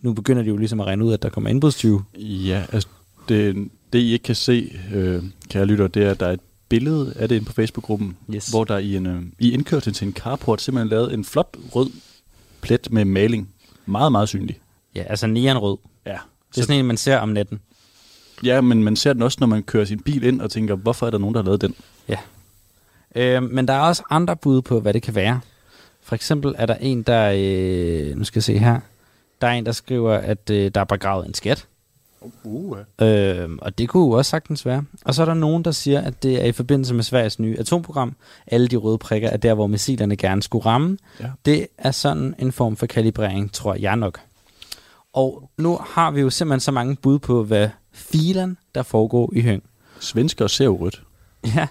nu 0.01 0.13
begynder 0.13 0.43
de 0.43 0.49
jo 0.49 0.57
ligesom 0.57 0.81
at 0.81 0.87
regne 0.87 1.05
ud, 1.05 1.13
at 1.13 1.23
der 1.23 1.29
kommer 1.29 1.51
indbrudstyve. 1.51 2.03
Ja, 2.19 2.63
altså 2.73 2.89
det, 3.29 3.69
det 3.93 3.99
I 3.99 4.13
ikke 4.13 4.23
kan 4.23 4.35
se, 4.35 4.77
øh, 4.95 5.23
kære 5.49 5.67
lytter, 5.67 5.89
det 5.89 6.03
er, 6.03 6.11
at 6.11 6.21
der 6.21 6.27
er 6.27 6.33
et 6.33 6.41
billede 6.69 7.13
af 7.17 7.29
det 7.29 7.37
inde 7.37 7.47
på 7.47 7.53
Facebook-gruppen, 7.53 8.17
Yes. 8.35 8.49
hvor 8.49 8.65
der 8.65 8.79
i 8.79 8.97
en 8.97 9.07
øh, 9.07 9.23
i 9.39 9.53
indkørslen 9.53 9.95
til 9.95 10.07
en 10.07 10.13
carport 10.15 10.61
simpelthen 10.63 10.89
lavet 10.89 11.15
en 11.15 11.25
flot 11.25 11.57
rød 11.75 11.91
plet 12.61 12.89
med 12.93 13.05
maling. 13.05 13.49
Meget, 13.87 14.13
meget 14.13 14.29
synlig. 14.29 14.59
Ja, 14.95 15.03
altså 15.03 15.27
neonrød. 15.27 15.79
Ja. 16.07 16.19
Det 16.55 16.59
er 16.59 16.63
sådan 16.63 16.79
en, 16.79 16.85
man 16.87 16.97
ser 16.97 17.19
om 17.19 17.29
natten. 17.29 17.61
Ja, 18.45 18.61
men 18.61 18.85
man 18.85 18.97
ser 18.97 19.13
den 19.13 19.23
også, 19.23 19.37
når 19.41 19.47
man 19.47 19.63
kører 19.63 19.85
sin 19.85 20.01
bil 20.01 20.25
ind 20.25 20.41
og 20.41 20.51
tænker, 20.51 20.75
hvorfor 20.75 21.07
er 21.07 21.11
der 21.11 21.19
nogen, 21.19 21.35
der 21.35 21.41
har 21.43 21.47
lavet 21.47 21.61
den? 21.61 21.75
Øh, 23.15 23.43
men 23.43 23.69
der 23.69 23.75
er 23.75 23.81
også 23.81 24.03
andre 24.11 24.37
bud 24.37 24.63
på, 24.63 24.81
hvad 24.81 24.95
det 24.95 25.03
kan 25.03 25.15
være. 25.15 25.41
For 26.03 26.15
eksempel 26.15 26.55
er 26.59 26.67
der 26.67 26.75
en, 26.75 27.03
der... 27.03 27.33
Øh, 27.37 28.17
nu 28.17 28.25
skal 28.25 28.39
jeg 28.39 28.45
se 28.45 28.59
her. 28.59 28.81
Der 29.41 29.47
er 29.47 29.53
en, 29.53 29.67
der 29.67 29.73
skriver, 29.73 30.15
at 30.15 30.51
øh, 30.51 30.71
der 30.75 30.81
er 30.81 30.85
begravet 30.85 31.27
en 31.27 31.35
skat. 31.35 31.67
Uh, 32.45 32.77
Øh, 33.01 33.49
og 33.59 33.79
det 33.79 33.89
kunne 33.89 34.07
jo 34.07 34.11
også 34.11 34.31
sagtens 34.31 34.67
være. 34.67 34.85
Og 35.05 35.15
så 35.15 35.23
er 35.23 35.27
der 35.27 35.35
nogen, 35.35 35.65
der 35.65 35.71
siger, 35.71 36.01
at 36.01 36.23
det 36.23 36.43
er 36.43 36.47
i 36.47 36.53
forbindelse 36.53 36.95
med 36.95 37.03
Sveriges 37.03 37.39
nye 37.39 37.57
atomprogram. 37.59 38.17
Alle 38.47 38.69
de 38.69 38.77
røde 38.77 38.99
prikker 38.99 39.29
er 39.29 39.37
der, 39.37 39.55
hvor 39.55 39.67
missilerne 39.67 40.17
gerne 40.17 40.43
skulle 40.43 40.67
ramme. 40.67 40.99
Ja. 41.21 41.31
Det 41.45 41.67
er 41.79 41.91
sådan 41.91 42.35
en 42.39 42.53
form 42.53 42.77
for 42.77 42.87
kalibrering, 42.87 43.53
tror 43.53 43.75
jeg 43.75 43.97
nok. 43.97 44.21
Og 45.13 45.51
nu 45.59 45.79
har 45.87 46.11
vi 46.11 46.21
jo 46.21 46.31
simpelthen 46.31 46.61
så 46.61 46.73
mange 46.73 46.97
bud 46.97 47.19
på, 47.19 47.45
hvad 47.45 47.69
filen 47.93 48.57
der 48.75 48.83
foregår 48.83 49.33
i 49.33 49.41
Høng. 49.41 49.63
Svensker 50.01 50.47
ser 50.47 50.65
jo 50.65 50.77
rødt. 50.81 51.03
Ja, 51.55 51.67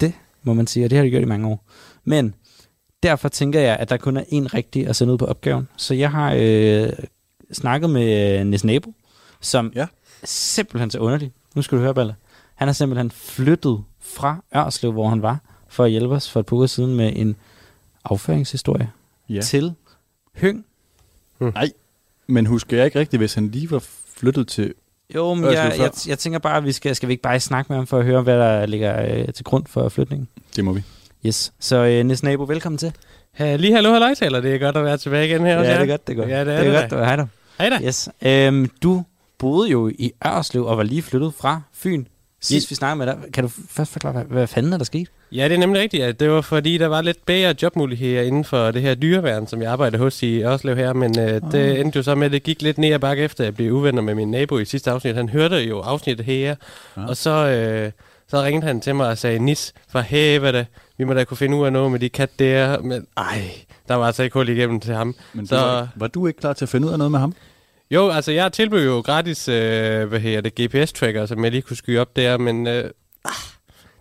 det 0.00 0.12
må 0.42 0.54
man 0.54 0.66
sige, 0.66 0.86
og 0.86 0.90
det 0.90 0.98
har 0.98 1.04
de 1.04 1.10
gjort 1.10 1.22
i 1.22 1.26
mange 1.26 1.48
år. 1.48 1.64
Men 2.04 2.34
derfor 3.02 3.28
tænker 3.28 3.60
jeg, 3.60 3.76
at 3.76 3.90
der 3.90 3.96
kun 3.96 4.16
er 4.16 4.22
én 4.22 4.54
rigtig 4.54 4.86
at 4.86 4.96
sende 4.96 5.12
ud 5.12 5.18
på 5.18 5.24
opgaven. 5.26 5.68
Så 5.76 5.94
jeg 5.94 6.10
har 6.10 6.34
øh, 6.38 6.92
snakket 7.52 7.90
med 7.90 8.38
øh, 8.40 8.46
Nis 8.46 8.64
Nabo, 8.64 8.94
som 9.44 9.72
Ja. 9.74 9.86
simpelthen 10.24 10.90
så 10.90 10.98
underlig. 10.98 11.32
Nu 11.54 11.62
skal 11.62 11.78
du 11.78 11.82
høre, 11.82 11.94
Balle. 11.94 12.14
Han 12.54 12.68
har 12.68 12.72
simpelthen 12.72 13.10
flyttet 13.10 13.84
fra 14.00 14.36
Ørslev, 14.56 14.92
hvor 14.92 15.08
han 15.08 15.22
var, 15.22 15.38
for 15.68 15.84
at 15.84 15.90
hjælpe 15.90 16.14
os 16.14 16.30
for 16.30 16.40
et 16.40 16.46
par 16.46 16.56
uger 16.56 16.66
siden 16.66 16.94
med 16.94 17.12
en 17.16 17.36
afføringshistorie 18.04 18.90
Ja. 19.28 19.40
til 19.40 19.74
Høng. 20.36 20.64
Nej, 21.40 21.70
men 22.26 22.46
husker 22.46 22.76
jeg 22.76 22.86
ikke 22.86 22.98
rigtigt, 22.98 23.20
hvis 23.20 23.34
han 23.34 23.48
lige 23.48 23.70
var 23.70 23.84
flyttet 24.16 24.48
til... 24.48 24.74
Jo, 25.14 25.34
men 25.34 25.44
jeg, 25.44 25.74
jeg, 25.78 25.90
jeg 26.06 26.18
tænker 26.18 26.38
bare, 26.38 26.56
at 26.56 26.64
vi 26.64 26.72
skal, 26.72 26.96
skal 26.96 27.08
vi 27.08 27.12
ikke 27.12 27.22
bare 27.22 27.40
snakke 27.40 27.68
med 27.72 27.76
ham 27.76 27.86
for 27.86 27.98
at 27.98 28.04
høre, 28.04 28.22
hvad 28.22 28.38
der 28.38 28.66
ligger 28.66 29.18
øh, 29.18 29.32
til 29.34 29.44
grund 29.44 29.66
for 29.66 29.88
flytningen? 29.88 30.28
Det 30.56 30.64
må 30.64 30.72
vi. 30.72 30.82
Yes. 31.26 31.52
Så 31.60 31.76
øh, 31.76 32.04
Nis 32.06 32.22
Nabo, 32.22 32.44
velkommen 32.44 32.78
til. 32.78 32.92
Ja, 33.38 33.56
lige 33.56 33.74
hallo, 33.74 33.92
hallo, 33.92 34.14
taler. 34.14 34.40
Det 34.40 34.54
er 34.54 34.58
godt 34.58 34.76
at 34.76 34.84
være 34.84 34.96
tilbage 34.96 35.26
igen 35.28 35.40
her. 35.46 35.58
hos 35.58 35.66
jer. 35.66 35.86
godt, 35.86 36.06
det 36.06 36.12
er 36.12 36.16
godt. 36.16 36.28
Ja, 36.30 36.44
det 36.44 36.54
er 36.54 36.60
det 36.60 36.66
er 36.68 36.80
det 36.80 36.90
godt. 36.90 36.90
Det 36.90 37.06
hej 37.06 37.16
da. 37.16 37.26
Hej 37.58 37.68
da. 37.68 37.80
Yes. 37.86 38.08
Øhm, 38.22 38.70
du 38.82 39.04
boede 39.44 39.70
jo 39.70 39.88
i 39.88 40.12
Ørslev 40.26 40.64
og 40.66 40.76
var 40.76 40.82
lige 40.82 41.02
flyttet 41.02 41.34
fra 41.34 41.60
Fyn. 41.74 42.04
Sidst 42.40 42.70
vi 42.70 42.74
snakkede 42.74 42.98
med 42.98 43.06
dig, 43.06 43.32
kan 43.32 43.44
du 43.44 43.50
først 43.70 43.92
forklare, 43.92 44.12
hvad, 44.12 44.24
hvad 44.24 44.46
fanden 44.46 44.72
er 44.72 44.76
der 44.78 44.84
sket? 44.84 45.08
Ja, 45.32 45.44
det 45.48 45.54
er 45.54 45.58
nemlig 45.58 45.82
rigtigt. 45.82 46.02
at 46.02 46.20
Det 46.20 46.30
var 46.30 46.40
fordi, 46.40 46.78
der 46.78 46.86
var 46.86 47.02
lidt 47.02 47.26
bedre 47.26 47.54
jobmuligheder 47.62 48.22
inden 48.22 48.44
for 48.44 48.70
det 48.70 48.82
her 48.82 48.94
dyreværn, 48.94 49.46
som 49.46 49.62
jeg 49.62 49.72
arbejder 49.72 49.98
hos 49.98 50.22
i 50.22 50.42
Ørslev 50.42 50.76
her. 50.76 50.92
Men 50.92 51.18
øh, 51.18 51.40
det 51.52 51.80
endte 51.80 51.96
jo 51.96 52.02
så 52.02 52.14
med, 52.14 52.26
at 52.26 52.32
det 52.32 52.42
gik 52.42 52.62
lidt 52.62 52.78
ned 52.78 52.92
ad 52.92 52.98
bakke 52.98 53.22
efter, 53.22 53.44
at 53.44 53.46
jeg 53.46 53.54
blev 53.54 53.72
uvenner 53.72 54.02
med 54.02 54.14
min 54.14 54.30
nabo 54.30 54.58
i 54.58 54.64
sidste 54.64 54.90
afsnit. 54.90 55.14
Han 55.14 55.28
hørte 55.28 55.56
jo 55.56 55.80
afsnittet 55.80 56.26
her, 56.26 56.54
Ja. 56.96 57.06
og 57.08 57.16
så, 57.16 57.30
øh, 57.30 57.92
så 58.28 58.42
ringede 58.42 58.66
han 58.66 58.80
til 58.80 58.94
mig 58.94 59.08
og 59.08 59.18
sagde, 59.18 59.38
Nis, 59.38 59.72
for 59.88 60.00
helvede, 60.00 60.66
vi 60.98 61.04
må 61.04 61.14
da 61.14 61.24
kunne 61.24 61.36
finde 61.36 61.56
ud 61.56 61.66
af 61.66 61.72
noget 61.72 61.90
med 61.90 61.98
de 62.00 62.08
kat 62.08 62.30
der. 62.38 62.80
Men 62.80 63.06
ej, 63.16 63.42
der 63.88 63.94
var 63.94 64.06
altså 64.06 64.22
ikke 64.22 64.34
hul 64.34 64.48
igennem 64.48 64.80
til 64.80 64.94
ham. 64.94 65.14
Men 65.32 65.46
Så- 65.46 65.56
så... 65.56 65.60
var, 65.60 65.88
var 65.96 66.06
du 66.06 66.26
ikke 66.26 66.40
klar 66.40 66.52
til 66.52 66.64
at 66.64 66.68
finde 66.68 66.86
ud 66.86 66.92
af 66.92 66.98
noget 66.98 67.10
med 67.10 67.18
ham? 67.20 67.34
Jo, 67.90 68.08
altså 68.10 68.32
jeg 68.32 68.52
tilbød 68.52 68.84
jo 68.84 69.00
gratis, 69.00 69.48
øh, 69.48 70.04
hvad 70.08 70.20
hedder 70.20 70.40
det, 70.40 70.54
GPS-tracker, 70.60 71.26
som 71.26 71.44
jeg 71.44 71.52
lige 71.52 71.62
kunne 71.62 71.76
skyde 71.76 71.98
op 71.98 72.16
der, 72.16 72.38
men 72.38 72.66
øh, 72.66 72.90
ah, 73.24 73.30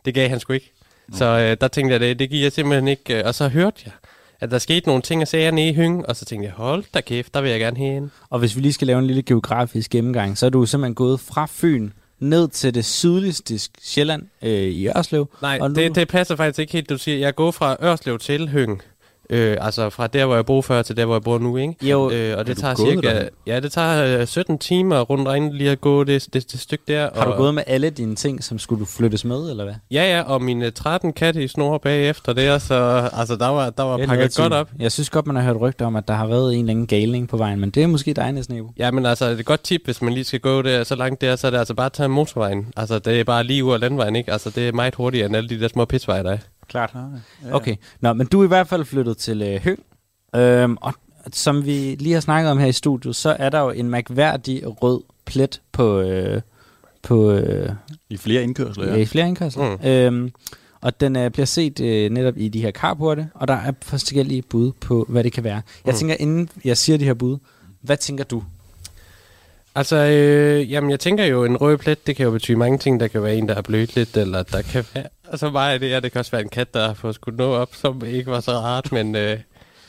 det 0.06 0.14
gav 0.14 0.30
han 0.30 0.40
sgu 0.40 0.54
ikke. 0.54 0.72
Så 1.14 1.26
øh, 1.26 1.58
der 1.62 1.68
tænkte 1.68 1.92
jeg, 1.94 2.00
det, 2.00 2.20
det 2.20 2.30
giver 2.30 2.44
jeg 2.44 2.52
simpelthen 2.52 2.88
ikke. 2.88 3.18
Øh, 3.20 3.24
og 3.26 3.36
så 3.36 3.48
hørte 3.48 3.82
jeg, 3.86 3.94
at 4.40 4.52
der 4.52 4.58
skete 4.58 4.88
nogle 4.88 5.02
ting 5.02 5.22
og 5.22 5.28
sager 5.28 5.52
nede 5.52 5.70
i 5.70 5.74
Høng, 5.74 6.06
og 6.10 6.16
så 6.16 6.26
tænkte 6.26 6.46
jeg, 6.46 6.54
hold 6.54 6.84
da 6.94 7.02
kæft, 7.02 7.34
der 7.34 7.42
vil 7.42 7.52
jeg 7.52 7.60
gerne 7.60 7.78
hen. 7.78 8.12
Og 8.30 8.40
hvis 8.40 8.56
vi 8.56 8.62
lige 8.62 8.74
skal 8.74 8.88
lave 8.88 9.00
en 9.00 9.08
lille 9.08 9.22
geografisk 9.24 9.92
gennemgang, 9.92 10.38
så 10.38 10.46
er 10.46 10.50
du 10.50 10.66
simpelthen 10.66 10.96
gået 10.96 11.20
fra 11.20 11.48
Fyn 11.52 11.90
ned 12.20 12.48
til 12.48 12.74
det 12.76 12.86
sydligste 12.86 13.60
Sjælland 13.82 14.24
øh, 14.42 14.50
i 14.52 14.88
Ørslev. 14.88 15.30
Nej, 15.42 15.58
Og 15.62 15.70
nu- 15.70 15.76
det, 15.76 15.96
det 15.96 16.08
passer 16.08 16.36
faktisk 16.36 16.60
ikke 16.60 16.74
helt, 16.74 16.90
du 16.90 16.98
siger. 16.98 17.18
Jeg 17.18 17.36
går 17.36 17.52
fra 17.52 17.78
Ørslev 17.84 18.20
til 18.20 18.50
Høng. 18.50 18.82
Øh, 19.30 19.58
altså 19.62 19.90
fra 19.90 20.08
der, 20.08 20.26
hvor 20.26 20.36
jeg 20.36 20.46
bor 20.46 20.62
før, 20.62 20.82
til 20.82 20.98
der, 20.98 21.06
hvor 21.06 21.16
jeg 21.16 21.22
bor 21.22 21.38
nu, 21.40 21.58
ikke? 21.58 21.76
Jo, 21.82 22.12
Øh, 22.12 22.38
og 22.38 22.48
det 22.48 22.58
tager 22.58 22.76
cirka, 22.76 23.08
derhen? 23.08 23.30
ja, 23.48 23.60
det 23.60 23.72
tager 23.72 24.20
øh, 24.20 24.28
17 24.28 24.58
timer 24.58 25.00
rundt 25.02 25.28
regnet 25.28 25.56
lige 25.56 25.70
at 25.72 25.82
gå 25.82 26.04
det, 26.04 26.28
det, 26.34 26.52
det 26.52 26.60
stykke 26.60 26.84
der. 26.88 27.10
har 27.16 27.26
du 27.26 27.32
og, 27.32 27.38
gået 27.38 27.56
med 27.56 27.64
alle 27.68 27.90
dine 27.90 28.16
ting, 28.16 28.44
som 28.44 28.60
skulle 28.60 28.80
du 28.80 28.86
flyttes 28.86 29.26
med, 29.26 29.50
eller 29.50 29.64
hvad? 29.64 29.74
Ja, 29.92 30.18
ja, 30.18 30.22
og 30.22 30.42
mine 30.42 30.72
13 30.72 31.14
katte 31.14 31.44
i 31.44 31.48
snor 31.48 31.78
bagefter 31.78 32.34
det, 32.34 32.62
så 32.62 33.10
altså, 33.14 33.36
der 33.36 33.48
var, 33.48 33.70
der 33.70 33.84
var 33.84 33.98
Det 33.98 34.04
er 34.04 34.08
pakket 34.08 34.36
godt 34.38 34.54
op. 34.54 34.70
Jeg 34.80 34.92
synes 34.92 35.10
godt, 35.10 35.28
man 35.28 35.36
har 35.36 35.44
hørt 35.44 35.62
rygter 35.62 35.86
om, 35.86 35.96
at 35.96 36.08
der 36.08 36.14
har 36.14 36.28
været 36.28 36.54
en 36.54 36.60
eller 36.60 36.72
anden 36.72 36.88
galning 36.88 37.30
på 37.30 37.38
vejen, 37.38 37.60
men 37.60 37.70
det 37.70 37.84
er 37.84 37.88
måske 37.88 38.14
dig, 38.14 38.32
Nabo. 38.50 38.72
Ja, 38.78 38.92
men 38.92 39.06
altså, 39.06 39.26
det 39.30 39.36
er 39.36 39.40
et 39.40 39.46
godt 39.46 39.64
tip, 39.64 39.82
hvis 39.86 40.02
man 40.02 40.14
lige 40.14 40.24
skal 40.24 40.40
gå 40.40 40.62
der 40.62 40.84
så 40.84 40.96
langt 40.96 41.22
der, 41.22 41.36
så 41.36 41.48
er 41.48 41.52
det 41.52 41.58
altså 41.58 41.74
bare 41.74 41.86
at 41.86 41.94
tage 41.94 42.10
motorvejen. 42.10 42.66
Altså, 42.78 43.00
det 43.00 43.20
er 43.20 43.24
bare 43.24 43.44
lige 43.44 43.64
ud 43.64 43.74
af 43.74 43.80
landvejen, 43.80 44.16
ikke? 44.16 44.32
Altså, 44.32 44.50
det 44.50 44.68
er 44.68 44.72
meget 44.72 44.96
hurtigere 44.96 45.26
end 45.26 45.36
alle 45.36 45.50
de 45.50 45.60
der 45.60 45.68
små 45.68 45.86
pisveje, 45.86 46.24
der 46.24 46.32
er. 46.32 46.38
Klart. 46.68 46.92
Ja, 47.46 47.56
Okay, 47.56 47.76
Nå, 48.02 48.14
men 48.14 48.28
du 48.28 48.40
er 48.40 48.44
i 48.44 48.48
hvert 48.48 48.68
fald 48.68 48.86
flyttet 48.86 49.18
til 49.18 49.42
øh, 49.42 49.60
Høng, 49.64 49.80
øhm, 50.36 50.78
og 50.82 50.94
som 51.34 51.66
vi 51.66 51.96
lige 52.00 52.14
har 52.14 52.20
snakket 52.22 52.52
om 52.52 52.58
her 52.58 52.68
i 52.68 52.72
studiet, 52.72 53.16
så 53.16 53.36
er 53.40 53.50
der 53.50 53.60
jo 53.60 53.70
en 53.70 53.90
mærkværdig 53.90 54.62
rød 54.84 55.02
plet 55.26 55.62
på, 55.72 56.00
øh, 56.00 56.42
på 57.04 57.32
øh, 57.32 57.70
I 58.10 58.18
flere 58.18 58.44
indkørsler, 58.44 58.86
ja. 58.88 58.94
ja. 58.94 59.00
i 59.02 59.06
flere 59.06 59.28
indkørsler. 59.28 59.78
Mm. 59.82 59.88
Øhm, 59.88 60.32
og 60.82 61.00
den 61.00 61.16
øh, 61.16 61.32
bliver 61.32 61.46
set 61.46 61.80
øh, 61.80 62.12
netop 62.12 62.34
i 62.38 62.50
de 62.50 62.62
her 62.62 62.72
carporte, 62.72 63.30
og 63.34 63.48
der 63.48 63.54
er 63.54 63.72
forskellige 63.82 64.42
bud 64.42 64.72
på, 64.72 65.06
hvad 65.10 65.24
det 65.24 65.34
kan 65.34 65.44
være. 65.44 65.62
Jeg 65.86 65.92
Mm. 65.94 65.98
tænker, 65.98 66.16
inden 66.20 66.50
jeg 66.66 66.78
siger 66.78 66.98
de 66.98 67.06
her 67.06 67.14
bud, 67.14 67.38
hvad 67.82 67.98
tænker 67.98 68.24
du? 68.24 68.44
Altså, 69.76 69.96
øh, 69.96 70.72
jamen, 70.72 70.92
jeg 70.92 71.00
tænker 71.00 71.26
jo, 71.26 71.46
en 71.46 71.58
rød 71.58 71.78
plet, 71.78 72.08
det 72.08 72.16
kan 72.16 72.24
jo 72.24 72.32
betyde 72.32 72.58
mange 72.58 72.78
ting. 72.78 73.00
Der 73.00 73.08
kan 73.08 73.24
være 73.24 73.36
en, 73.36 73.48
der 73.50 73.56
er 73.56 73.62
blødt 73.62 73.96
lidt, 73.96 74.18
eller 74.18 74.44
der 74.44 74.62
kan 74.62 74.86
være... 74.94 75.06
Så 75.36 75.50
meget 75.50 75.82
det 75.82 75.90
her, 75.90 76.00
det 76.00 76.12
kan 76.12 76.20
også 76.20 76.32
være 76.32 76.42
en 76.42 76.50
kat, 76.50 76.74
der 76.74 76.88
har 76.88 76.94
fået 76.94 77.16
skudt 77.16 77.38
noget 77.38 77.58
op, 77.58 77.76
som 77.76 78.06
ikke 78.06 78.32
var 78.32 78.40
så 78.40 78.52
rart, 78.52 78.92
men... 78.92 79.16
Øh, 79.16 79.40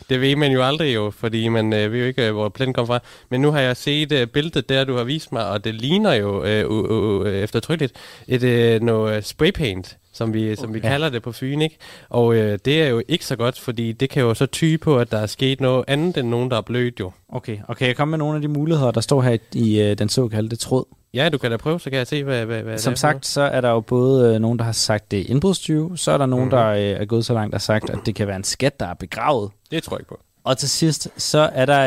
det 0.09 0.21
ved 0.21 0.37
man 0.37 0.53
jo 0.53 0.63
aldrig 0.63 0.95
jo, 0.95 1.11
fordi 1.11 1.49
man 1.49 1.73
øh, 1.73 1.93
ved 1.93 1.99
jo 1.99 2.07
ikke, 2.07 2.27
øh, 2.27 2.33
hvor 2.33 2.49
pletten 2.49 2.75
kommer 2.75 2.87
fra. 2.87 3.07
Men 3.31 3.41
nu 3.41 3.51
har 3.51 3.61
jeg 3.61 3.77
set 3.77 4.13
øh, 4.13 4.27
billedet 4.27 4.69
der, 4.69 4.85
du 4.85 4.97
har 4.97 5.05
vist 5.05 5.33
mig, 5.33 5.49
og 5.49 5.65
det 5.65 5.75
ligner 5.75 6.13
jo 6.13 6.45
øh, 6.45 6.65
øh, 6.71 7.27
øh, 7.27 7.43
eftertrykkeligt 7.43 7.93
et 8.29 8.43
øh, 8.43 8.81
noget 8.81 9.17
øh, 9.17 9.23
spraypaint, 9.23 9.97
som 10.15 10.35
vi, 10.35 10.57
som 10.57 10.75
vi 10.75 10.79
Okay. 10.79 10.89
kalder 10.89 11.09
det 11.09 11.23
på 11.23 11.33
Fyn, 11.33 11.61
ikke? 11.61 11.77
Og 12.09 12.35
øh, 12.35 12.59
det 12.65 12.83
er 12.83 12.89
jo 12.89 13.03
ikke 13.09 13.27
så 13.27 13.37
godt, 13.37 13.61
fordi 13.61 13.93
det 13.93 14.11
kan 14.11 14.23
jo 14.23 14.35
så 14.35 14.47
tyde 14.47 14.79
på, 14.79 14.99
at 14.99 15.11
der 15.11 15.19
er 15.19 15.27
sket 15.27 15.61
noget 15.61 15.85
andet 15.89 16.17
end 16.17 16.29
nogen, 16.29 16.51
der 16.51 16.57
er 16.57 16.61
blødt 16.61 17.01
jo. 17.01 17.13
Okay, 17.29 17.59
og 17.69 17.77
kan 17.77 17.87
jeg 17.87 17.97
komme 17.97 18.11
med 18.11 18.19
nogle 18.19 18.35
af 18.37 18.43
de 18.43 18.49
muligheder, 18.49 18.91
der 18.91 19.01
står 19.01 19.23
her 19.23 19.31
i, 19.33 19.39
i 19.75 19.83
øh, 19.83 19.99
den 19.99 20.09
såkaldte 20.09 20.57
tråd? 20.57 20.85
Ja, 21.15 21.29
du 21.29 21.39
kan 21.39 21.51
da 21.51 21.57
prøve, 21.57 21.81
så 21.81 21.91
kan 21.91 21.99
jeg 21.99 22.07
se, 22.07 22.25
hvad, 22.25 22.45
hvad, 22.47 22.63
hvad 22.63 22.79
Som 22.79 22.91
det 22.93 22.97
er 22.97 23.01
sagt, 23.01 23.27
så 23.27 23.41
er 23.43 23.61
der 23.61 23.71
jo 23.71 23.81
både 23.81 24.35
øh, 24.35 24.41
nogen, 24.41 24.59
der 24.59 24.65
har 24.65 24.73
sagt, 24.73 25.11
det 25.11 25.19
er 25.21 25.25
indbrudstyve, 25.29 25.99
så 25.99 26.11
er 26.13 26.19
der 26.19 26.27
nogen, 26.27 26.45
Mhm. 26.45 26.51
der 26.51 26.67
øh, 26.67 26.79
er 26.81 27.05
gået 27.05 27.25
så 27.25 27.35
langt, 27.35 27.55
har 27.55 27.59
sagt, 27.59 27.91
at 27.91 27.99
det 28.07 28.15
kan 28.15 28.27
være 28.27 28.37
en 28.37 28.45
skat, 28.45 28.81
der 28.81 28.87
er 28.87 28.95
begravet. 28.95 29.51
Det 29.71 29.83
tror 29.83 29.97
jeg 29.97 30.01
ikke 30.01 30.09
på. 30.09 30.19
Og 30.45 30.59
til 30.59 30.69
sidst, 30.71 31.09
så 31.17 31.51
er 31.53 31.67
der 31.67 31.81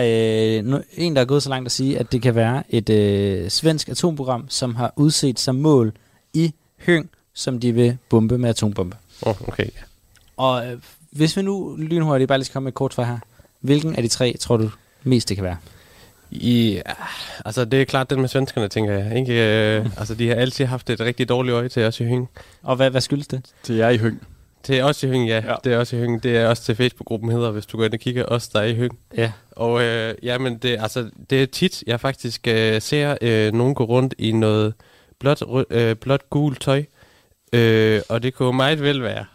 øh, 0.74 0.82
en, 0.98 1.16
der 1.16 1.22
er 1.22 1.26
gået 1.26 1.44
så 1.44 1.50
langt 1.50 1.66
at 1.66 1.72
sige, 1.72 2.00
at 2.00 2.12
det 2.12 2.22
kan 2.22 2.36
være 2.36 2.64
et 2.70 2.90
øh, 2.90 3.50
svensk 3.50 3.90
atomprogram, 3.90 4.46
som 4.50 4.76
har 4.76 4.94
udset 4.96 5.40
som 5.40 5.56
mål 5.56 5.94
i 6.34 6.54
Høng, 6.86 7.10
som 7.38 7.60
de 7.60 7.72
vil 7.72 7.98
bombe 8.10 8.38
med 8.38 8.50
atombombe. 8.50 8.98
Oh, 9.22 9.48
okay. 9.48 9.68
Og 10.38 10.68
øh, 10.68 10.80
hvis 11.12 11.38
vi 11.38 11.42
nu 11.42 11.76
lynhurtigt 11.80 12.28
bare 12.28 12.38
lige 12.38 12.46
skal 12.46 12.54
komme 12.54 12.66
med 12.66 12.72
et 12.72 12.76
kort 12.76 12.94
svar 12.94 13.04
her, 13.04 13.18
hvilken 13.60 13.96
af 13.96 14.04
de 14.04 14.08
tre 14.08 14.36
tror 14.40 14.58
du 14.58 14.70
mest 15.04 15.30
det 15.30 15.38
kan 15.38 15.44
være? 15.44 15.58
I, 16.32 16.82
altså, 17.46 17.66
det 17.66 17.82
er 17.82 17.86
klart 17.86 18.10
den 18.10 18.22
med 18.22 18.30
svenskerne, 18.30 18.68
tænker 18.68 18.94
jeg. 18.94 19.18
Ikke? 19.18 19.78
Øh, 19.78 19.86
altså, 20.00 20.16
de 20.16 20.28
har 20.28 20.36
altid 20.36 20.66
haft 20.66 20.90
et 20.90 21.00
rigtig 21.00 21.30
dårligt 21.30 21.56
øje 21.56 21.70
til 21.70 21.84
os 21.84 22.00
i 22.00 22.04
Høng. 22.04 22.30
Og 22.64 22.76
hvad, 22.76 22.90
hvad 22.90 23.02
skyldes 23.02 23.28
det? 23.28 23.42
Til 23.64 23.76
jer 23.76 23.90
i 23.90 23.98
Høng. 23.98 24.22
Til 24.64 24.84
os 24.84 25.04
i 25.04 25.08
Høng, 25.08 25.28
ja. 25.28 25.44
Ja. 25.46 25.56
Det 25.64 25.74
er 25.74 25.78
også 25.78 25.96
i 25.96 26.00
Høng. 26.00 26.24
Det 26.24 26.38
er 26.38 26.48
også 26.48 26.64
til 26.64 26.76
Facebook-gruppen 26.76 27.32
hedder, 27.32 27.52
hvis 27.52 27.66
du 27.66 27.78
går 27.78 27.86
ind 27.86 27.94
og 27.94 28.00
kigger. 28.00 28.26
Os, 28.26 28.48
der 28.48 28.60
er 28.60 28.66
i 28.66 28.76
Høng. 28.76 28.98
Ja. 29.18 29.32
Og 29.52 29.84
øh, 29.84 30.16
ja, 30.24 30.38
men 30.38 30.58
det, 30.58 30.78
altså, 30.80 31.10
det 31.30 31.42
er 31.42 31.46
tit, 31.46 31.84
jeg 31.88 32.00
faktisk 32.00 32.48
øh, 32.48 32.82
ser 32.82 33.18
øh, 33.22 33.54
nogen 33.54 33.76
gå 33.76 33.84
rundt 33.84 34.16
i 34.18 34.32
noget 34.32 34.74
blåt, 35.20 35.66
øh, 35.70 35.96
blåt 35.96 36.30
gult 36.30 36.62
tøj. 36.62 36.84
Øh, 37.54 38.02
og 38.10 38.24
det 38.24 38.34
kunne 38.34 38.58
meget 38.58 38.82
vel 38.82 39.04
være 39.04 39.26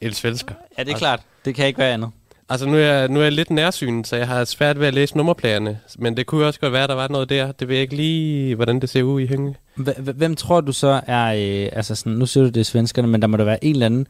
en 0.00 0.12
svensker. 0.12 0.54
Ja, 0.78 0.84
det 0.84 0.92
er 0.92 0.98
klart. 0.98 1.20
Det 1.44 1.54
kan 1.54 1.66
ikke 1.66 1.78
være 1.78 1.92
andet. 1.92 2.10
Altså, 2.48 2.66
nu 2.66 2.74
er, 2.74 2.78
jeg, 2.78 3.08
nu 3.08 3.18
er 3.18 3.22
jeg 3.22 3.32
lidt 3.32 3.50
nærsynet, 3.50 4.06
så 4.06 4.16
jeg 4.16 4.26
har 4.26 4.44
svært 4.44 4.80
ved 4.80 4.86
at 4.86 4.94
læse 4.94 5.16
nummerpladerne. 5.16 5.78
Men 5.98 6.16
det 6.16 6.26
kunne 6.26 6.46
også 6.46 6.60
godt 6.60 6.72
være, 6.72 6.82
at 6.82 6.88
der 6.88 6.94
var 6.94 7.08
noget 7.08 7.28
der. 7.28 7.52
Det 7.52 7.68
ved 7.68 7.74
jeg 7.74 7.82
ikke 7.82 7.96
lige, 7.96 8.54
hvordan 8.54 8.80
det 8.80 8.90
ser 8.90 9.02
ud 9.02 9.20
i 9.20 9.26
Høng. 9.26 9.56
H- 9.76 10.10
hvem 10.14 10.36
tror 10.36 10.60
du 10.60 10.72
så 10.72 11.00
er, 11.06 11.24
øh, 11.24 11.68
altså 11.72 11.94
sådan, 11.94 12.12
nu 12.12 12.26
siger 12.26 12.44
du 12.44 12.50
det 12.50 12.60
er 12.60 12.64
svenskerne, 12.64 13.08
men 13.08 13.22
der 13.22 13.28
må 13.28 13.36
der 13.36 13.44
være 13.44 13.64
en 13.64 13.72
eller 13.74 13.86
anden 13.86 14.06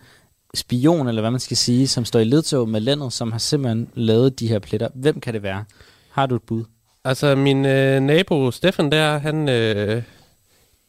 spion, 0.54 1.08
eller 1.08 1.20
hvad 1.22 1.30
man 1.30 1.40
skal 1.40 1.56
sige, 1.56 1.88
som 1.88 2.04
står 2.04 2.20
i 2.20 2.24
ledtog 2.24 2.68
med 2.68 2.80
landet, 2.80 3.12
som 3.12 3.32
har 3.32 3.38
simpelthen 3.38 3.88
lavet 3.94 4.40
de 4.40 4.48
her 4.48 4.58
pletter. 4.58 4.88
Hvem 4.94 5.20
kan 5.20 5.34
det 5.34 5.42
være? 5.42 5.64
Har 6.10 6.26
du 6.26 6.34
et 6.36 6.42
bud? 6.42 6.64
Altså, 7.04 7.34
min 7.34 7.66
øh, 7.66 8.00
nabo 8.00 8.50
Stefan 8.50 8.92
der, 8.92 9.18
han, 9.18 9.48
øh, 9.48 10.02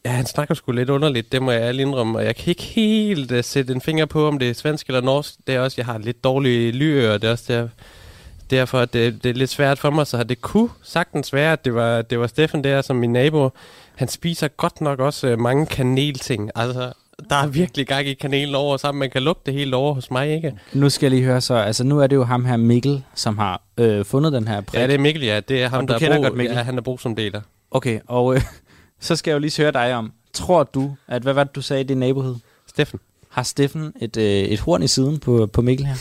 ja, 0.04 0.10
han 0.10 0.26
snakker 0.26 0.54
sgu 0.54 0.72
lidt 0.72 0.90
underligt, 0.90 1.32
det 1.32 1.42
må 1.42 1.50
jeg 1.50 1.62
ærligt 1.62 1.86
indrømme, 1.86 2.18
og 2.18 2.24
jeg 2.24 2.36
kan 2.36 2.50
ikke 2.50 2.62
helt 2.62 3.32
øh, 3.32 3.44
sætte 3.44 3.72
en 3.72 3.80
finger 3.80 4.06
på, 4.06 4.28
om 4.28 4.38
det 4.38 4.50
er 4.50 4.54
svensk 4.54 4.86
eller 4.86 5.00
norsk. 5.00 5.34
Det 5.46 5.54
er 5.54 5.60
også, 5.60 5.74
jeg 5.78 5.86
har 5.86 5.98
lidt 5.98 6.24
dårlige 6.24 6.72
lyører, 6.72 7.18
det 7.18 7.28
er 7.28 7.32
også 7.32 7.44
der, 7.48 7.68
derfor, 8.50 8.78
at 8.80 8.92
det, 8.92 9.24
det 9.24 9.30
er 9.30 9.34
lidt 9.34 9.50
svært 9.50 9.78
for 9.78 9.90
mig, 9.90 10.06
så 10.06 10.24
det 10.24 10.40
kunne 10.40 10.68
sagtens 10.82 11.32
være, 11.32 11.52
at 11.52 11.64
det 11.64 11.74
var, 11.74 12.02
det 12.02 12.18
var 12.20 12.26
Stefan 12.26 12.64
der, 12.64 12.82
som 12.82 12.96
min 12.96 13.12
nabo, 13.12 13.50
han 13.94 14.08
spiser 14.08 14.48
godt 14.48 14.80
nok 14.80 14.98
også 15.00 15.26
øh, 15.28 15.38
mange 15.38 15.66
kanelting, 15.66 16.50
altså 16.54 16.92
Der 17.30 17.36
er 17.36 17.46
virkelig 17.46 17.86
gang 17.86 18.06
i 18.06 18.14
kanelen 18.14 18.54
over, 18.54 18.76
så 18.76 18.92
man 18.92 19.10
kan 19.10 19.22
lugte 19.22 19.50
det 19.50 19.58
helt 19.58 19.74
over 19.74 19.94
hos 19.94 20.10
mig, 20.10 20.34
ikke? 20.34 20.52
Nu 20.72 20.90
skal 20.90 21.06
jeg 21.06 21.10
lige 21.10 21.24
høre 21.24 21.40
så, 21.40 21.54
altså 21.54 21.84
nu 21.84 21.98
er 22.00 22.06
det 22.06 22.16
jo 22.16 22.24
ham 22.24 22.44
her 22.44 22.56
Mikkel, 22.56 23.02
som 23.14 23.38
har 23.38 23.62
øh, 23.78 24.04
fundet 24.04 24.32
den 24.32 24.48
her 24.48 24.60
prik. 24.60 24.80
Ja, 24.80 24.86
det 24.86 24.94
er 24.94 24.98
Mikkel, 24.98 25.22
ja. 25.22 25.40
Det 25.40 25.62
er 25.62 25.68
ham, 25.68 25.82
Og 25.82 25.88
du 25.88 25.94
der 25.98 26.10
er 26.10 26.22
godt 26.22 26.36
Mikkel? 26.36 26.56
Ja, 26.56 26.62
han 26.62 26.78
er 26.78 26.82
brug 26.82 27.00
som 27.00 27.16
deler. 27.16 27.40
Okay, 27.70 28.00
og 28.06 28.34
øh, 28.34 28.40
så 29.00 29.16
skal 29.16 29.30
jeg 29.30 29.34
jo 29.34 29.40
lige 29.40 29.62
høre 29.62 29.72
dig 29.72 29.94
om, 29.94 30.12
tror 30.32 30.62
du, 30.62 30.96
at 31.08 31.22
hvad 31.22 31.32
var 31.32 31.44
det, 31.44 31.54
du 31.54 31.62
sagde 31.62 31.80
i 31.80 31.86
din 31.86 31.98
nabohed? 31.98 32.36
Steffen. 32.66 33.00
Har 33.28 33.42
Steffen 33.42 33.92
et, 34.00 34.16
øh, 34.16 34.24
et 34.24 34.60
horn 34.60 34.82
i 34.82 34.88
siden 34.88 35.18
på, 35.18 35.46
på 35.46 35.62
Mikkel 35.62 35.86
her? 35.86 35.94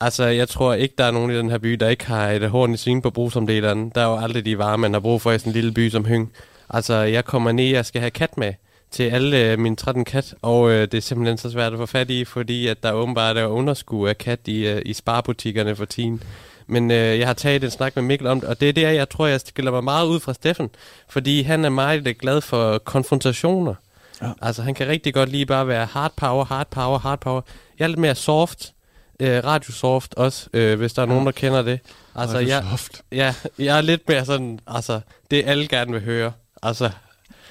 Altså, 0.00 0.24
jeg 0.24 0.48
tror 0.48 0.74
ikke, 0.74 0.94
der 0.98 1.04
er 1.04 1.10
nogen 1.10 1.30
i 1.30 1.34
den 1.34 1.50
her 1.50 1.58
by, 1.58 1.72
der 1.72 1.88
ikke 1.88 2.06
har 2.06 2.30
et 2.30 2.50
horn 2.50 2.74
i 2.74 2.76
svingen 2.76 3.02
på 3.02 3.10
brugsomdeleren. 3.10 3.92
Der 3.94 4.00
er 4.00 4.06
jo 4.06 4.16
aldrig 4.16 4.44
de 4.44 4.58
varer, 4.58 4.76
man 4.76 4.92
har 4.92 5.00
brug 5.00 5.22
for 5.22 5.32
i 5.32 5.38
sådan 5.38 5.50
en 5.50 5.54
lille 5.54 5.72
by 5.72 5.90
som 5.90 6.04
Høng. 6.04 6.32
Altså, 6.70 6.94
jeg 6.94 7.24
kommer 7.24 7.52
ned, 7.52 7.64
jeg 7.64 7.86
skal 7.86 8.00
have 8.00 8.10
kat 8.10 8.38
med 8.38 8.52
til 8.90 9.02
alle 9.02 9.52
øh, 9.52 9.58
mine 9.58 9.76
13 9.76 10.04
kat, 10.04 10.34
og 10.42 10.70
øh, 10.70 10.82
det 10.82 10.94
er 10.94 11.00
simpelthen 11.00 11.38
så 11.38 11.50
svært 11.50 11.72
at 11.72 11.78
få 11.78 11.86
fat 11.86 12.10
i, 12.10 12.24
fordi 12.24 12.66
at 12.66 12.82
der 12.82 12.92
åbenbart 12.92 13.36
er 13.36 13.46
underskud 13.46 14.08
af 14.08 14.18
kat 14.18 14.40
i, 14.44 14.66
øh, 14.66 14.82
i 14.84 14.92
sparbutikkerne 14.92 15.76
for 15.76 15.84
tiden. 15.84 16.22
Men 16.66 16.90
øh, 16.90 17.18
jeg 17.18 17.26
har 17.26 17.34
taget 17.34 17.64
en 17.64 17.70
snak 17.70 17.96
med 17.96 18.02
Mikkel 18.04 18.26
om 18.26 18.40
det, 18.40 18.48
og 18.48 18.60
det 18.60 18.68
er 18.68 18.72
der, 18.72 18.90
jeg 18.90 19.08
tror, 19.08 19.26
jeg 19.26 19.40
skiller 19.40 19.70
mig 19.70 19.84
meget 19.84 20.06
ud 20.06 20.20
fra 20.20 20.34
Steffen, 20.34 20.70
fordi 21.08 21.42
han 21.42 21.64
er 21.64 21.68
meget 21.68 22.06
øh, 22.08 22.14
glad 22.20 22.40
for 22.40 22.78
konfrontationer. 22.78 23.74
Ja. 24.22 24.30
Altså, 24.42 24.62
han 24.62 24.74
kan 24.74 24.88
rigtig 24.88 25.14
godt 25.14 25.28
lige 25.28 25.46
bare 25.46 25.68
være 25.68 25.86
hard 25.86 26.12
power, 26.16 26.44
hard 26.44 26.66
power, 26.70 26.98
hard 26.98 27.20
power. 27.20 27.40
Jeg 27.78 27.84
er 27.84 27.88
lidt 27.88 27.98
mere 28.00 28.14
soft, 28.14 28.72
øh, 29.20 29.44
radiosoft 29.44 30.14
også, 30.14 30.48
øh, 30.52 30.78
hvis 30.78 30.92
der 30.92 31.02
er 31.02 31.06
nogen, 31.06 31.26
der 31.26 31.32
kender 31.32 31.62
det. 31.62 31.80
Altså, 32.14 32.38
jeg, 32.38 32.64
Soft. 32.70 33.02
ja, 33.12 33.34
jeg 33.58 33.76
er 33.76 33.80
lidt 33.80 34.08
mere 34.08 34.24
sådan, 34.24 34.58
altså, 34.66 35.00
det 35.30 35.42
alle 35.46 35.68
gerne 35.68 35.92
vil 35.92 36.00
høre. 36.04 36.32
Altså, 36.62 36.90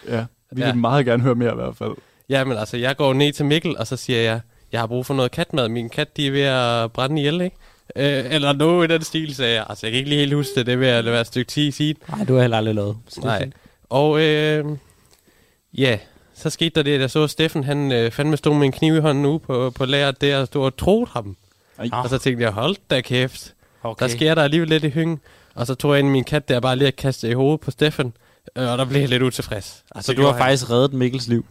Ja, 0.09 0.25
vi 0.51 0.61
Ja. 0.61 0.67
vil 0.71 0.77
meget 0.77 1.05
gerne 1.05 1.23
høre 1.23 1.35
mere 1.35 1.51
i 1.51 1.55
hvert 1.55 1.77
fald. 1.77 1.91
ja, 2.29 2.43
men 2.43 2.57
altså, 2.57 2.77
jeg 2.77 2.97
går 2.97 3.13
ned 3.13 3.33
til 3.33 3.45
Mikkel, 3.45 3.77
og 3.77 3.87
så 3.87 3.97
siger 3.97 4.19
jeg, 4.21 4.39
jeg 4.71 4.79
har 4.79 4.87
brug 4.87 5.05
for 5.05 5.13
noget 5.13 5.31
katmad. 5.31 5.69
Min 5.69 5.89
kat, 5.89 6.17
de 6.17 6.27
er 6.27 6.31
ved 6.31 6.41
at 6.41 6.91
brænde 6.91 7.17
ihjel, 7.21 7.41
ikke? 7.41 7.55
Øh, 7.95 8.25
eller 8.33 8.53
noget 8.53 8.89
i 8.89 8.93
den 8.93 9.01
stil, 9.03 9.35
sagde 9.35 9.53
jeg. 9.55 9.65
Altså, 9.69 9.85
jeg 9.85 9.91
kan 9.91 9.97
ikke 9.97 10.09
lige 10.09 10.19
helt 10.19 10.33
huske 10.33 10.51
det, 10.55 10.65
det 10.65 10.71
er 10.73 10.77
ved 10.77 10.87
at 10.87 11.05
være 11.05 11.21
et 11.21 11.27
stykke 11.27 11.49
10 11.51 11.71
siden. 11.71 11.95
Nej, 12.09 12.25
du 12.25 12.33
har 12.33 12.41
heller 12.41 12.57
aldrig 12.57 12.75
lavet. 12.75 12.97
Er 13.17 13.21
Nej. 13.21 13.49
Og 13.89 14.21
øh, 14.21 14.65
ja, 15.73 15.97
så 16.35 16.49
skete 16.49 16.69
der 16.75 16.83
det, 16.83 16.93
at 16.95 17.01
jeg 17.01 17.09
så 17.09 17.27
Steffen, 17.27 17.63
han 17.63 17.91
øh, 17.91 18.11
fandme 18.11 18.37
stod 18.37 18.55
med 18.55 18.65
en 18.65 18.71
kniv 18.71 18.95
i 18.95 18.99
hånden 18.99 19.25
ude 19.25 19.39
på, 19.39 19.71
på 19.75 19.85
lageret 19.85 20.21
der 20.21 20.37
og 20.37 20.47
stod 20.47 20.65
og 20.65 20.77
troede 20.77 21.05
ham. 21.11 21.37
Ej. 21.79 21.89
Og 21.93 22.09
så 22.09 22.17
tænkte 22.17 22.43
jeg, 22.43 22.51
hold 22.51 22.75
da 22.89 23.01
kæft. 23.01 23.53
Okay. 23.83 24.03
Der 24.03 24.11
sker 24.11 24.35
der 24.35 24.43
alligevel 24.43 24.69
lidt 24.69 24.83
i 24.83 24.89
hyngen. 24.89 25.19
Og 25.55 25.67
så 25.67 25.75
tog 25.75 25.91
jeg 25.91 25.99
ind 25.99 26.07
i 26.07 26.11
min 26.11 26.23
kat 26.23 26.49
der 26.49 26.59
bare 26.59 26.75
lige 26.75 26.87
at 26.87 26.95
kaste 26.95 27.29
i 27.29 27.33
hovedet 27.33 27.59
på 27.61 27.71
Steffen. 27.71 28.13
Øh, 28.55 28.71
Og 28.71 28.77
der 28.77 28.85
blev 28.85 28.99
jeg 28.99 29.09
lidt 29.09 29.23
utilfreds. 29.23 29.83
Altså, 29.95 30.11
Så 30.11 30.13
du 30.13 30.21
har 30.25 30.37
faktisk 30.37 30.69
reddet 30.69 30.93
Mikkels 30.93 31.27
liv? 31.27 31.45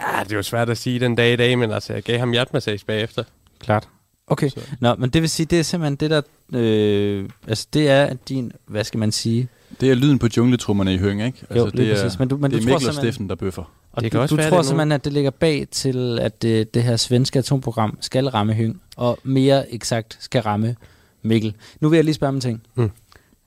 Ja, 0.00 0.24
det 0.24 0.32
er 0.32 0.36
jo 0.36 0.42
svært 0.42 0.70
at 0.70 0.78
sige 0.78 1.00
den 1.00 1.16
dag 1.16 1.32
i 1.32 1.36
dag, 1.36 1.58
men 1.58 1.70
altså, 1.72 1.92
jeg 1.92 2.02
gav 2.02 2.18
ham 2.18 2.30
hjertemassage 2.32 2.80
bagefter. 2.86 3.24
Klart. 3.60 3.88
Okay. 4.26 4.48
Så. 4.48 4.60
Nå, 4.80 4.94
men 4.94 5.10
det 5.10 5.22
vil 5.22 5.30
sige, 5.30 5.46
det 5.46 5.58
er 5.58 5.62
simpelthen 5.62 5.96
det 5.96 6.10
der, 6.10 6.22
øh, 6.58 7.28
altså 7.48 7.66
det 7.72 7.88
er 7.88 8.14
din, 8.28 8.52
hvad 8.66 8.84
skal 8.84 8.98
man 9.00 9.12
sige? 9.12 9.48
Det 9.80 9.90
er 9.90 9.94
lyden 9.94 10.18
på 10.18 10.28
jungletrummerne 10.36 10.94
i 10.94 10.98
Høng, 10.98 11.22
ikke? 11.22 11.38
Altså, 11.50 11.58
Jo, 11.64 11.70
det 11.70 11.90
er, 11.90 11.94
præcis. 12.02 12.18
Men 12.18 12.28
du- 12.28 12.36
men 12.36 12.50
det 12.50 12.62
du 12.62 12.64
er 12.64 12.68
tror 12.70 12.74
Mikkel 12.78 12.88
og 12.88 12.94
Steffen, 12.94 13.28
der 13.28 13.34
bøffer. 13.34 13.62
Og 13.92 14.02
Det 14.02 14.12
du, 14.12 14.14
kan 14.16 14.20
også 14.20 14.36
du 14.36 14.42
tror 14.42 14.50
det 14.50 14.58
er 14.58 14.62
simpelthen, 14.62 14.92
at 14.92 15.04
det 15.04 15.12
ligger 15.12 15.30
bag 15.30 15.66
til, 15.70 16.18
at 16.18 16.42
det, 16.42 16.74
det 16.74 16.82
her 16.82 16.96
svenske 16.96 17.38
atomprogram 17.38 17.98
skal 18.00 18.26
ramme 18.28 18.54
Høng, 18.54 18.80
og 18.96 19.18
mere 19.22 19.72
eksakt 19.74 20.16
skal 20.20 20.42
ramme 20.42 20.76
Mikkel. 21.22 21.54
Nu 21.80 21.88
vil 21.88 21.96
jeg 21.96 22.04
lige 22.04 22.14
spørge 22.14 22.28
om 22.28 22.34
en 22.34 22.40
ting. 22.40 22.62
Mm. 22.74 22.90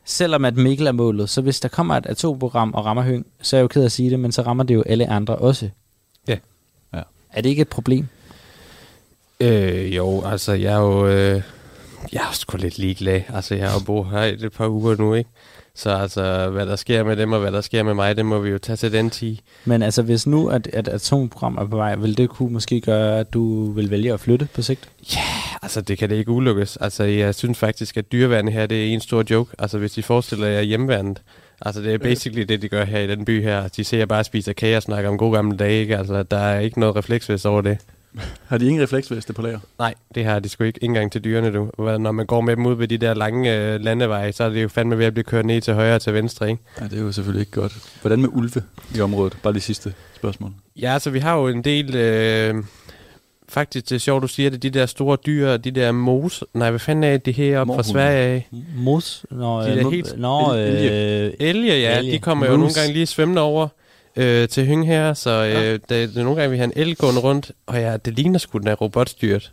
Selvom 0.05 0.45
at 0.45 0.55
Mikkel 0.57 0.87
er 0.87 0.91
målet, 0.91 1.29
så 1.29 1.41
hvis 1.41 1.59
der 1.59 1.67
kommer 1.69 1.95
et 1.95 2.05
atomprogram 2.05 2.73
og 2.73 2.85
rammer 2.85 3.03
Høng, 3.03 3.25
så 3.41 3.55
er 3.55 3.59
jeg 3.59 3.63
jo 3.63 3.67
ked 3.67 3.81
af 3.81 3.85
at 3.85 3.91
sige 3.91 4.09
det, 4.09 4.19
men 4.19 4.31
så 4.31 4.41
rammer 4.41 4.63
det 4.63 4.73
jo 4.75 4.81
alle 4.85 5.09
andre 5.09 5.35
også. 5.35 5.69
Ja. 6.27 6.37
Ja. 6.93 7.01
Er 7.33 7.41
det 7.41 7.49
ikke 7.49 7.61
et 7.61 7.67
problem? 7.67 8.07
Øh, 9.39 9.95
jo, 9.95 10.23
altså, 10.25 10.53
jeg 10.53 10.73
er 10.73 10.79
jo... 10.79 11.07
Øh, 11.07 11.41
jeg 12.13 12.21
er 12.21 12.33
sgu 12.33 12.57
lidt 12.57 12.77
ligeglad. 12.77 13.21
Altså, 13.33 13.55
jeg 13.55 13.71
har 13.71 13.79
boet 13.85 14.07
her 14.09 14.23
i 14.23 14.33
et 14.33 14.51
par 14.51 14.67
uger 14.67 14.95
nu, 14.95 15.13
ikke? 15.13 15.29
Så 15.77 15.89
altså, 15.89 16.49
hvad 16.49 16.65
der 16.65 16.75
sker 16.75 17.03
med 17.03 17.15
dem, 17.15 17.31
og 17.31 17.39
hvad 17.39 17.51
der 17.51 17.61
sker 17.61 17.83
med 17.83 17.93
mig, 17.93 18.17
det 18.17 18.25
må 18.25 18.39
vi 18.39 18.49
jo 18.49 18.57
tage 18.57 18.75
til 18.75 18.91
den 18.91 19.09
tid. 19.09 19.37
Men 19.65 19.83
altså, 19.83 20.01
hvis 20.01 20.27
nu 20.27 20.47
at, 20.47 20.67
at 20.67 20.87
atomprogram 20.87 21.57
er 21.57 21.65
på 21.65 21.75
vej, 21.75 21.95
vil 21.95 22.17
det 22.17 22.29
kunne 22.29 22.53
måske 22.53 22.81
gøre, 22.81 23.19
at 23.19 23.33
du 23.33 23.71
vil 23.71 23.91
vælge 23.91 24.13
at 24.13 24.19
flytte 24.19 24.47
på 24.53 24.61
sigt? 24.61 24.89
Altså, 25.61 25.81
det 25.81 25.97
kan 25.97 26.09
det 26.09 26.15
ikke 26.15 26.31
ulykkes. 26.31 26.77
Altså, 26.77 27.03
jeg 27.03 27.35
synes 27.35 27.57
faktisk, 27.57 27.97
at 27.97 28.11
dyreværnet 28.11 28.53
her, 28.53 28.65
det 28.65 28.89
er 28.89 28.93
en 28.93 29.01
stor 29.01 29.23
joke. 29.29 29.55
Altså, 29.59 29.77
hvis 29.77 29.97
I 29.97 30.01
forestiller 30.01 30.47
jer 30.47 30.61
hjemmeværnet. 30.61 31.21
Altså, 31.61 31.81
det 31.81 31.93
er 31.93 31.97
basically 31.97 32.41
det, 32.41 32.61
de 32.61 32.67
gør 32.67 32.85
her 32.85 32.99
i 32.99 33.07
den 33.07 33.25
by 33.25 33.43
her. 33.43 33.67
De 33.67 33.83
ser 33.83 34.05
bare 34.05 34.23
spiser 34.23 34.53
kage 34.53 34.77
og 34.77 34.83
snakker 34.83 35.09
om 35.09 35.17
gode 35.17 35.35
gamle 35.35 35.57
dage, 35.57 35.81
ikke? 35.81 35.97
Altså, 35.97 36.23
der 36.23 36.37
er 36.37 36.59
ikke 36.59 36.79
noget 36.79 36.95
refleksvest 36.95 37.45
over 37.45 37.61
det. 37.61 37.77
Har 38.47 38.57
de 38.57 38.65
ingen 38.67 38.83
refleksveste 38.83 39.33
på 39.33 39.41
lager? 39.41 39.59
Nej, 39.79 39.93
det 40.15 40.25
har 40.25 40.39
de 40.39 40.49
sgu 40.49 40.63
ikke 40.63 40.79
engang 40.83 41.11
til 41.11 41.23
dyrene, 41.23 41.53
du. 41.53 41.69
Når 41.77 42.11
man 42.11 42.25
går 42.25 42.41
med 42.41 42.55
dem 42.55 42.65
ud 42.65 42.75
ved 42.75 42.87
de 42.87 42.97
der 42.97 43.13
lange 43.13 43.57
øh, 43.57 43.79
landeveje, 43.81 44.31
så 44.31 44.43
er 44.43 44.49
det 44.49 44.63
jo 44.63 44.67
fandme 44.67 44.97
ved 44.97 45.05
at 45.05 45.13
blive 45.13 45.23
kørt 45.23 45.45
ned 45.45 45.61
til 45.61 45.73
højre 45.73 45.95
og 45.95 46.01
til 46.01 46.13
venstre, 46.13 46.49
ikke? 46.49 46.63
Ja, 46.81 46.85
det 46.85 46.97
er 46.97 47.01
jo 47.01 47.11
selvfølgelig 47.11 47.39
ikke 47.39 47.51
godt. 47.61 47.73
Hvordan 48.01 48.21
med 48.21 48.29
ulve 48.33 48.63
i 48.95 49.01
området? 49.01 49.37
Bare 49.43 49.53
det 49.53 49.63
sidste 49.63 49.93
spørgsmål. 50.15 50.51
Ja, 50.75 50.93
altså 50.93 51.09
vi 51.09 51.19
har 51.19 51.35
jo 51.37 51.47
en 51.47 51.63
del... 51.63 51.95
Øh, 51.95 52.55
faktisk, 53.49 53.89
det 53.89 53.95
er 53.95 53.99
sjovt, 53.99 54.21
du 54.23 54.27
siger 54.27 54.49
det. 54.49 54.63
De 54.63 54.69
der 54.69 54.85
store 54.85 55.17
dyr, 55.25 55.57
de 55.57 55.71
der 55.71 55.91
mos... 55.91 56.43
Nej, 56.53 56.69
hvad 56.69 56.79
fanden 56.79 57.03
er 57.03 57.17
det 57.17 57.33
her 57.33 57.59
op 57.59 57.67
fra. 57.67 57.83
Sverige 57.83 58.17
af? 58.17 58.47
Mos? 58.75 59.25
Nå, 59.31 59.61
De 59.61 59.67
er 59.67 59.85
øh, 59.87 59.91
helt- 59.91 60.19
nå 60.19 60.55
øh, 60.55 61.31
Elge, 61.39 61.73
ja. 61.79 61.99
Elge. 61.99 62.11
De 62.11 62.19
kommer 62.19 62.45
jo 62.45 62.57
nogle 62.57 62.73
gange 62.73 62.93
lige 62.93 63.05
svømmende 63.05 63.41
over 63.41 63.67
øh, 64.15 64.47
til 64.49 64.65
Høng 64.65 64.87
her, 64.87 65.13
så 65.13 65.29
øh, 65.29 65.51
Ja. 65.51 65.71
det, 65.73 65.89
det 65.89 66.17
er 66.17 66.23
nogle 66.23 66.39
gange, 66.41 66.51
vi 66.51 66.57
har 66.57 66.63
en 66.65 66.73
el 66.75 66.95
gående 66.95 67.21
rundt, 67.21 67.51
og 67.65 67.75
ja, 67.75 67.97
det 67.97 68.13
ligner 68.13 68.39
sgu, 68.39 68.57
den 68.57 68.67
er 68.67 68.75
robotstyret. 68.75 69.51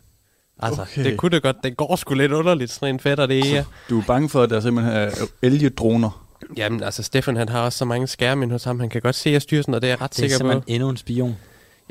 Altså, 0.62 0.82
Okay. 0.82 1.04
det 1.04 1.16
kunne 1.16 1.30
det 1.30 1.42
godt. 1.42 1.56
Den 1.64 1.74
går 1.74 1.96
sgu 1.96 2.14
lidt 2.14 2.32
underligt, 2.32 2.70
sådan 2.70 2.94
en 2.94 3.00
fætter 3.00 3.26
det 3.26 3.56
er. 3.56 3.64
Du 3.90 3.98
er 3.98 4.04
bange 4.06 4.28
for, 4.28 4.42
at 4.42 4.50
der 4.50 4.60
simpelthen 4.60 4.94
er 4.96 5.10
elgedroner. 5.42 6.26
Jamen, 6.56 6.82
altså, 6.82 7.02
Stefan, 7.02 7.36
han 7.36 7.48
har 7.48 7.60
også 7.64 7.78
så 7.78 7.84
mange 7.84 8.06
skærme 8.06 8.50
hos 8.50 8.64
ham. 8.64 8.80
Han 8.80 8.88
kan 8.88 9.00
godt 9.00 9.14
se 9.14 9.30
at 9.36 9.42
styre 9.42 9.62
sådan, 9.62 9.74
og 9.74 9.82
det 9.82 9.88
er 9.88 9.92
jeg 9.92 10.00
ret 10.00 10.10
det 10.10 10.16
er 10.16 10.20
sikker 10.22 10.36
på. 10.36 10.38
simpelthen 10.38 10.74
endnu 10.74 10.88
en 10.88 10.96
spion. 10.96 11.36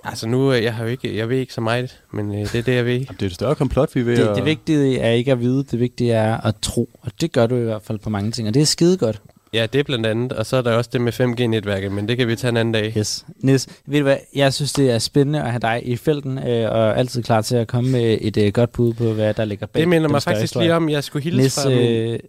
Altså, 0.03 0.27
nu, 0.27 0.53
øh, 0.53 0.63
jeg 0.63 0.73
har 0.75 0.83
jo 0.83 0.89
ikke, 0.89 1.17
jeg 1.17 1.29
ved 1.29 1.37
ikke 1.37 1.53
så 1.53 1.61
meget, 1.61 1.99
men 2.13 2.31
øh, 2.35 2.39
det 2.39 2.55
er 2.55 2.61
det, 2.61 2.75
jeg 2.75 2.85
ved. 2.85 2.93
Jamen, 2.93 3.07
det 3.07 3.21
er 3.21 3.25
et 3.25 3.33
større 3.33 3.55
komplot, 3.55 3.95
vi 3.95 3.99
er 3.99 4.03
ved 4.03 4.17
Det, 4.17 4.27
at... 4.27 4.35
det 4.35 4.45
vigtige 4.45 4.99
er 4.99 5.11
ikke 5.11 5.31
at 5.31 5.39
vide, 5.39 5.63
det 5.71 5.79
vigtige 5.79 6.13
er 6.13 6.37
at 6.41 6.55
tro. 6.61 6.89
Og 7.01 7.11
det 7.21 7.31
gør 7.31 7.47
du 7.47 7.55
i 7.55 7.63
hvert 7.63 7.81
fald 7.83 7.99
på 7.99 8.09
mange 8.09 8.31
ting, 8.31 8.47
og 8.47 8.53
det 8.53 8.61
er 8.61 8.65
skide 8.65 8.97
godt. 8.97 9.21
Ja, 9.53 9.65
det 9.73 9.79
er 9.79 9.83
blandt 9.83 10.05
andet, 10.05 10.33
og 10.33 10.45
så 10.45 10.57
er 10.57 10.61
der 10.61 10.71
også 10.71 10.89
det 10.93 11.01
med 11.01 11.13
5G-netværket, 11.13 11.91
men 11.91 12.07
det 12.07 12.17
kan 12.17 12.27
vi 12.27 12.35
tage 12.35 12.49
en 12.49 12.57
anden 12.57 12.71
dag. 12.73 12.93
Yes. 12.97 13.25
Nis, 13.37 13.67
ved 13.85 13.99
du 13.99 14.03
hvad, 14.03 14.17
jeg 14.35 14.53
synes, 14.53 14.73
det 14.73 14.91
er 14.91 14.99
spændende 14.99 15.41
at 15.43 15.49
have 15.51 15.59
dig 15.59 15.81
i 15.85 15.95
felten, 15.97 16.37
øh, 16.37 16.71
og 16.71 16.97
altid 16.97 17.23
klar 17.23 17.41
til 17.41 17.55
at 17.55 17.67
komme 17.67 17.91
med 17.91 18.17
et 18.21 18.37
øh, 18.37 18.53
godt 18.53 18.71
bud 18.71 18.93
på, 18.93 19.13
hvad 19.13 19.33
der 19.33 19.45
ligger 19.45 19.65
bag 19.65 19.79
Det 19.79 19.87
minder 19.89 20.09
mig 20.09 20.23
faktisk 20.23 20.41
historie. 20.43 20.67
lige 20.67 20.75
om, 20.75 20.89
jeg 20.89 21.03
skulle 21.03 21.23
hilse 21.23 21.37
Nis, 21.41 21.55
fra 21.55 21.69
min, 21.69 21.79
øh, 21.79 22.19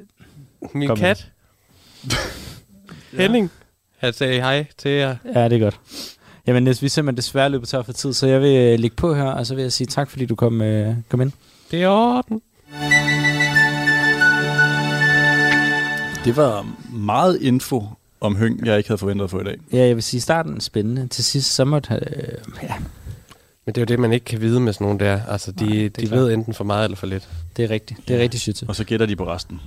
min 0.74 0.96
kat. 0.96 1.26
Henning. 3.18 3.50
Han 3.98 4.12
sagde 4.12 4.40
hej 4.40 4.66
til 4.78 4.90
jer. 4.90 5.16
ja, 5.34 5.44
det 5.48 5.52
er 5.56 5.60
godt. 5.60 5.80
Jamen 6.46 6.62
Nis, 6.64 6.82
vi 6.82 6.86
er 6.86 6.90
simpelthen 6.90 7.16
desværre 7.16 7.48
løbet 7.48 7.68
tør 7.68 7.82
for 7.82 7.92
tid, 7.92 8.12
så 8.12 8.26
jeg 8.26 8.40
vil 8.40 8.56
øh, 8.56 8.78
lægge 8.78 8.96
på 8.96 9.14
her, 9.14 9.24
og 9.24 9.46
så 9.46 9.54
vil 9.54 9.62
jeg 9.62 9.72
sige 9.72 9.86
tak, 9.86 10.10
fordi 10.10 10.26
du 10.26 10.34
kom, 10.34 10.62
øh, 10.62 10.94
kom 11.08 11.20
ind. 11.20 11.32
Det 11.70 11.82
er 11.82 11.88
orden. 11.88 12.42
Det 16.24 16.36
var 16.36 16.66
meget 16.92 17.42
info 17.42 17.84
om 18.20 18.36
Høng, 18.36 18.66
jeg 18.66 18.76
ikke 18.78 18.88
havde 18.88 18.98
forventet 18.98 19.24
at 19.24 19.30
få 19.30 19.40
i 19.40 19.44
dag. 19.44 19.56
Ja, 19.72 19.86
jeg 19.86 19.94
vil 19.94 20.02
sige, 20.02 20.20
starten 20.20 20.56
er 20.56 20.60
spændende. 20.60 21.06
Til 21.08 21.24
sidst, 21.24 21.54
så 21.54 21.64
måtte... 21.64 21.94
Øh, 21.94 22.38
ja, 22.62 22.74
Men 23.66 23.74
det 23.74 23.76
er 23.76 23.80
jo 23.82 23.84
det, 23.84 23.98
man 23.98 24.12
ikke 24.12 24.24
kan 24.24 24.40
vide 24.40 24.60
med 24.60 24.72
sådan 24.72 24.84
nogle 24.84 24.98
der. 25.00 25.20
Altså, 25.28 25.52
de, 25.52 25.64
Nej, 25.64 25.74
det 25.76 25.96
de 25.96 26.06
klart. 26.06 26.20
ved 26.20 26.32
enten 26.32 26.54
for 26.54 26.64
meget 26.64 26.84
eller 26.84 26.96
for 26.96 27.06
lidt. 27.06 27.28
det 27.56 27.64
er 27.64 27.70
rigtigt. 27.70 28.00
Det 28.08 28.16
er 28.16 28.20
rigtig 28.20 28.40
shit. 28.40 28.62
Og 28.68 28.76
så 28.76 28.84
gætter 28.84 29.06
de 29.06 29.16
på 29.16 29.24
resten. 29.26 29.60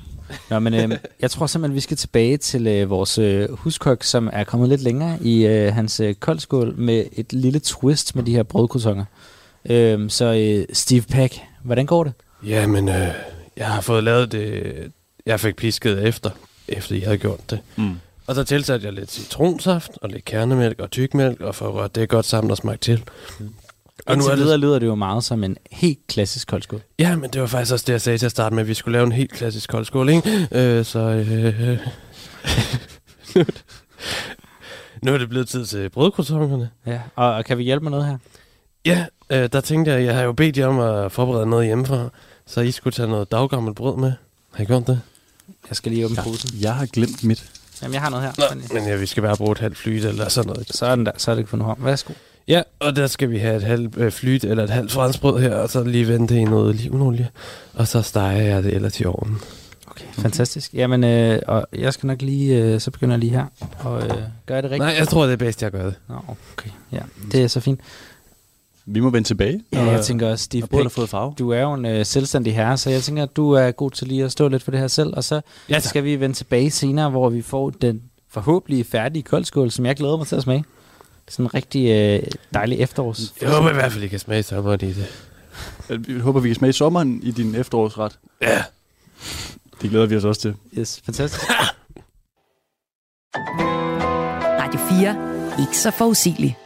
Nå, 0.49 0.59
men 0.59 0.73
øh, 0.73 0.97
jeg 1.21 1.31
tror 1.31 1.47
simpelthen, 1.47 1.75
vi 1.75 1.79
skal 1.79 1.97
tilbage 1.97 2.37
til 2.37 2.67
øh, 2.67 2.89
vores 2.89 3.17
øh, 3.17 3.51
huskok, 3.51 4.03
som 4.03 4.29
er 4.33 4.43
kommet 4.43 4.69
lidt 4.69 4.81
længere 4.81 5.17
i 5.21 5.45
øh, 5.45 5.73
hans 5.73 5.99
øh, 5.99 6.15
koldskål 6.15 6.75
med 6.77 7.05
et 7.13 7.33
lille 7.33 7.59
twist 7.59 8.15
med 8.15 8.23
de 8.23 8.31
her 8.35 8.43
brødkrotonger. 8.43 9.05
Øh, 9.69 10.09
så 10.09 10.25
øh, 10.25 10.65
Steve 10.75 11.01
Pack, 11.01 11.33
hvordan 11.63 11.85
går 11.85 12.03
det? 12.03 12.13
Jamen, 12.45 12.89
øh, 12.89 13.07
jeg 13.57 13.67
har 13.67 13.81
fået 13.81 14.03
lavet 14.03 14.31
det... 14.31 14.63
Jeg 15.25 15.39
fik 15.39 15.55
pisket 15.55 16.07
efter, 16.07 16.29
efter 16.67 16.95
I 16.95 16.99
havde 16.99 17.17
gjort 17.17 17.49
det. 17.49 17.59
Mm. 17.75 17.95
Og 18.27 18.35
så 18.35 18.43
tilsatte 18.43 18.85
jeg 18.85 18.93
lidt 18.93 19.11
citronsaft 19.11 19.91
og 20.01 20.09
lidt 20.09 20.25
kernemælk 20.25 20.79
og 20.79 20.91
tykmælk, 20.91 21.41
og 21.41 21.55
for 21.55 21.67
at 21.67 21.73
røre 21.73 21.89
det 21.95 22.09
godt 22.09 22.25
sammen 22.25 22.51
og 22.51 22.57
smage 22.57 22.77
til. 22.77 23.03
Og 24.05 24.17
nu 24.17 24.23
er 24.25 24.29
det... 24.29 24.39
videre 24.39 24.57
lyder 24.57 24.79
det 24.79 24.85
jo 24.85 24.95
meget 24.95 25.23
som 25.23 25.43
en 25.43 25.57
helt 25.71 25.99
klassisk 26.07 26.47
koldskål. 26.47 26.81
Ja, 26.99 27.15
men 27.15 27.29
det 27.29 27.41
var 27.41 27.47
faktisk 27.47 27.73
også 27.73 27.83
det, 27.87 27.93
jeg 27.93 28.01
sagde 28.01 28.17
til 28.17 28.25
at 28.25 28.31
starte 28.31 28.55
med, 28.55 28.63
at 28.63 28.67
vi 28.67 28.73
skulle 28.73 28.93
lave 28.93 29.05
en 29.05 29.11
helt 29.11 29.31
klassisk 29.31 29.69
koldskål, 29.69 30.09
ikke? 30.09 30.47
Øh, 30.51 30.85
så... 30.85 30.99
Øh, 30.99 31.59
nu, 33.35 33.41
det, 33.41 33.63
nu 35.01 35.13
er 35.13 35.17
det 35.17 35.29
blevet 35.29 35.47
tid 35.47 35.65
til 35.65 35.89
brødkrotongerne. 35.89 36.69
Ja. 36.85 37.01
Og, 37.15 37.33
og 37.33 37.45
kan 37.45 37.57
vi 37.57 37.63
hjælpe 37.63 37.83
med 37.83 37.91
noget 37.91 38.05
her? 38.05 38.17
Ja, 38.85 39.05
øh, 39.29 39.49
der 39.53 39.61
tænkte 39.61 39.91
jeg, 39.91 40.05
jeg 40.05 40.15
har 40.15 40.23
jo 40.23 40.33
bedt 40.33 40.57
jer 40.57 40.67
om 40.67 40.79
at 40.79 41.11
forberede 41.11 41.45
noget 41.45 41.65
hjemmefra, 41.65 42.09
så 42.45 42.61
I 42.61 42.71
skulle 42.71 42.93
tage 42.93 43.09
noget 43.09 43.31
daggammelt 43.31 43.75
brød 43.75 43.97
med. 43.97 44.13
Har 44.51 44.63
I 44.63 44.65
gjort 44.65 44.87
det? 44.87 45.01
Jeg 45.69 45.75
skal 45.75 45.91
lige 45.91 46.05
åbne 46.05 46.17
posen. 46.23 46.49
Jeg 46.61 46.75
har 46.75 46.85
glemt 46.85 47.23
mit. 47.23 47.49
Jamen, 47.81 47.93
jeg 47.93 48.01
har 48.01 48.09
noget 48.09 48.25
her. 48.25 48.55
Nå, 48.55 48.61
men 48.73 48.87
ja, 48.87 48.95
vi 48.95 49.05
skal 49.05 49.23
bare 49.23 49.37
bruge 49.37 49.51
et 49.51 49.59
halvt 49.59 49.77
flyt 49.77 50.05
eller 50.05 50.29
sådan 50.29 50.47
noget. 50.49 50.67
Sådan 50.71 51.05
der, 51.05 51.11
så 51.17 51.31
er 51.31 51.35
det 51.35 51.49
fundet 51.49 51.67
om. 51.67 51.77
Værsgo. 51.79 52.13
Ja, 52.47 52.61
Og 52.79 52.95
der 52.95 53.07
skal 53.07 53.29
vi 53.29 53.37
have 53.37 53.55
et 53.55 53.63
halvt 53.63 53.97
øh, 53.97 54.11
flyt 54.11 54.43
eller 54.43 54.63
et 54.63 54.69
halvt 54.69 54.91
franskbrød 54.91 55.41
her, 55.41 55.55
og 55.55 55.69
så 55.69 55.83
lige 55.83 56.07
vente 56.07 56.37
i 56.37 56.43
noget 56.43 56.69
olivenolie. 56.69 57.29
Og 57.73 57.87
så 57.87 58.01
steger 58.01 58.41
jeg 58.41 58.63
det 58.63 58.73
ellers 58.73 58.99
i 58.99 59.05
ovnen. 59.05 59.37
Okay, 59.87 60.05
fantastisk. 60.13 60.73
Jamen, 60.73 61.03
øh, 61.03 61.39
og 61.47 61.67
jeg 61.73 61.93
skal 61.93 62.07
nok 62.07 62.21
lige, 62.21 62.55
øh, 62.63 62.79
så 62.81 62.91
begynder 62.91 63.13
jeg 63.15 63.19
lige 63.19 63.31
her 63.31 63.45
og 63.79 64.03
øh, 64.03 64.09
gøre 64.45 64.57
det 64.61 64.71
rigtigt. 64.71 64.79
Nej, 64.79 64.95
jeg 64.97 65.07
tror, 65.07 65.23
det 65.25 65.33
er 65.33 65.37
bedst, 65.37 65.61
jeg 65.63 65.71
gør 65.71 65.85
det. 65.85 65.95
Nå, 66.09 66.15
okay. 66.57 66.69
Ja, 66.91 66.99
det 67.31 67.43
er 67.43 67.47
så 67.47 67.59
fint. 67.59 67.79
Vi 68.87 68.99
må 68.99 69.09
vende 69.09 69.27
tilbage. 69.27 69.61
Ja, 69.73 69.83
jeg 69.83 70.05
tænker 70.05 70.29
også, 70.31 70.43
Steve 70.45 70.67
Peck, 70.67 70.83
Peck, 70.83 70.91
fået 70.91 71.09
farve. 71.09 71.33
du 71.39 71.49
er 71.51 71.61
jo 71.61 71.73
en 71.73 71.85
øh, 71.85 72.05
selvstændig 72.05 72.55
herre, 72.55 72.77
så 72.77 72.89
jeg 72.89 73.01
tænker, 73.03 73.23
at 73.23 73.35
du 73.35 73.51
er 73.51 73.71
god 73.71 73.91
til 73.91 74.07
lige 74.07 74.23
at 74.25 74.31
stå 74.31 74.47
lidt 74.47 74.63
for 74.63 74.71
det 74.71 74.79
her 74.79 74.87
selv, 74.87 75.13
og 75.17 75.23
så 75.23 75.41
Ja, 75.69 75.79
skal 75.79 76.03
vi 76.03 76.19
vende 76.19 76.35
tilbage 76.35 76.71
senere, 76.71 77.09
hvor 77.09 77.29
vi 77.29 77.41
får 77.41 77.69
den 77.69 78.01
forhåbentlig 78.29 78.85
færdige 78.85 79.23
koldskål, 79.23 79.71
som 79.71 79.85
jeg 79.85 79.95
glæder 79.95 80.17
mig 80.17 80.27
til 80.27 80.35
at 80.35 80.43
smage. 80.43 80.65
Sådan 81.29 81.45
en 81.45 81.53
rigtig 81.53 81.89
øh, 81.89 82.23
dejlig 82.53 82.79
efterårs. 82.79 83.33
Jeg 83.41 83.49
håber 83.49 83.69
i 83.69 83.73
hvert 83.73 83.91
fald, 83.91 84.03
I 84.03 84.07
kan 84.07 84.19
smage 84.19 84.43
sommeren 84.43 84.79
i 84.81 84.93
det. 84.93 85.07
Vi 86.07 86.19
håber, 86.19 86.39
vi 86.39 86.49
kan 86.49 86.55
smage 86.55 86.73
sommeren 86.73 87.19
i 87.23 87.31
din 87.31 87.55
efterårsret. 87.55 88.19
Ja. 88.41 88.63
Det 89.81 89.89
glæder 89.89 90.05
vi 90.05 90.15
os 90.15 90.23
også 90.25 90.41
til. 90.41 90.55
Yes, 90.79 91.01
fantastisk. 91.05 91.41
Radio 94.61 94.79
4. 94.79 95.59
Ikke 95.59 95.77
så 95.77 95.91
forudsigelig. 95.91 96.57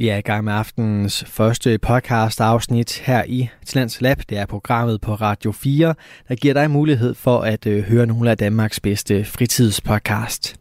Vi 0.00 0.08
er 0.08 0.16
i 0.16 0.20
gang 0.20 0.44
med 0.44 0.52
aftenens 0.52 1.24
første 1.26 1.78
podcast 1.78 2.40
afsnit 2.40 2.98
her 2.98 3.24
i 3.26 3.48
Tillands 3.66 4.00
Lab. 4.00 4.18
Det 4.28 4.38
er 4.38 4.46
programmet 4.46 5.00
på 5.00 5.14
Radio 5.14 5.52
4, 5.52 5.94
der 6.28 6.34
giver 6.34 6.54
dig 6.54 6.70
mulighed 6.70 7.14
for 7.14 7.40
at 7.40 7.66
øh, 7.66 7.82
høre 7.82 8.06
nogle 8.06 8.30
af 8.30 8.38
Danmarks 8.38 8.80
bedste 8.80 9.24
fritidspodcast. 9.24 10.56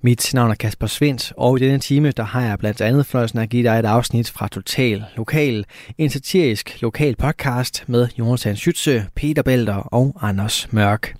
Mit 0.00 0.34
navn 0.34 0.50
er 0.50 0.54
Kasper 0.54 0.86
Svendt, 0.86 1.32
og 1.36 1.60
i 1.60 1.64
denne 1.64 1.78
time 1.78 2.10
der 2.10 2.22
har 2.22 2.42
jeg 2.42 2.58
blandt 2.58 2.80
andet 2.80 3.06
fornøjelsen 3.06 3.38
at 3.38 3.48
give 3.48 3.68
dig 3.68 3.78
et 3.78 3.86
afsnit 3.86 4.30
fra 4.30 4.48
Total 4.48 5.04
Lokal, 5.16 5.64
en 5.98 6.10
satirisk 6.10 6.82
lokal 6.82 7.16
podcast 7.16 7.84
med 7.86 8.08
Jonas 8.18 8.46
Schütze, 8.46 9.00
Peter 9.14 9.42
Belter 9.42 9.74
og 9.74 10.16
Anders 10.20 10.72
Mørk. 10.72 11.14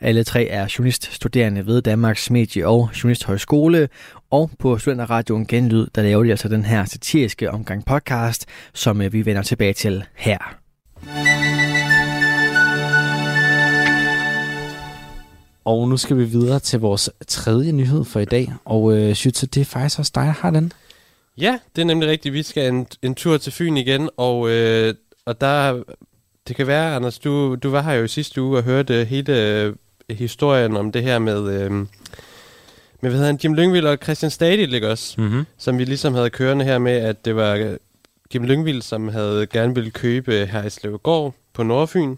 Alle 0.00 0.24
tre 0.24 0.46
er 0.46 0.74
journaliststuderende 0.78 1.66
ved 1.66 1.82
Danmarks 1.82 2.30
Medie- 2.30 2.66
og 2.66 2.90
Journalisthøjskole, 3.02 3.88
og 4.30 4.50
på 4.58 4.78
Studenterradioen 4.78 5.46
Genlyd, 5.46 5.86
der 5.94 6.02
laver 6.02 6.24
de 6.24 6.30
altså 6.30 6.48
den 6.48 6.64
her 6.64 6.84
satiriske 6.84 7.50
omgang 7.50 7.84
podcast, 7.84 8.46
som 8.74 9.02
øh, 9.02 9.12
vi 9.12 9.26
vender 9.26 9.42
tilbage 9.42 9.72
til 9.72 10.04
her. 10.14 10.38
Og 15.64 15.88
nu 15.88 15.96
skal 15.96 16.18
vi 16.18 16.24
videre 16.24 16.60
til 16.60 16.80
vores 16.80 17.10
tredje 17.28 17.72
nyhed 17.72 18.04
for 18.04 18.20
i 18.20 18.24
dag. 18.24 18.52
Og 18.64 18.98
øh, 18.98 19.12
Schütze, 19.12 19.46
det 19.46 19.56
er 19.56 19.64
faktisk 19.64 19.98
også 19.98 20.12
dig, 20.14 20.24
der 20.24 20.30
har 20.30 20.50
den. 20.50 20.72
Ja, 21.38 21.58
det 21.76 21.82
er 21.82 21.86
nemlig 21.86 22.08
rigtigt. 22.08 22.32
Vi 22.32 22.42
skal 22.42 22.68
en, 22.68 22.86
en 23.02 23.14
tur 23.14 23.36
til 23.36 23.52
Fyn 23.52 23.76
igen, 23.76 24.10
og, 24.16 24.50
øh, 24.50 24.94
og 25.26 25.40
der... 25.40 25.82
Det 26.48 26.56
kan 26.56 26.66
være, 26.66 26.94
Anders, 26.94 27.18
du, 27.18 27.54
du 27.54 27.70
var 27.70 27.82
her 27.82 27.92
jo 27.92 28.06
sidste 28.06 28.42
uge 28.42 28.58
og 28.58 28.64
hørte 28.64 29.04
hele 29.04 29.62
øh, 29.62 29.74
historien 30.10 30.76
om 30.76 30.92
det 30.92 31.02
her 31.02 31.18
med... 31.18 31.62
Øh, 31.62 31.70
med 33.00 33.10
hvad 33.10 33.12
hedder 33.12 33.26
han, 33.26 33.40
Jim 33.44 33.54
Lyngvild 33.54 33.86
og 33.86 33.98
Christian 34.02 34.30
Stadil, 34.30 34.74
ikke 34.74 34.90
også? 34.90 35.20
Mm-hmm. 35.20 35.44
Som 35.58 35.78
vi 35.78 35.84
ligesom 35.84 36.14
havde 36.14 36.30
kørende 36.30 36.64
her 36.64 36.78
med, 36.78 36.92
at 36.92 37.24
det 37.24 37.36
var 37.36 37.76
Jim 38.34 38.44
Lyngvild, 38.44 38.82
som 38.82 39.08
havde 39.08 39.46
gerne 39.46 39.74
ville 39.74 39.90
købe 39.90 40.46
her 40.46 40.64
i 40.64 40.70
Slevegård 40.70 41.34
på 41.52 41.62
Nordfyn, 41.62 42.16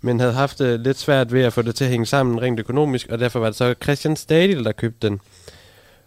men 0.00 0.20
havde 0.20 0.32
haft 0.32 0.58
det 0.58 0.80
lidt 0.80 0.98
svært 0.98 1.32
ved 1.32 1.42
at 1.42 1.52
få 1.52 1.62
det 1.62 1.74
til 1.74 1.84
at 1.84 1.90
hænge 1.90 2.06
sammen 2.06 2.42
rent 2.42 2.60
økonomisk, 2.60 3.08
og 3.08 3.18
derfor 3.18 3.40
var 3.40 3.46
det 3.46 3.56
så 3.56 3.74
Christian 3.82 4.16
Stadil, 4.16 4.64
der 4.64 4.72
købte 4.72 5.08
den. 5.08 5.20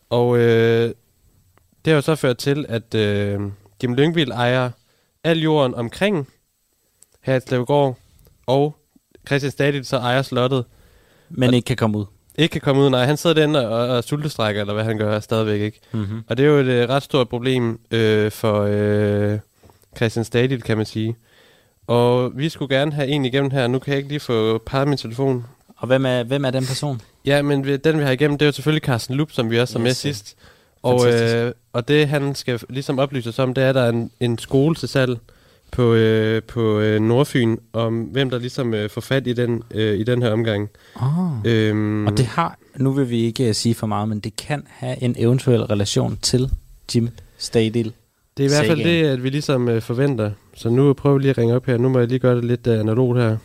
Og 0.09 0.37
øh, 0.37 0.93
det 1.85 1.91
har 1.91 1.95
jo 1.95 2.01
så 2.01 2.15
ført 2.15 2.37
til, 2.37 2.65
at 2.69 2.95
øh, 2.95 3.41
Jim 3.83 3.93
Lyngvild 3.93 4.31
ejer 4.31 4.69
al 5.23 5.39
jorden 5.39 5.75
omkring 5.75 6.27
her 7.21 7.35
i 7.35 7.39
Slevegård, 7.39 7.97
og 8.45 8.75
Christian 9.27 9.51
Stadil 9.51 9.85
så 9.85 9.97
ejer 9.97 10.21
slottet. 10.21 10.65
Men 11.37 11.49
Og- 11.49 11.55
ikke 11.55 11.65
kan 11.65 11.75
komme 11.77 11.97
ud. 11.97 12.05
Ikke 12.37 12.51
kan 12.51 12.61
komme 12.61 12.81
ud, 12.81 12.89
nej. 12.89 13.05
Han 13.05 13.17
sidder 13.17 13.33
derinde 13.35 13.69
og, 13.69 13.87
og 13.97 14.03
sultestrækker, 14.03 14.61
eller 14.61 14.73
hvad 14.73 14.83
han 14.83 14.97
gør, 14.97 15.19
stadigvæk 15.19 15.61
ikke. 15.61 15.79
Mm-hmm. 15.91 16.23
Og 16.27 16.37
det 16.37 16.45
er 16.45 16.49
jo 16.49 16.57
et 16.57 16.65
øh, 16.65 16.89
ret 16.89 17.03
stort 17.03 17.29
problem 17.29 17.79
øh, 17.91 18.31
for 18.31 18.67
øh, 18.69 19.39
Christian 19.95 20.25
Stadil, 20.25 20.61
kan 20.61 20.77
man 20.77 20.85
sige. 20.85 21.15
Og 21.87 22.31
vi 22.35 22.49
skulle 22.49 22.75
gerne 22.77 22.91
have 22.93 23.07
en 23.07 23.25
igennem 23.25 23.51
her. 23.51 23.67
Nu 23.67 23.79
kan 23.79 23.91
jeg 23.91 23.97
ikke 23.97 24.09
lige 24.09 24.19
få 24.19 24.57
parret 24.57 24.87
min 24.87 24.97
telefon. 24.97 25.45
Og 25.77 25.87
hvem 25.87 26.05
er, 26.05 26.23
hvem 26.23 26.45
er 26.45 26.51
den 26.51 26.65
person? 26.65 27.01
Ja, 27.25 27.41
men 27.41 27.65
vi- 27.65 27.77
den 27.77 27.97
vi 27.99 28.03
har 28.03 28.11
igennem, 28.11 28.37
det 28.37 28.45
er 28.45 28.47
jo 28.47 28.51
selvfølgelig 28.51 28.85
Carsten 28.85 29.15
Lup, 29.15 29.31
som 29.31 29.51
vi 29.51 29.59
også 29.59 29.73
har 29.77 29.83
med 29.83 29.91
Yes, 29.91 29.97
sidst. 29.97 30.35
Og, 30.83 31.01
Fantastisk. 31.01 31.35
øh, 31.35 31.51
og 31.73 31.87
det 31.87 32.07
han 32.07 32.35
skal 32.35 32.59
ligesom 32.69 32.99
oplyse 32.99 33.29
os 33.29 33.39
om, 33.39 33.53
det 33.53 33.63
er, 33.63 33.69
at 33.69 33.75
der 33.75 33.81
er 33.81 33.89
en, 33.89 34.11
en 34.19 34.37
skole 34.37 34.75
til 34.75 34.89
salg 34.89 35.17
på, 35.73 35.93
øh, 35.93 36.43
på 36.43 36.79
øh, 36.79 37.01
Nordfyn, 37.01 37.57
om 37.73 38.01
hvem 38.01 38.29
der 38.29 38.39
ligesom 38.39 38.73
øh, 38.73 38.89
får 38.89 39.01
fat 39.01 39.27
i 39.27 39.33
den, 39.33 39.63
øh, 39.71 39.99
i 39.99 40.03
den 40.03 40.21
her 40.21 40.31
omgang. 40.31 40.69
Oh. 40.95 41.05
Øhm, 41.45 42.07
Og 42.07 42.17
det 42.17 42.25
har, 42.25 42.57
nu 42.75 42.91
vil 42.91 43.09
vi 43.09 43.19
ikke 43.19 43.49
uh, 43.49 43.55
sige 43.55 43.75
for 43.75 43.87
meget, 43.87 44.09
men 44.09 44.19
det 44.19 44.35
kan 44.35 44.63
have 44.69 45.03
en 45.03 45.15
eventuel 45.17 45.63
relation 45.63 46.17
til 46.21 46.49
Jim 46.95 47.09
Stadil. 47.37 47.93
Det 48.37 48.43
er 48.43 48.47
i 48.47 48.51
hvert 48.51 48.65
fald 48.65 48.83
det, 48.83 49.05
at 49.05 49.23
vi 49.23 49.29
ligesom 49.29 49.69
øh, 49.69 49.81
forventer. 49.81 50.31
Så 50.55 50.69
nu 50.69 50.93
prøver 50.93 51.17
vi 51.17 51.21
lige 51.21 51.29
at 51.29 51.37
ringe 51.37 51.55
op 51.55 51.65
her. 51.65 51.77
Nu 51.77 51.89
må 51.89 51.99
jeg 51.99 52.07
lige 52.07 52.19
gøre 52.19 52.35
det 52.35 52.45
lidt 52.45 52.67
øh, 52.67 52.79
analogt 52.79 53.19
her. 53.19 53.37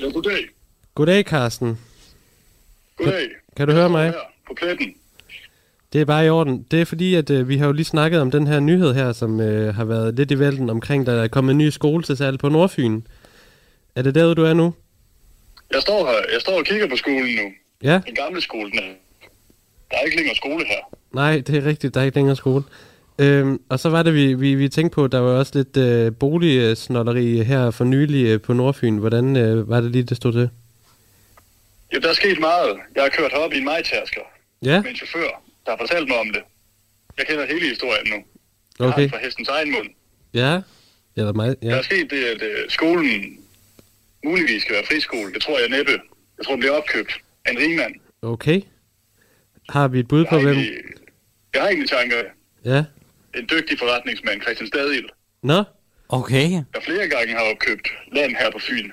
Ja, 0.00 0.10
goddag. 0.10 0.48
Goddag, 0.94 1.24
Carsten. 1.24 1.78
Goddag. 2.96 3.28
Kan 3.56 3.68
du 3.68 3.72
høre 3.72 3.88
mig? 3.90 4.04
Her 4.10 4.18
på 4.48 4.54
pletten. 4.56 4.94
Det 5.92 6.00
er 6.00 6.04
bare 6.04 6.26
i 6.26 6.28
orden. 6.28 6.66
Det 6.70 6.80
er 6.80 6.84
fordi, 6.84 7.14
at 7.14 7.30
øh, 7.30 7.48
vi 7.48 7.56
har 7.56 7.66
jo 7.66 7.72
lige 7.72 7.84
snakket 7.84 8.20
om 8.20 8.30
den 8.30 8.46
her 8.46 8.60
nyhed 8.60 8.94
her, 8.94 9.12
som 9.12 9.40
øh, 9.40 9.74
har 9.74 9.84
været 9.84 10.14
lidt 10.14 10.30
i 10.30 10.38
vælten 10.38 10.70
omkring, 10.70 11.06
der 11.06 11.12
er 11.22 11.28
kommet 11.28 11.50
en 11.52 11.58
ny 11.58 11.68
skole 11.70 12.02
til 12.02 12.16
salg 12.16 12.38
på 12.38 12.48
Nordfyn. 12.48 13.00
Er 13.94 14.02
det 14.02 14.14
derude, 14.14 14.34
du 14.34 14.44
er 14.44 14.54
nu? 14.54 14.74
Jeg 15.72 15.82
står 15.82 16.06
her. 16.06 16.14
Jeg 16.32 16.40
står 16.40 16.58
og 16.58 16.64
kigger 16.64 16.88
på 16.88 16.96
skolen 16.96 17.34
nu. 17.36 17.50
Ja? 17.82 18.00
Den 18.06 18.14
gamle 18.14 18.40
skole. 18.40 18.70
Den 18.70 18.78
er. 18.78 18.82
Der 19.90 19.96
er 19.96 20.02
ikke 20.04 20.16
længere 20.16 20.36
skole 20.36 20.64
her. 20.66 20.96
Nej, 21.12 21.42
det 21.46 21.56
er 21.56 21.64
rigtigt. 21.64 21.94
Der 21.94 22.00
er 22.00 22.04
ikke 22.04 22.16
længere 22.16 22.36
skole. 22.36 22.64
Øhm, 23.18 23.60
og 23.68 23.80
så 23.80 23.88
var 23.88 24.02
det, 24.02 24.14
vi, 24.14 24.34
vi, 24.34 24.54
vi 24.54 24.68
tænkte 24.68 24.94
på, 24.94 25.04
at 25.04 25.12
der 25.12 25.18
var 25.20 25.30
også 25.38 25.52
lidt 25.54 25.76
øh, 25.76 26.12
boligsnolleri 26.14 27.42
her 27.42 27.70
for 27.70 27.84
nylig 27.84 28.26
øh, 28.26 28.40
på 28.40 28.52
Nordfyn. 28.52 28.96
Hvordan 28.98 29.36
øh, 29.36 29.68
var 29.70 29.80
det 29.80 29.90
lige, 29.90 30.02
det 30.02 30.16
stod 30.16 30.32
til? 30.32 30.48
Ja, 31.92 31.98
der 31.98 32.08
er 32.08 32.12
sket 32.12 32.40
meget. 32.40 32.76
Jeg 32.94 33.02
har 33.02 33.08
kørt 33.10 33.32
herop 33.32 33.52
i 33.52 33.58
en 33.58 33.64
majtærsker 33.64 34.20
Ja? 34.62 34.80
med 34.82 34.90
en 34.90 34.96
chauffør, 34.96 35.42
der 35.66 35.70
har 35.72 35.78
fortalt 35.78 36.08
mig 36.08 36.18
om 36.18 36.26
det. 36.32 36.42
Jeg 37.18 37.26
kender 37.26 37.46
hele 37.46 37.68
historien 37.68 38.06
nu. 38.14 38.16
Jeg 38.78 38.86
har 38.86 38.92
Okay. 38.92 39.02
den 39.02 39.10
fra 39.10 39.18
hestens 39.18 39.48
egen 39.48 39.72
mund. 39.72 39.88
Ja? 40.34 40.60
Eller 41.16 41.32
mig? 41.32 41.56
Ja. 41.62 41.66
Der 41.68 41.72
Ja. 41.74 41.78
er 41.78 41.82
sket 41.82 42.10
det, 42.10 42.24
at 42.24 42.42
øh, 42.42 42.70
skolen 42.70 43.38
muligvis 44.24 44.62
skal 44.62 44.74
være 44.74 44.84
friskole. 44.86 45.32
Det 45.34 45.42
tror 45.42 45.58
jeg 45.58 45.68
næppe. 45.68 45.92
Jeg 46.38 46.44
tror, 46.44 46.52
den 46.52 46.60
bliver 46.60 46.74
opkøbt 46.76 47.12
af 47.44 47.50
en 47.52 47.58
rigmand. 47.58 47.94
Okay. 48.22 48.60
Har 49.68 49.88
vi 49.88 49.98
et 50.00 50.08
bud 50.08 50.18
Jeg 50.20 50.28
på, 50.28 50.38
hvem? 50.40 50.56
jeg 51.54 51.60
har 51.62 51.68
egentlig 51.68 51.90
tanker. 51.90 52.16
Ja? 52.64 52.84
En 53.34 53.48
dygtig 53.52 53.78
forretningsmand, 53.78 54.42
Christian 54.42 54.66
Stadil, 54.66 55.08
Nå? 55.42 55.64
Okay. 56.08 56.50
der 56.74 56.80
flere 56.80 57.08
gange 57.08 57.32
har 57.32 57.40
opkøbt 57.52 57.88
land 58.12 58.36
her 58.36 58.50
på 58.50 58.58
Fyn. 58.58 58.90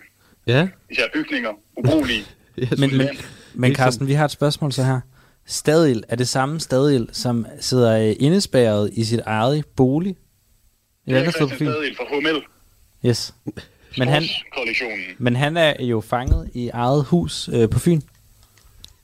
Ja? 0.48 0.68
Især 0.90 1.04
bygninger, 1.14 1.52
ubrugelige. 1.78 2.24
Yes. 2.60 2.70
Men, 2.80 2.80
men, 2.80 2.90
men 2.98 3.08
Ligesom- 3.08 3.76
Carsten, 3.76 4.08
vi 4.08 4.14
har 4.14 4.26
et 4.26 4.32
spørgsmål 4.32 4.72
så 4.72 4.84
her. 4.84 5.00
Stadil 5.46 6.04
er 6.08 6.16
det 6.16 6.28
samme 6.28 6.60
Stadil, 6.60 7.10
som 7.12 7.46
sidder 7.60 7.98
øh, 8.10 8.16
indespærret 8.20 8.90
i 8.94 9.04
sit 9.04 9.20
eget 9.26 9.66
bolig? 9.66 10.16
Det 11.06 11.12
Ja, 11.14 11.18
er 11.24 11.32
Christian. 11.32 11.50
Stadil 11.74 11.96
fra 11.96 12.04
HML. 12.20 12.42
Yes. 13.06 13.34
Men 13.98 14.08
han, 14.08 14.24
men 15.18 15.36
han 15.36 15.58
er 15.58 15.84
jo 15.86 16.02
fanget 16.02 16.50
i 16.54 16.70
eget 16.70 17.06
hus 17.06 17.50
øh, 17.54 17.70
på 17.70 17.80
Fyn. 17.80 18.02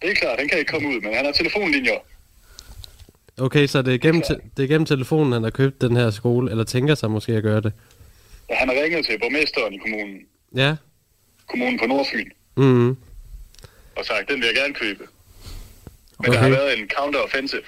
Det 0.02 0.10
er 0.12 0.16
klart, 0.16 0.40
han 0.40 0.48
kan 0.50 0.60
ikke 0.60 0.72
komme 0.72 0.88
ud, 0.90 1.02
men 1.02 1.14
han 1.14 1.26
har 1.26 1.32
telefonlinjer. 1.32 1.98
Okay, 3.38 3.68
så 3.68 3.82
det 3.82 3.94
er, 3.94 3.98
gennem 3.98 4.22
det 4.58 4.64
er 4.64 4.68
gennem 4.68 4.86
telefonen, 4.86 5.34
han 5.34 5.44
har 5.44 5.50
købt 5.50 5.82
den 5.82 5.96
her 5.96 6.12
skole, 6.12 6.52
eller 6.52 6.64
tænker 6.64 6.96
sig 6.96 7.12
måske 7.12 7.34
at 7.34 7.44
gøre 7.44 7.62
det. 7.62 7.74
Ja, 8.50 8.56
han 8.56 8.68
har 8.70 8.76
ringet 8.84 9.06
til 9.06 9.20
borgmesteren 9.20 9.74
i 9.74 9.78
kommunen, 9.78 10.18
Ja? 10.56 10.76
kommunen 11.50 11.80
på 11.80 11.86
Nordfyn, 11.86 12.30
Mm. 12.56 12.90
og 13.96 14.06
sagt, 14.06 14.30
den 14.30 14.40
vil 14.40 14.46
jeg 14.46 14.56
gerne 14.56 14.74
købe. 14.74 15.04
Men 16.20 16.32
der 16.32 16.38
har 16.38 16.48
Okay. 16.48 16.58
været 16.58 16.80
en 16.80 16.90
counter-offensive 16.98 17.62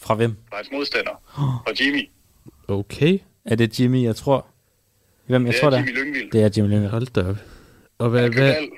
Fra 0.00 0.14
hvem? 0.14 0.36
fra 0.48 0.56
hans 0.56 0.68
modstander, 0.72 1.22
fra 1.64 1.72
Jimmy. 1.80 2.08
Okay. 2.68 3.18
Er 3.44 3.54
det 3.54 3.80
Jimmy, 3.80 4.02
jeg 4.02 4.16
tror? 4.16 4.46
Hvem 5.26 5.46
jeg 5.46 5.52
Det 5.52 5.60
tror, 5.60 5.66
er 5.70 5.70
det 5.70 5.78
er? 5.80 5.84
Jimmy 5.84 5.98
Lyngvild. 5.98 6.30
Det 6.30 6.42
er 6.42 6.50
Jimmy 6.56 6.68
Lyngvild. 6.70 6.90
Hold 6.90 7.06
da 7.06 7.20
op. 7.30 7.36
Og 7.98 8.10
hvad, 8.10 8.22
købte 8.22 8.38
hvad, 8.40 8.54
al, 8.54 8.68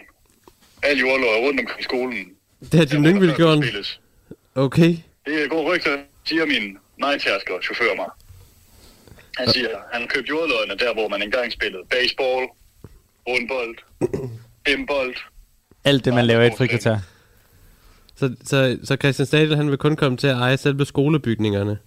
al 0.82 0.98
jordløg 0.98 1.28
rundt 1.46 1.60
omkring 1.60 1.84
skolen. 1.84 2.26
det 2.60 2.74
har 2.74 2.86
Jim 2.92 3.02
Lyngvild 3.04 3.36
gjort. 3.36 3.58
Spilles. 3.64 4.00
Okay. 4.54 4.96
Det 5.26 5.44
er 5.44 5.48
gode 5.48 5.74
rygter, 5.74 5.98
siger 6.24 6.46
min 6.46 6.78
nejtærsker 6.98 7.52
chauffør 7.62 7.96
mig. 7.96 8.06
Han 9.38 9.48
siger, 9.52 9.68
han 9.92 10.00
har 10.02 10.08
købt 10.08 10.28
jordløgene 10.28 10.78
der, 10.78 10.92
hvor 10.94 11.08
man 11.08 11.22
engang 11.22 11.52
spillede 11.52 11.82
baseball, 11.90 12.46
rundbold, 13.28 13.76
bimbold. 14.64 15.14
Alt 15.84 16.04
det, 16.04 16.14
man 16.14 16.24
laver 16.26 16.42
i 16.42 16.46
et 16.46 16.52
frikvarter. 16.58 16.98
Så, 18.20 18.34
så, 18.44 18.78
så 18.84 18.96
Christian 18.96 19.26
Stadil, 19.26 19.56
han 19.56 19.70
vil 19.70 19.78
kun 19.78 19.96
komme 19.96 20.18
til 20.18 20.26
at 20.26 20.36
eje 20.36 20.56
selve 20.56 20.86
skolebygningerne? 20.86 21.78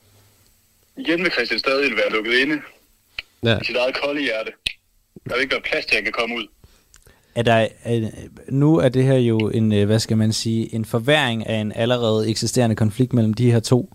Igen 0.98 1.24
vil 1.24 1.32
Christian 1.32 1.60
stadig 1.60 1.92
være 1.96 2.12
lukket 2.12 2.34
inde 2.34 2.62
Ja. 3.44 3.58
i 3.62 3.66
sit 3.66 3.76
eget 3.76 3.96
kolde 4.04 4.22
hjerte. 4.22 4.52
Der 5.30 5.34
vil 5.36 5.42
ikke 5.42 5.52
være 5.52 5.62
plads 5.62 5.86
til, 5.86 5.92
at 5.92 5.98
han 5.98 6.04
kan 6.04 6.14
komme 6.14 6.36
ud. 6.36 6.48
Er 7.36 7.42
der, 7.44 7.68
er, 7.84 8.10
nu 8.50 8.78
er 8.78 8.90
det 8.90 9.04
her 9.04 9.18
jo 9.18 9.38
en, 9.50 9.74
øh, 9.74 9.86
hvad 9.86 10.00
skal 10.00 10.18
man 10.18 10.34
sige, 10.34 10.76
en 10.76 10.86
forværing 10.86 11.48
af 11.48 11.56
en 11.56 11.72
allerede 11.76 12.30
eksisterende 12.30 12.76
konflikt 12.76 13.14
mellem 13.14 13.34
de 13.34 13.52
her 13.52 13.60
to. 13.60 13.94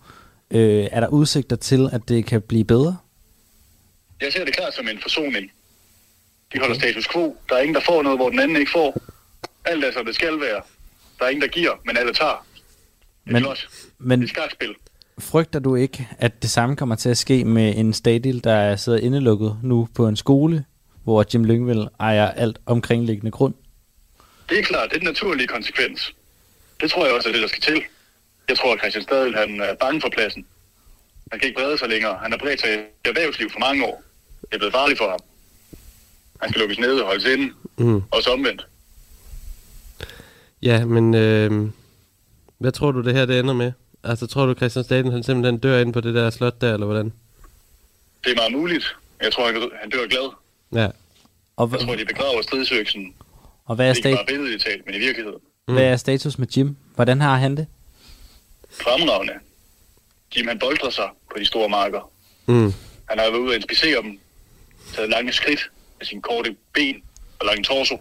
Øh, 0.51 0.89
er 0.93 1.01
der 1.01 1.09
udsigter 1.09 1.57
til, 1.57 1.89
at 1.93 2.09
det 2.09 2.26
kan 2.26 2.43
blive 2.43 2.64
bedre? 2.64 2.97
Jeg 4.20 4.32
ser 4.32 4.45
det 4.45 4.55
klart 4.55 4.74
som 4.74 4.89
en 4.89 4.99
forsoning. 5.03 5.53
De 6.55 6.59
holder 6.59 6.74
status 6.74 7.09
quo. 7.09 7.36
Der 7.49 7.55
er 7.55 7.61
ingen, 7.61 7.74
der 7.74 7.80
får 7.80 8.03
noget, 8.03 8.18
hvor 8.18 8.30
den 8.30 8.41
anden 8.41 8.57
ikke 8.57 8.72
får. 8.72 9.01
Alt 9.64 9.84
er, 9.84 9.93
som 9.93 10.05
det 10.07 10.14
skal 10.14 10.41
være. 10.41 10.62
Der 11.19 11.25
er 11.25 11.29
ingen, 11.29 11.43
der 11.43 11.49
giver, 11.49 11.73
men 11.87 11.97
alle 11.97 12.12
tager. 12.14 12.47
Det 13.25 13.31
er 13.31 13.33
Men- 13.33 13.43
flot. 13.43 13.69
Men 13.99 14.21
Det 14.21 14.27
er 14.27 14.35
skakspil. 14.35 14.75
frygter 15.19 15.59
du 15.61 15.75
ikke, 15.75 16.09
at 16.19 16.43
det 16.43 16.51
samme 16.51 16.77
kommer 16.77 16.95
til 16.97 17.09
at 17.09 17.19
ske 17.19 17.45
med 17.45 17.77
en 17.77 17.93
stadil, 17.93 18.45
der 18.45 18.53
er 18.55 18.77
sidder 18.77 18.99
indelukket 18.99 19.59
nu 19.62 19.89
på 19.95 20.09
en 20.09 20.16
skole, 20.16 20.64
hvor 21.05 21.25
Jim 21.35 21.45
Lyngvild 21.45 21.87
ejer 22.01 22.31
alt 22.31 22.59
omkringliggende 22.66 23.31
grund? 23.31 23.55
Det 24.49 24.59
er 24.59 24.62
klart, 24.62 24.89
det 24.91 24.95
er 24.97 25.01
den 25.01 25.07
naturlige 25.09 25.47
konsekvens. 25.47 26.14
Det 26.81 26.91
tror 26.91 27.07
jeg 27.07 27.14
også 27.14 27.29
er 27.29 27.33
det, 27.33 27.43
der 27.43 27.49
skal 27.49 27.62
til. 27.62 27.83
Jeg 28.49 28.59
tror, 28.59 28.73
at 28.75 28.79
Christian 28.79 29.03
Stadil 29.03 29.35
han 29.37 29.61
er 29.61 29.75
bange 29.75 30.01
for 30.01 30.09
pladsen. 30.09 30.47
Han 31.31 31.41
kan 31.41 31.49
ikke 31.49 31.61
brede 31.61 31.79
sig 31.79 31.89
længere. 31.89 32.19
Han 32.23 32.31
har 32.31 32.39
bredt 32.39 32.61
sig 32.61 32.75
i 32.75 33.09
erhvervsliv 33.09 33.51
for 33.51 33.59
mange 33.59 33.85
år. 33.87 34.03
Det 34.41 34.55
er 34.55 34.59
blevet 34.59 34.73
farligt 34.75 34.99
for 34.99 35.11
ham. 35.11 35.19
Han 36.41 36.51
skal 36.51 36.61
lukkes 36.61 36.79
ned 36.79 37.01
og 37.01 37.07
holdes 37.07 37.25
inde. 37.25 37.53
Mm. 37.79 38.03
Også 38.11 38.31
omvendt. 38.33 38.66
Ja, 40.63 40.85
men 40.85 41.15
øh, 41.15 41.71
hvad 42.59 42.73
tror 42.73 42.93
du, 42.93 43.03
det 43.03 43.15
her 43.15 43.27
det 43.27 43.39
ender 43.39 43.55
med? 43.55 43.73
Altså, 44.05 44.27
tror 44.27 44.47
du, 44.47 44.55
Christian 44.55 44.85
Stadil, 44.85 45.13
han 45.13 45.23
simpelthen 45.23 45.59
dør 45.59 45.81
ind 45.81 45.93
på 45.93 46.01
det 46.01 46.15
der 46.15 46.31
slot 46.31 46.61
der, 46.61 46.73
eller 46.75 46.87
hvordan? 46.87 47.13
Det 48.25 48.33
er 48.33 48.37
meget 48.37 48.53
muligt. 48.53 48.97
Jeg 49.23 49.33
tror, 49.33 49.47
han- 49.53 49.71
han 49.81 49.91
dør 49.91 50.07
glad. 50.07 50.31
Ja. 50.73 50.89
Og, 51.57 51.71
Jeg 51.73 51.81
tror, 51.81 51.95
de 51.95 52.05
begraver 52.05 52.43
stridsøksen. 52.43 53.15
og 53.65 53.77
hvad, 53.77 53.87
er 53.91 53.95
Ikke 53.95 54.03
bare 54.09 54.15
stat, 54.17 54.27
billedligt 54.27 54.63
talt, 54.65 54.87
men 54.87 54.95
i 54.95 54.99
virkeligheden. 54.99 55.41
hvad 55.67 55.85
er 55.85 55.97
status 55.97 56.39
med 56.39 56.47
Jim? 56.57 56.77
Hvordan 56.95 57.21
har 57.21 57.37
han 57.37 57.57
det? 57.57 57.67
Fremragende. 58.71 59.33
Jim 60.37 60.49
han 60.49 60.59
boldrer 60.59 60.91
sig 60.91 61.09
på 61.33 61.39
de 61.39 61.45
store 61.45 61.69
marker. 61.69 62.11
Mm. 62.47 62.73
Han 63.09 63.19
har 63.19 63.31
været 63.31 63.39
ude 63.41 63.51
og 63.51 63.57
inspicere 63.57 64.03
dem. 64.03 64.19
Taget 64.95 65.11
lange 65.11 65.33
skridt 65.33 65.71
med 65.99 66.07
sine 66.07 66.23
korte 66.23 66.57
ben 66.75 67.03
og 67.41 67.47
lange 67.47 67.63
torso. 67.65 67.97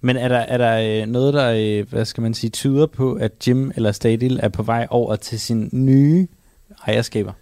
Men 0.00 0.16
er 0.16 0.28
der, 0.28 0.38
er 0.38 0.58
der 0.58 1.02
øh, 1.02 1.06
noget, 1.06 1.34
der 1.34 1.52
øh, 1.56 1.88
hvad 1.90 2.04
skal 2.04 2.22
man 2.22 2.34
sige, 2.34 2.50
tyder 2.50 2.86
på, 2.86 3.14
at 3.14 3.48
Jim 3.48 3.72
eller 3.76 3.92
Stadil 3.92 4.40
er 4.42 4.48
på 4.48 4.62
vej 4.62 4.86
over 4.90 5.16
til 5.16 5.40
sin 5.40 5.70
nye 5.72 6.28
ejerskaber? 6.86 7.32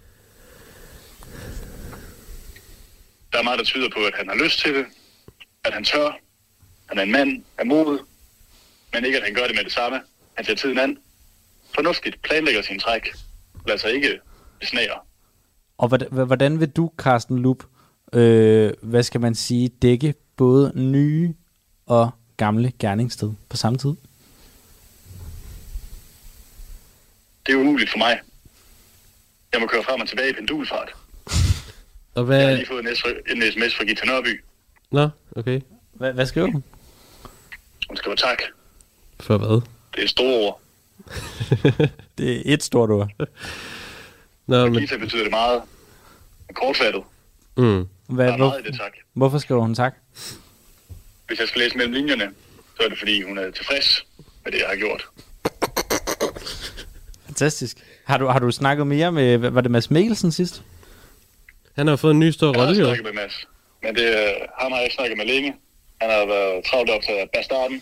Der 3.31 3.39
er 3.39 3.43
meget, 3.43 3.59
der 3.59 3.65
tyder 3.65 3.89
på, 3.89 3.99
at 3.99 4.13
han 4.15 4.27
har 4.29 4.43
lyst 4.43 4.59
til 4.59 4.73
det. 4.73 4.85
At 5.63 5.73
han 5.73 5.83
tør. 5.83 6.19
Han 6.85 6.97
er 6.97 7.03
en 7.03 7.11
mand 7.11 7.43
af 7.57 7.65
mod. 7.65 7.99
Men 8.93 9.05
ikke, 9.05 9.17
at 9.17 9.23
han 9.23 9.33
gør 9.33 9.47
det 9.47 9.55
med 9.55 9.63
det 9.63 9.71
samme. 9.71 10.01
Han 10.33 10.45
tager 10.45 10.57
tiden 10.57 10.79
an. 10.79 10.97
Fornuftigt 11.75 12.21
planlægger 12.21 12.61
sin 12.61 12.79
træk. 12.79 13.07
Lad 13.67 13.77
sig 13.77 13.93
ikke 13.93 14.19
besnære. 14.59 14.99
Og 15.77 15.87
hvordan, 15.87 16.07
hvordan 16.25 16.59
vil 16.59 16.69
du, 16.69 16.91
Carsten 16.97 17.39
Lup, 17.39 17.63
øh, 18.13 18.73
hvad 18.81 19.03
skal 19.03 19.21
man 19.21 19.35
sige, 19.35 19.69
dække 19.81 20.13
både 20.37 20.71
nye 20.75 21.33
og 21.85 22.09
gamle 22.39 22.71
gerningssted 22.79 23.31
på 23.49 23.57
samme 23.57 23.79
tid? 23.79 23.93
Det 27.45 27.53
er 27.53 27.59
umuligt 27.59 27.89
for 27.91 27.97
mig. 27.97 28.19
Jeg 29.53 29.61
må 29.61 29.67
køre 29.67 29.83
frem 29.83 30.01
og 30.01 30.07
tilbage 30.07 30.29
i 30.29 30.33
pendulfart. 30.33 30.89
Og 32.15 32.27
Jeg 32.31 32.37
har 32.39 32.45
hvad... 32.45 32.55
lige 32.55 32.67
fået 32.67 32.87
en, 32.89 32.95
S- 32.95 33.03
en 33.31 33.41
sms 33.51 33.75
fra 33.75 33.83
Gita 33.83 34.05
Nørby. 34.05 34.43
Nå, 34.91 35.09
okay. 35.35 35.61
Hvad, 35.93 36.13
hvad 36.13 36.25
skriver 36.25 36.47
du? 36.47 36.61
Hun 37.89 37.97
skriver 37.97 38.15
tak. 38.15 38.37
For 39.19 39.37
hvad? 39.37 39.61
Det 39.95 40.03
er 40.03 40.07
store 40.07 40.39
ord. 40.47 40.61
Det 42.17 42.37
er 42.37 42.41
et 42.53 42.63
stort 42.63 42.89
ord. 42.89 43.09
Nå, 44.47 44.65
For 44.65 44.69
men... 44.69 44.79
Gita 44.79 44.97
betyder 44.97 45.21
det 45.23 45.31
meget. 45.31 45.61
Kortfattet. 46.53 47.03
Mm. 47.57 47.87
Hvad, 48.07 48.25
Der 48.27 48.33
er 48.33 48.37
hvor, 48.37 48.47
meget 48.49 48.65
i 48.65 48.71
det 48.71 48.79
tak. 48.79 48.91
hvorfor 49.13 49.37
skriver 49.37 49.61
hun 49.61 49.75
tak? 49.75 49.95
Hvis 51.29 51.39
jeg 51.39 51.47
skal 51.47 51.61
læse 51.61 51.77
mellem 51.77 51.93
linjerne, 51.93 52.31
så 52.77 52.83
er 52.83 52.89
det 52.89 52.97
fordi, 52.99 53.21
hun 53.21 53.37
er 53.37 53.51
tilfreds 53.51 54.05
med 54.43 54.51
det, 54.51 54.59
jeg 54.59 54.67
har 54.67 54.75
gjort. 54.75 55.05
Fantastisk. 57.25 57.77
Har 58.05 58.17
du, 58.17 58.25
har 58.25 58.39
du 58.39 58.51
snakket 58.51 58.87
mere 58.87 59.11
med, 59.11 59.37
var 59.37 59.61
det 59.61 59.71
Mads 59.71 59.91
Mikkelsen 59.91 60.31
sidst? 60.31 60.61
Han 61.75 61.87
har 61.87 61.95
fået 61.95 62.11
en 62.11 62.19
ny 62.19 62.31
stor 62.31 62.51
Jeg 62.51 62.61
har 62.61 62.67
rolle, 62.67 62.85
snakket 62.85 63.05
med 63.05 63.13
Mads. 63.13 63.47
Men 63.83 63.95
det, 63.95 64.03
øh, 64.03 64.33
ham 64.59 64.71
har 64.71 64.77
jeg 64.77 64.85
ikke 64.85 64.95
snakket 64.95 65.17
med 65.17 65.25
længe. 65.25 65.55
Han 66.01 66.09
har 66.09 66.25
været 66.25 66.65
travlt 66.65 66.89
optaget 66.89 67.19
af 67.19 67.29
Bastarden, 67.33 67.81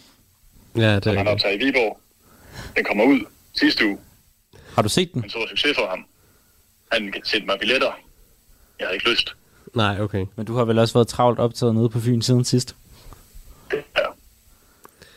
Ja, 0.78 0.96
det 0.96 1.08
er 1.08 1.14
han 1.18 1.26
har 1.26 1.34
optaget 1.34 1.62
i 1.62 1.66
Viborg. 1.66 2.00
Den 2.76 2.84
kommer 2.84 3.04
ud 3.06 3.20
sidste 3.54 3.86
uge. 3.86 3.98
Har 4.76 4.82
du 4.82 4.90
set 4.90 5.14
den? 5.14 5.24
En 5.24 5.30
stor 5.30 5.48
succes 5.48 5.78
for 5.78 5.88
ham. 5.90 6.06
Han 6.92 7.14
sendte 7.24 7.46
mig 7.48 7.60
billetter. 7.60 7.92
Jeg 8.80 8.88
havde 8.88 8.96
ikke 8.96 9.10
lyst. 9.10 9.36
Nej, 9.76 10.02
okay. 10.02 10.26
Men 10.36 10.46
du 10.46 10.56
har 10.56 10.66
vel 10.66 10.80
også 10.80 10.94
været 10.94 11.08
travlt 11.08 11.40
optaget 11.40 11.76
nede 11.76 11.90
på 11.90 12.00
Fyn 12.00 12.22
siden 12.22 12.46
sidst? 12.46 12.76
Ja. 13.74 14.06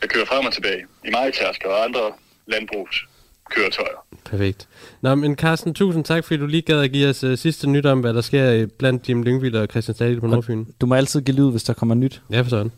Jeg 0.02 0.08
kører 0.10 0.26
frem 0.26 0.46
og 0.46 0.52
tilbage 0.52 0.86
i 1.04 1.10
majtasker 1.10 1.68
og 1.68 1.84
andre 1.84 2.12
landbrugskøretøjer. 2.46 4.06
Perfekt. 4.24 4.68
Nå, 5.00 5.14
men 5.14 5.36
Carsten, 5.36 5.74
tusind 5.74 6.04
tak, 6.04 6.24
fordi 6.24 6.36
du 6.40 6.46
lige 6.46 6.62
gad 6.62 6.80
at 6.82 6.92
give 6.92 7.08
os 7.08 7.24
uh, 7.24 7.38
sidste 7.38 7.66
nyt 7.66 7.86
om, 7.86 8.00
hvad 8.00 8.14
der 8.14 8.20
sker 8.20 8.52
øh, 8.52 8.66
blandt 8.66 9.08
Jim 9.08 9.22
Lyngvild 9.22 9.54
og 9.56 9.66
Christian 9.70 9.94
Stadil 9.94 10.20
på 10.20 10.26
Nordfyn. 10.26 10.64
Du 10.80 10.86
må 10.86 10.94
altid 10.94 11.22
give 11.22 11.36
lyd, 11.36 11.50
hvis 11.50 11.62
der 11.62 11.72
kommer 11.72 11.94
nyt. 11.94 12.22
Ja, 12.30 12.40
for 12.40 12.50
sådan. 12.50 12.72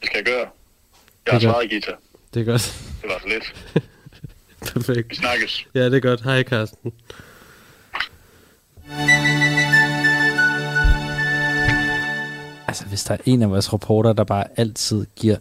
Det 0.00 0.06
skal 0.06 0.18
jeg 0.18 0.24
gøre. 0.24 0.48
Jeg 1.26 1.32
har 1.32 1.38
Det 1.38 1.46
er 1.46 1.50
svaret 1.52 1.70
Gita. 1.70 1.92
Det 2.34 2.40
er 2.40 2.44
godt. 2.44 2.82
Det 3.02 3.10
var 3.10 3.18
så 3.22 3.28
lidt. 3.28 3.54
Perfekt. 4.74 5.10
Vi 5.10 5.14
snakkes. 5.14 5.66
Ja, 5.74 5.84
det 5.84 5.94
er 5.94 6.00
godt. 6.00 6.22
Hej, 6.22 6.42
Carsten. 6.42 6.92
Altså, 12.74 12.86
hvis 12.86 13.04
der 13.04 13.14
er 13.14 13.18
en 13.24 13.42
af 13.42 13.50
vores 13.50 13.72
reporter, 13.72 14.12
der 14.12 14.24
bare 14.24 14.44
altid 14.56 15.06
giver 15.16 15.36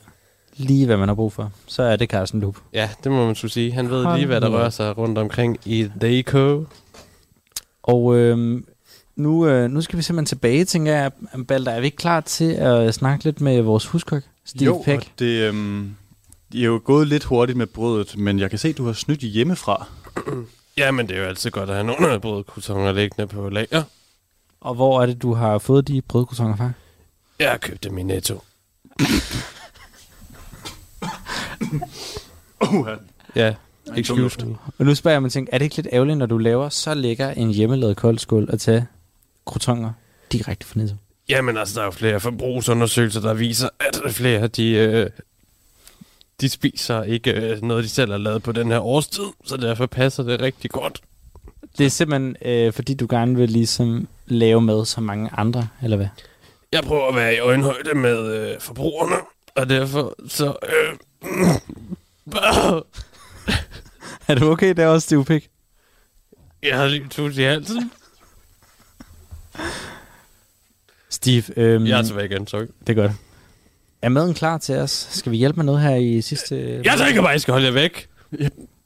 lige, 0.58 0.86
hvad 0.86 0.98
man 0.98 1.08
har 1.08 1.16
brug 1.16 1.34
for, 1.34 1.52
så 1.68 1.84
er 1.84 1.96
det 1.96 2.10
Carsten 2.10 2.40
Lup. 2.40 2.58
Ja, 2.74 2.90
det 3.04 3.12
må 3.12 3.26
man 3.26 3.36
skulle 3.36 3.52
sige. 3.52 3.72
Han 3.72 3.90
ved 3.90 4.04
Hold 4.04 4.18
lige, 4.18 4.28
hvad 4.28 4.42
der 4.42 4.50
rører 4.50 4.70
sig 4.70 4.98
rundt 4.98 5.18
omkring 5.18 5.58
i 5.66 5.84
DK. 5.84 6.36
Og 7.84 8.16
øhm, 8.16 8.66
nu, 9.16 9.48
øh, 9.48 9.70
nu 9.70 9.82
skal 9.82 9.98
vi 9.98 10.04
simpelthen 10.04 10.26
tilbage, 10.26 10.66
tænker 10.66 10.94
jeg. 10.94 11.12
Balder, 11.48 11.72
er 11.72 11.80
vi 11.80 11.86
ikke 11.86 11.98
klar 11.98 12.22
til 12.22 12.52
at 12.52 12.94
snakke 12.94 13.24
lidt 13.24 13.42
med 13.42 13.62
vores 13.62 13.86
huskok, 13.86 14.24
Steve 14.46 14.66
jo, 14.66 14.82
Peck? 14.86 15.02
og 15.02 15.20
det, 15.20 15.42
øhm, 15.42 15.96
det 16.52 16.62
er 16.62 16.66
jo 16.66 16.82
gået 16.84 17.08
lidt 17.08 17.24
hurtigt 17.24 17.58
med 17.58 17.68
brødet, 17.68 18.18
men 18.18 18.40
jeg 18.40 18.50
kan 18.50 18.60
se, 18.60 18.68
at 18.68 18.78
du 18.78 18.86
har 18.86 18.94
snydt 18.94 19.20
hjemmefra. 19.20 19.86
Ja, 20.78 20.92
men 20.92 21.08
det 21.08 21.16
er 21.16 21.22
jo 21.22 21.28
altid 21.28 21.52
godt 21.52 21.70
at 21.70 21.76
have 21.76 21.88
nogle 21.88 22.10
af 22.10 22.22
brødkutonger 22.22 22.92
liggende 22.92 23.28
på 23.28 23.50
lager. 23.50 23.84
Og 24.62 24.76
hvor 24.76 25.02
er 25.02 25.06
det, 25.06 25.22
du 25.22 25.34
har 25.34 25.58
fået 25.58 25.88
de 25.88 26.02
brødkroissanter 26.02 26.56
fra? 26.56 26.72
Jeg 27.40 27.50
har 27.50 27.58
købt 27.58 27.84
dem 27.84 27.98
i 27.98 28.04
Netto. 28.04 28.44
Uh, 32.62 32.88
Ja, 33.36 33.54
excuse 33.98 34.46
me. 34.46 34.56
Og 34.78 34.86
nu 34.86 34.96
spørger 34.96 35.16
jeg 35.16 35.22
mig, 35.22 35.32
tænker, 35.32 35.54
er 35.54 35.58
det 35.58 35.66
ikke 35.66 35.76
lidt 35.76 35.88
ærgerligt, 35.94 36.18
når 36.18 36.26
du 36.26 36.38
laver 36.38 36.70
så 36.70 36.94
lækker 36.94 37.30
en 37.30 37.50
hjemmelavet 37.50 37.98
koldskål 37.98 38.50
at 38.54 38.60
tage 38.60 38.88
croutons 39.46 39.92
direkte 40.32 40.66
fra 40.66 40.80
Netto? 40.80 40.96
Jamen 41.30 41.58
altså, 41.58 41.76
der 41.76 41.82
er 41.82 41.86
jo 41.86 41.92
flere 41.92 42.20
forbrugsundersøgelser, 42.20 43.22
der 43.22 43.34
viser, 43.34 43.70
at 43.80 44.14
flere, 44.14 44.48
de, 44.48 44.70
øh, 44.70 45.10
de 46.42 46.50
spiser 46.50 47.04
ikke 47.04 47.32
øh, 47.32 47.62
noget, 47.62 47.84
de 47.84 47.90
selv 47.90 48.12
har 48.12 48.18
lavet 48.18 48.44
på 48.44 48.52
den 48.52 48.68
her 48.72 48.80
årstid, 48.80 49.24
så 49.46 49.58
derfor 49.58 49.86
passer 49.86 50.24
det 50.24 50.42
rigtig 50.42 50.72
godt. 50.72 51.02
Det 51.78 51.86
er 51.86 51.90
simpelthen, 51.90 52.36
øh, 52.42 52.74
fordi 52.74 52.94
du 52.94 53.08
gerne 53.10 53.36
vil 53.36 53.50
ligesom 53.50 54.08
lave 54.26 54.62
mad 54.62 54.86
som 54.86 55.04
mange 55.04 55.30
andre, 55.34 55.68
eller 55.84 55.98
hvad? 55.98 56.08
Jeg 56.74 56.84
prøver 56.84 57.08
at 57.08 57.16
være 57.16 57.36
i 57.36 57.40
øjenhøjde 57.40 57.94
med 57.96 58.36
øh, 58.36 58.60
forbrugerne, 58.60 59.16
og 59.56 59.70
derfor 59.70 60.16
så... 60.28 60.56
Øh, 60.70 60.98
Er 64.28 64.36
du 64.36 64.52
okay 64.52 64.74
der 64.78 64.88
også, 64.88 65.06
Steve 65.06 65.26
Pick? 65.26 65.50
jeg 66.64 66.78
har 66.78 66.88
lige 66.88 67.08
tus 67.08 67.38
i 67.38 67.42
halsen. 67.42 67.92
Steve, 71.10 71.44
øhm, 71.60 71.86
Jeg 71.86 72.00
er 72.00 72.04
tilbage 72.04 72.26
igen, 72.26 72.48
sorry. 72.48 72.66
det 72.88 72.98
er 72.98 73.02
godt. 73.02 73.12
Er 74.02 74.10
maden 74.10 74.34
klar 74.34 74.58
til 74.58 74.76
os? 74.76 75.08
Skal 75.12 75.32
vi 75.32 75.38
hjælpe 75.38 75.56
med 75.58 75.64
noget 75.66 75.82
her 75.82 75.96
i 75.96 76.22
sidste... 76.22 76.82
Jeg 76.84 76.98
tænker 77.06 77.22
bare, 77.22 77.36
I 77.36 77.40
skal 77.40 77.52
holde 77.52 77.66
jer 77.68 77.74
væk. 77.74 78.10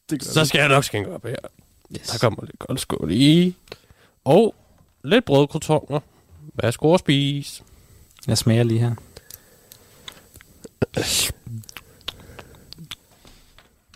det 0.10 0.24
Så 0.24 0.46
skal 0.46 0.60
jeg 0.60 0.70
nok 0.70 0.84
skænke 0.84 1.12
op 1.12 1.24
her. 1.26 1.36
Yes. 2.00 2.08
Der 2.08 2.18
kommer 2.18 2.46
lidt 2.46 2.60
koldskål 2.60 3.12
i. 3.12 3.56
Og 4.26 4.56
lidt 5.04 5.26
brødkrotonger. 5.26 6.00
Værsgo 6.54 6.94
at 6.94 7.00
spise. 7.00 7.64
Jeg 8.28 8.38
smager 8.38 8.64
lige 8.64 8.80
her. 8.80 8.96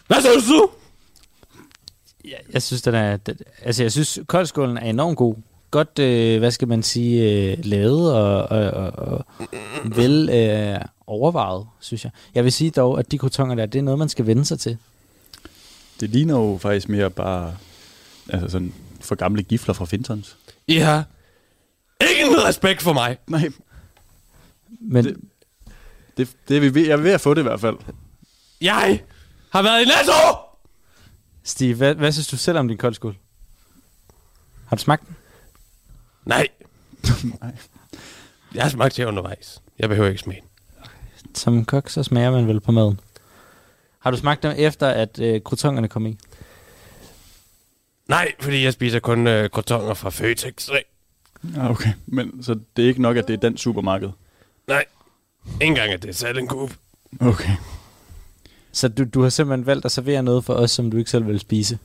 Hvad 0.08 0.22
synes 0.22 0.46
du? 0.46 0.70
jeg, 2.32 2.40
jeg 2.54 2.62
synes, 2.62 2.82
den 2.82 2.96
er, 2.96 3.18
den, 3.18 3.38
altså 3.62 3.84
jeg 3.84 3.92
synes, 3.92 4.20
koldskålen 4.28 4.78
er 4.78 4.90
enormt 4.90 5.18
god. 5.18 5.36
Godt, 5.72 6.00
øh, 6.00 6.40
hvad 6.40 6.52
skal 6.52 6.68
man 6.68 6.84
sige, 6.84 7.32
øh, 7.52 7.58
lavet 7.66 8.14
og, 8.14 8.44
og, 8.44 8.72
og, 8.72 8.92
og 9.08 9.26
vel 9.96 10.30
øh, 10.30 10.80
overvejet, 11.08 11.66
synes 11.80 12.04
jeg. 12.04 12.12
Jeg 12.36 12.44
vil 12.44 12.52
sige 12.52 12.72
dog, 12.72 13.00
at 13.00 13.12
de 13.12 13.18
krotonger 13.18 13.56
der, 13.56 13.66
det 13.66 13.80
er 13.80 13.84
noget, 13.84 14.00
man 14.00 14.10
skal 14.10 14.26
vende 14.26 14.46
sig 14.46 14.60
til. 14.60 14.78
Det 16.00 16.10
ligner 16.10 16.38
jo 16.40 16.60
faktisk 16.62 16.90
mere 16.90 17.10
bare 17.10 17.56
altså 18.30 18.50
sådan 18.50 18.74
for 19.02 19.16
gamle 19.16 19.44
gifler 19.44 19.74
fra 19.74 19.86
Fintons. 19.86 20.38
I 20.68 20.78
har 20.78 21.04
ingen 22.20 22.44
respekt 22.46 22.82
for 22.82 22.94
mig. 22.94 23.18
Nej, 23.28 23.50
Men 24.82 25.06
Det- 25.06 25.18
det, 26.18 26.30
det 26.48 26.58
er 26.58 26.62
vi 26.62 26.74
ved, 26.76 26.82
jeg 26.88 26.92
er 26.94 26.98
ved 27.02 27.12
at 27.12 27.22
få 27.22 27.34
det 27.34 27.42
i 27.42 27.44
hvert 27.44 27.62
fald. 27.62 27.78
Jeg 28.62 29.02
har 29.52 29.62
været 29.62 29.82
i 29.82 29.86
Netto! 29.86 30.38
Stig, 31.44 31.76
hvad, 31.76 31.96
hvad 31.96 32.12
synes 32.12 32.28
du 32.28 32.38
selv 32.38 32.58
om 32.58 32.68
din 32.68 32.78
koldskål? 32.78 33.18
Har 34.68 34.76
du 34.76 34.82
smagt 34.82 35.08
den? 35.08 35.16
Nej. 36.26 36.48
Nej. 37.42 37.56
Jeg 38.56 38.64
har 38.64 38.70
smagt 38.70 38.98
det 38.98 39.06
undervejs. 39.06 39.62
Jeg 39.80 39.90
behøver 39.90 40.10
ikke 40.10 40.22
smage 40.22 40.42
den. 40.42 41.36
Som 41.36 41.66
kok, 41.66 41.90
så 41.90 42.04
smager 42.04 42.32
man 42.32 42.48
vel 42.48 42.60
på 42.60 42.72
maden. 42.72 43.00
Har 44.00 44.12
du 44.12 44.18
smagt 44.18 44.44
dem 44.44 44.54
efter, 44.58 44.88
at 44.88 45.20
øh, 45.20 45.42
krotongerne 45.42 45.88
kom 45.88 46.06
i? 46.06 46.18
Nej, 48.08 48.32
fordi 48.40 48.64
jeg 48.64 48.74
spiser 48.74 49.00
kun 49.00 49.28
øh, 49.28 49.50
krotonger 49.50 49.94
fra 49.94 50.10
Føtex. 50.10 50.70
Ja, 51.56 51.70
okay. 51.70 51.90
Men 52.06 52.44
så 52.44 52.60
det 52.76 52.84
er 52.84 52.88
ikke 52.90 53.02
nok, 53.02 53.18
at 53.18 53.28
det 53.28 53.34
er 53.34 53.38
den 53.38 53.58
supermarked? 53.58 54.10
Nej. 54.72 54.86
Ikke 55.54 55.66
engang, 55.66 55.92
at 55.94 56.02
det 56.02 56.10
er 56.10 56.14
Salling 56.14 56.50
Coop. 56.50 56.72
Okay. 57.22 57.50
Så 58.72 58.88
du, 58.88 59.04
du 59.14 59.22
har 59.22 59.30
simpelthen 59.30 59.66
valgt 59.66 59.86
at 59.86 59.92
servere 59.92 60.24
noget 60.24 60.46
for 60.46 60.54
os, 60.54 60.72
som 60.72 60.92
du 60.92 60.98
ikke 60.98 61.10
selv 61.10 61.28
vil 61.28 61.40
spise? 61.40 61.78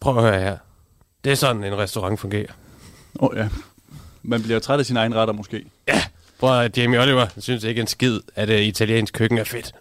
Prøv 0.00 0.16
at 0.16 0.22
høre 0.22 0.40
her. 0.40 0.56
Det 1.24 1.32
er 1.32 1.36
sådan, 1.36 1.64
en 1.64 1.78
restaurant 1.78 2.20
fungerer. 2.20 2.52
Åh 3.20 3.28
oh, 3.30 3.36
ja. 3.36 3.48
Man 4.22 4.42
bliver 4.42 4.58
træt 4.58 4.78
af 4.78 4.86
sine 4.86 5.00
egne 5.00 5.16
retter 5.16 5.34
måske. 5.34 5.64
Prøv 6.38 6.60
at 6.60 6.78
Jamie 6.78 7.00
Oliver 7.00 7.26
synes 7.38 7.64
ikke 7.64 7.80
en 7.80 7.86
skid, 7.86 8.20
at 8.34 8.48
det 8.48 8.60
italiensk 8.62 9.14
køkken 9.14 9.38
er 9.38 9.44
fedt. 9.44 9.72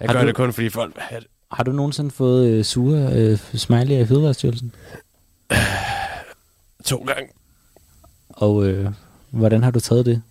Jeg 0.00 0.08
Har 0.08 0.14
gør 0.14 0.20
du- 0.20 0.26
det 0.26 0.34
kun, 0.36 0.52
fordi 0.52 0.68
folk 0.68 0.94
vil 0.94 1.02
have 1.02 1.20
det. 1.20 1.28
Har 1.52 1.64
du 1.64 1.72
nogensinde 1.72 2.10
fået 2.10 2.46
øh, 2.50 2.64
sure 2.64 3.12
øh, 3.12 3.38
smiley 3.38 3.96
af 3.96 4.08
Fødevarestyrelsen? 4.08 4.74
To 6.84 6.96
gange. 6.96 7.28
Og 8.28 8.66
øh, 8.66 8.90
hvordan 9.32 9.62
har 9.62 9.70
du 9.70 9.80
taget 9.80 10.06
det? 10.06 10.22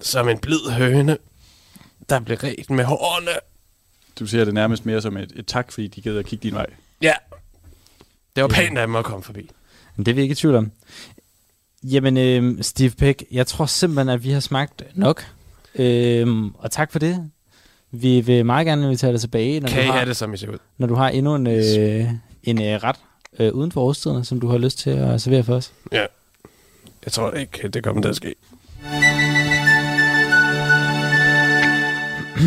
Som 0.00 0.28
en 0.28 0.38
blid 0.38 0.70
høne, 0.70 1.18
der 2.08 2.20
blev 2.20 2.38
ret 2.38 2.70
med 2.70 2.84
hårene. 2.84 3.30
Du 4.18 4.26
ser 4.26 4.44
det 4.44 4.54
nærmest 4.54 4.86
mere 4.86 5.02
som 5.02 5.16
et, 5.16 5.32
et 5.36 5.46
tak, 5.46 5.72
fordi 5.72 5.86
de 5.88 6.00
gider 6.00 6.18
at 6.18 6.26
kigge 6.26 6.42
din 6.48 6.54
vej. 6.54 6.66
Ja. 7.02 7.12
Det 8.36 8.42
var 8.42 8.48
pænt 8.48 8.78
af 8.78 8.86
dem 8.86 8.96
at 8.96 9.04
komme 9.04 9.22
forbi. 9.22 9.50
Men 9.96 10.06
det 10.06 10.12
er 10.12 10.14
vi 10.14 10.22
ikke 10.22 10.32
i 10.32 10.34
tvivl 10.34 10.54
om. 10.54 10.70
Jamen, 11.82 12.16
øh, 12.16 12.62
Steve 12.62 12.90
Peck, 12.90 13.22
jeg 13.30 13.46
tror 13.46 13.66
simpelthen, 13.66 14.08
at 14.08 14.24
vi 14.24 14.30
har 14.30 14.40
smagt 14.40 14.82
nok. 14.94 15.24
Øh, 15.74 16.44
og 16.58 16.70
tak 16.70 16.92
for 16.92 16.98
det. 16.98 17.30
Vi 17.90 18.20
vil 18.20 18.46
meget 18.46 18.66
gerne 18.66 18.82
invitere 18.84 19.12
dig 19.12 19.20
tilbage, 19.20 19.60
når, 19.60 19.68
Kan 19.68 19.82
I 19.82 19.86
du, 19.86 19.92
har, 19.92 19.98
have 19.98 20.08
det, 20.08 20.16
som 20.16 20.34
I 20.34 20.36
ser 20.36 20.48
ud? 20.50 20.58
når 20.78 20.86
du 20.86 20.94
har 20.94 21.08
endnu 21.08 21.34
en, 21.34 21.46
øh, 21.46 22.08
en 22.42 22.62
øh, 22.62 22.82
ret 22.82 22.96
øh, 23.38 23.52
uden 23.52 23.72
for 23.72 23.80
årstiderne, 23.80 24.24
som 24.24 24.40
du 24.40 24.48
har 24.48 24.58
lyst 24.58 24.78
til 24.78 24.90
at 24.90 25.20
servere 25.22 25.44
for 25.44 25.54
os. 25.54 25.72
Ja. 25.92 26.06
Jeg 27.06 27.12
tror 27.12 27.30
ikke, 27.30 27.68
det 27.68 27.84
kommer 27.84 28.02
til 28.02 28.08
at 28.08 28.16
ske. 28.16 28.34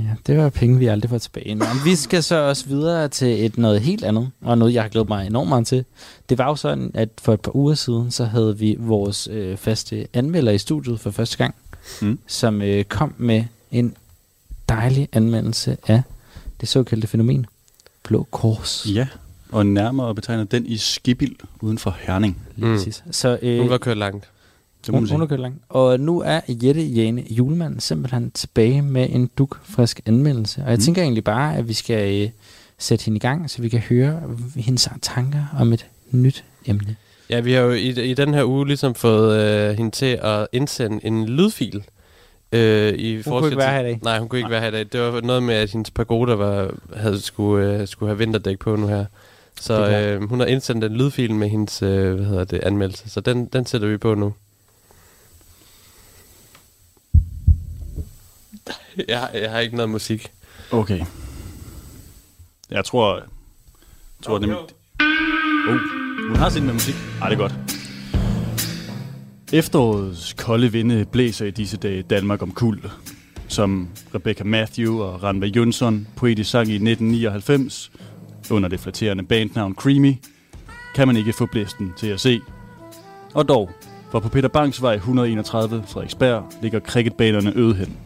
Ja, 0.00 0.14
det 0.26 0.38
var 0.38 0.48
penge, 0.48 0.78
vi 0.78 0.86
aldrig 0.86 1.10
får 1.10 1.18
tilbage. 1.18 1.54
Nå, 1.54 1.64
men 1.64 1.84
vi 1.84 1.94
skal 1.96 2.22
så 2.22 2.36
også 2.36 2.66
videre 2.66 3.08
til 3.08 3.44
et 3.44 3.58
noget 3.58 3.80
helt 3.80 4.04
andet, 4.04 4.30
og 4.40 4.58
noget, 4.58 4.74
jeg 4.74 4.82
har 4.82 4.88
glædet 4.88 5.08
mig 5.08 5.26
enormt 5.26 5.48
meget 5.48 5.66
til. 5.66 5.84
Det 6.28 6.38
var 6.38 6.46
jo 6.46 6.56
sådan, 6.56 6.90
at 6.94 7.08
for 7.22 7.32
et 7.34 7.40
par 7.40 7.56
uger 7.56 7.74
siden, 7.74 8.10
så 8.10 8.24
havde 8.24 8.58
vi 8.58 8.76
vores 8.78 9.28
øh, 9.32 9.56
faste 9.56 10.06
anmelder 10.14 10.52
i 10.52 10.58
studiet 10.58 11.00
for 11.00 11.10
første 11.10 11.36
gang, 11.36 11.54
Mm. 12.02 12.18
som 12.26 12.62
øh, 12.62 12.84
kom 12.84 13.14
med 13.18 13.44
en 13.70 13.94
dejlig 14.68 15.08
anmeldelse 15.12 15.76
af 15.86 16.02
det 16.60 16.68
såkaldte 16.68 17.06
fænomen 17.06 17.46
Blå 18.02 18.26
Kors. 18.30 18.86
Ja. 18.94 19.06
Og 19.52 19.66
nærmere 19.66 20.14
betegnet 20.14 20.52
den 20.52 20.66
i 20.66 20.76
Skibild 20.76 21.36
uden 21.60 21.78
for 21.78 21.96
Herning. 22.00 22.38
Lige 22.56 22.66
Mm. 22.68 22.74
præcis. 22.76 23.04
Så 23.10 23.38
øh, 23.42 23.58
Hun 23.60 23.70
var 23.70 23.78
kørt 23.78 23.96
langt. 23.96 24.28
Det 24.86 24.94
hun, 24.94 25.08
hun 25.08 25.22
er 25.22 25.26
kørt 25.26 25.40
langt. 25.40 25.58
Og 25.68 26.00
nu 26.00 26.20
er 26.20 26.40
Jette 26.48 26.82
Jane 26.82 27.24
Julemand 27.30 27.80
simpelthen 27.80 28.30
tilbage 28.30 28.82
med 28.82 29.06
en 29.10 29.30
dukfrisk 29.38 30.00
anmeldelse. 30.06 30.62
Og 30.64 30.70
jeg 30.70 30.76
Mm. 30.76 30.82
tænker 30.82 31.02
egentlig 31.02 31.24
bare, 31.24 31.56
at 31.56 31.68
vi 31.68 31.72
skal 31.72 32.22
øh, 32.24 32.30
sætte 32.78 33.04
hende 33.04 33.16
i 33.16 33.20
gang, 33.20 33.50
så 33.50 33.62
vi 33.62 33.68
kan 33.68 33.80
høre 33.80 34.20
hendes 34.56 34.88
tanker 35.02 35.44
om 35.60 35.72
et 35.72 35.86
nyt 36.10 36.44
emne. 36.66 36.96
Ja, 37.30 37.40
vi 37.40 37.52
har 37.52 37.60
jo 37.60 37.72
i, 37.72 38.10
i 38.10 38.14
den 38.14 38.34
her 38.34 38.44
uge 38.44 38.66
ligesom 38.66 38.94
fået 38.94 39.40
øh, 39.70 39.76
hende 39.76 39.90
til 39.90 40.18
at 40.22 40.46
indsende 40.52 41.00
en 41.06 41.26
lydfil. 41.26 41.84
Øh, 42.52 42.92
i 42.94 43.22
kunne 43.22 43.46
ikke 43.46 43.56
være 43.58 43.72
her 43.72 43.80
i 43.80 43.82
dag. 43.82 44.00
Nej, 44.02 44.18
hun 44.18 44.28
kunne 44.28 44.38
ikke 44.38 44.50
være 44.50 44.60
her 44.60 44.68
i 44.68 44.70
dag. 44.70 44.86
Det 44.92 45.00
var 45.00 45.20
noget 45.20 45.42
med, 45.42 45.54
at 45.54 45.70
hendes 45.70 45.90
pagoda 45.90 46.34
var, 46.34 46.70
havde 46.96 47.20
skulle, 47.20 47.80
øh, 47.80 47.88
skulle 47.88 48.10
have 48.10 48.18
vinterdæk 48.18 48.58
på 48.58 48.76
nu 48.76 48.86
her. 48.86 49.04
Det 49.60 49.66
Så 49.66 49.90
øh, 49.90 50.28
hun 50.28 50.40
har 50.40 50.46
indsendt 50.46 50.84
en 50.84 50.96
lydfil 50.96 51.34
med 51.34 51.48
hendes 51.48 51.82
øh, 51.82 52.14
hvad 52.14 52.26
hedder 52.26 52.44
det, 52.44 52.58
anmeldelse. 52.58 53.10
Så 53.10 53.20
den, 53.20 53.46
den 53.46 53.66
sætter 53.66 53.88
vi 53.88 53.96
på 53.96 54.14
nu. 54.14 54.34
Jeg, 59.08 59.30
jeg 59.34 59.50
har 59.50 59.58
ikke 59.58 59.76
noget 59.76 59.90
musik. 59.90 60.32
Okay. 60.70 61.04
Jeg 62.70 62.84
tror... 62.84 63.16
Jeg 63.16 63.24
tror 64.22 64.38
nemlig... 64.38 64.58
Oh, 64.58 65.78
hun 66.28 66.36
har 66.36 66.48
sin 66.48 66.64
med 66.64 66.72
musik. 66.72 66.94
Ej, 67.22 67.28
det 67.28 67.34
er 67.34 67.40
godt. 67.40 67.54
Efterårets 69.52 70.32
kolde 70.32 70.72
vinde 70.72 71.04
blæser 71.04 71.46
i 71.46 71.50
disse 71.50 71.76
dage 71.76 72.02
Danmark 72.02 72.42
om 72.42 72.52
kul. 72.52 72.90
Som 73.48 73.88
Rebecca 74.14 74.44
Matthew 74.44 75.00
og 75.00 75.22
Ranva 75.22 75.46
Jønsson 75.46 76.08
poetisk 76.16 76.50
sang 76.50 76.68
i 76.68 76.74
1999 76.74 77.90
under 78.50 78.68
det 78.68 78.80
flatterende 78.80 79.22
bandnavn 79.22 79.74
Creamy, 79.74 80.14
kan 80.94 81.06
man 81.06 81.16
ikke 81.16 81.32
få 81.32 81.46
blæsten 81.46 81.92
til 81.96 82.06
at 82.06 82.20
se. 82.20 82.40
Og 83.34 83.48
dog, 83.48 83.70
for 84.10 84.20
på 84.20 84.28
Peter 84.28 84.48
Bangs 84.48 84.82
vej 84.82 84.94
131 84.94 85.84
Frederiksberg 85.88 86.52
ligger 86.62 86.80
cricketbanerne 86.80 87.52
øde 87.56 87.74
hen. 87.74 87.96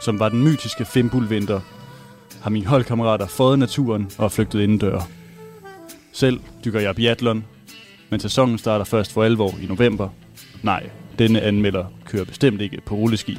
Som 0.00 0.18
var 0.18 0.28
den 0.28 0.42
mytiske 0.44 0.84
fimbulvinter, 0.84 1.60
har 2.42 2.50
mine 2.50 2.66
holdkammerater 2.66 3.26
fået 3.26 3.58
naturen 3.58 4.10
og 4.18 4.32
flygtet 4.32 4.60
indendør. 4.60 5.00
Selv 6.12 6.40
dykker 6.64 6.80
jeg 6.80 6.96
biathlon, 6.96 7.44
men 8.10 8.20
sæsonen 8.20 8.58
starter 8.58 8.84
først 8.84 9.12
for 9.12 9.22
alvor 9.22 9.54
i 9.62 9.66
november. 9.66 10.08
Nej, 10.62 10.90
denne 11.18 11.40
anmelder 11.40 11.84
kører 12.06 12.24
bestemt 12.24 12.60
ikke 12.60 12.80
på 12.86 12.94
rulleski. 12.94 13.38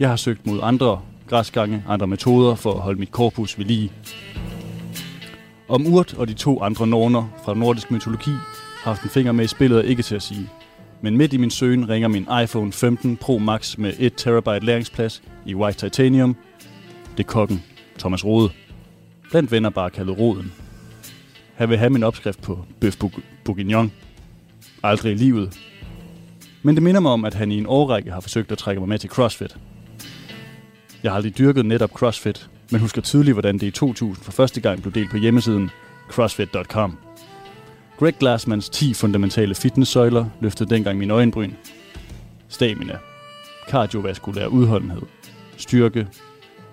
Jeg 0.00 0.08
har 0.08 0.16
søgt 0.16 0.46
mod 0.46 0.60
andre 0.62 1.00
græsgange, 1.28 1.84
andre 1.88 2.06
metoder 2.06 2.54
for 2.54 2.72
at 2.72 2.80
holde 2.80 3.00
mit 3.00 3.10
korpus 3.10 3.58
ved 3.58 3.64
lige. 3.64 3.92
Om 5.68 5.86
Urt 5.86 6.14
og 6.14 6.28
de 6.28 6.34
to 6.34 6.62
andre 6.62 6.86
norner 6.86 7.28
fra 7.44 7.54
nordisk 7.54 7.90
mytologi 7.90 8.30
har 8.82 8.90
haft 8.90 9.02
en 9.02 9.10
finger 9.10 9.32
med 9.32 9.44
i 9.44 9.48
spillet 9.48 9.84
ikke 9.84 10.02
til 10.02 10.14
at 10.14 10.22
sige. 10.22 10.50
Men 11.00 11.16
midt 11.16 11.32
i 11.32 11.36
min 11.36 11.50
søgen 11.50 11.88
ringer 11.88 12.08
min 12.08 12.26
iPhone 12.42 12.72
15 12.72 13.16
Pro 13.16 13.38
Max 13.38 13.78
med 13.78 13.92
1 13.98 14.12
terabyte 14.16 14.66
læringsplads 14.66 15.22
i 15.46 15.54
White 15.54 15.78
Titanium. 15.78 16.36
Det 17.16 17.24
er 17.24 17.28
kokken, 17.28 17.62
Thomas 17.98 18.24
Rode. 18.24 18.50
Blandt 19.30 19.52
venner 19.52 19.70
bare 19.70 19.90
kaldet 19.90 20.18
Roden. 20.18 20.52
Han 21.54 21.68
vil 21.70 21.78
have 21.78 21.90
min 21.90 22.02
opskrift 22.02 22.42
på 22.42 22.64
bøf 22.80 22.96
bourguignon. 23.44 23.92
Aldrig 24.82 25.12
i 25.12 25.14
livet. 25.14 25.58
Men 26.62 26.74
det 26.74 26.82
minder 26.82 27.00
mig 27.00 27.12
om, 27.12 27.24
at 27.24 27.34
han 27.34 27.52
i 27.52 27.58
en 27.58 27.66
årrække 27.66 28.10
har 28.10 28.20
forsøgt 28.20 28.52
at 28.52 28.58
trække 28.58 28.80
mig 28.80 28.88
med 28.88 28.98
til 28.98 29.10
CrossFit. 29.10 29.56
Jeg 31.02 31.10
har 31.12 31.16
aldrig 31.16 31.38
dyrket 31.38 31.66
netop 31.66 31.90
CrossFit, 31.90 32.48
men 32.70 32.80
husker 32.80 33.02
tydeligt, 33.02 33.34
hvordan 33.34 33.58
det 33.58 33.66
i 33.66 33.70
2000 33.70 34.24
for 34.24 34.32
første 34.32 34.60
gang 34.60 34.82
blev 34.82 34.92
delt 34.92 35.10
på 35.10 35.16
hjemmesiden 35.16 35.70
crossfit.com. 36.10 36.98
Greg 37.98 38.14
Glassmans 38.18 38.68
10 38.68 38.94
fundamentale 38.94 39.54
fitnesssøjler 39.54 40.26
løftede 40.40 40.70
dengang 40.70 40.98
min 40.98 41.10
øjenbryn. 41.10 41.52
Stamina, 42.48 42.98
kardiovaskulær 43.68 44.46
udholdenhed, 44.46 45.02
styrke, 45.56 46.06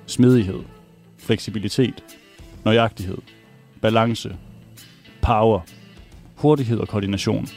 smidighed, 0.05 0.59
fleksibilitet, 1.17 2.03
nøjagtighed, 2.65 3.17
balance, 3.81 4.35
power, 5.21 5.59
hurtighed 6.35 6.79
og 6.79 6.87
koordination. 6.87 7.47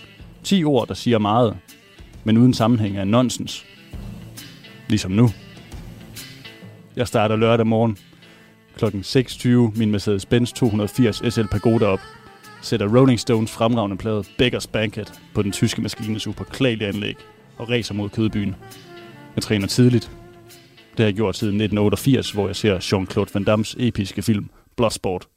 10 0.43 0.65
ord, 0.65 0.89
der 0.89 0.95
siger 0.95 1.19
meget, 1.19 1.57
men 2.25 2.39
uden 2.39 2.55
sammenhæng 2.55 2.97
er 2.97 3.05
nonsens. 3.05 3.67
Ligesom 4.89 5.11
nu. 5.11 5.31
Jeg 6.97 7.09
starter 7.09 7.37
lørdag 7.37 7.67
morgen 7.67 7.99
kl. 8.79 8.85
6.20 8.85 9.79
min 9.79 9.91
Mercedes-Benz 9.91 10.53
280 10.53 11.23
SL 11.35 11.47
Pagoda 11.51 11.87
op. 11.87 12.01
Sætter 12.63 12.99
Rolling 12.99 13.21
Stones 13.21 13.51
fremragende 13.51 13.97
plade 13.97 14.25
Beggars 14.39 14.67
Banquet 14.67 15.21
på 15.35 15.43
den 15.43 15.53
tyske 15.53 15.83
maskines 15.83 16.27
upåklagelige 16.27 16.89
anlæg 16.89 17.17
og 17.57 17.71
racer 17.71 17.95
mod 17.95 18.09
kødbyen. 18.09 18.55
Jeg 19.37 19.43
træner 19.43 19.67
tidligt. 19.67 20.11
Det 20.91 20.99
har 20.99 21.05
jeg 21.05 21.15
gjort 21.15 21.37
siden 21.37 21.55
1988, 21.55 22.31
hvor 22.31 22.47
jeg 22.47 22.57
ser 22.57 22.79
Jean-Claude 22.79 23.31
Van 23.35 23.45
Dammes 23.45 23.77
episke 23.79 24.23
film 24.23 24.51
Bloodsport. 24.77 25.29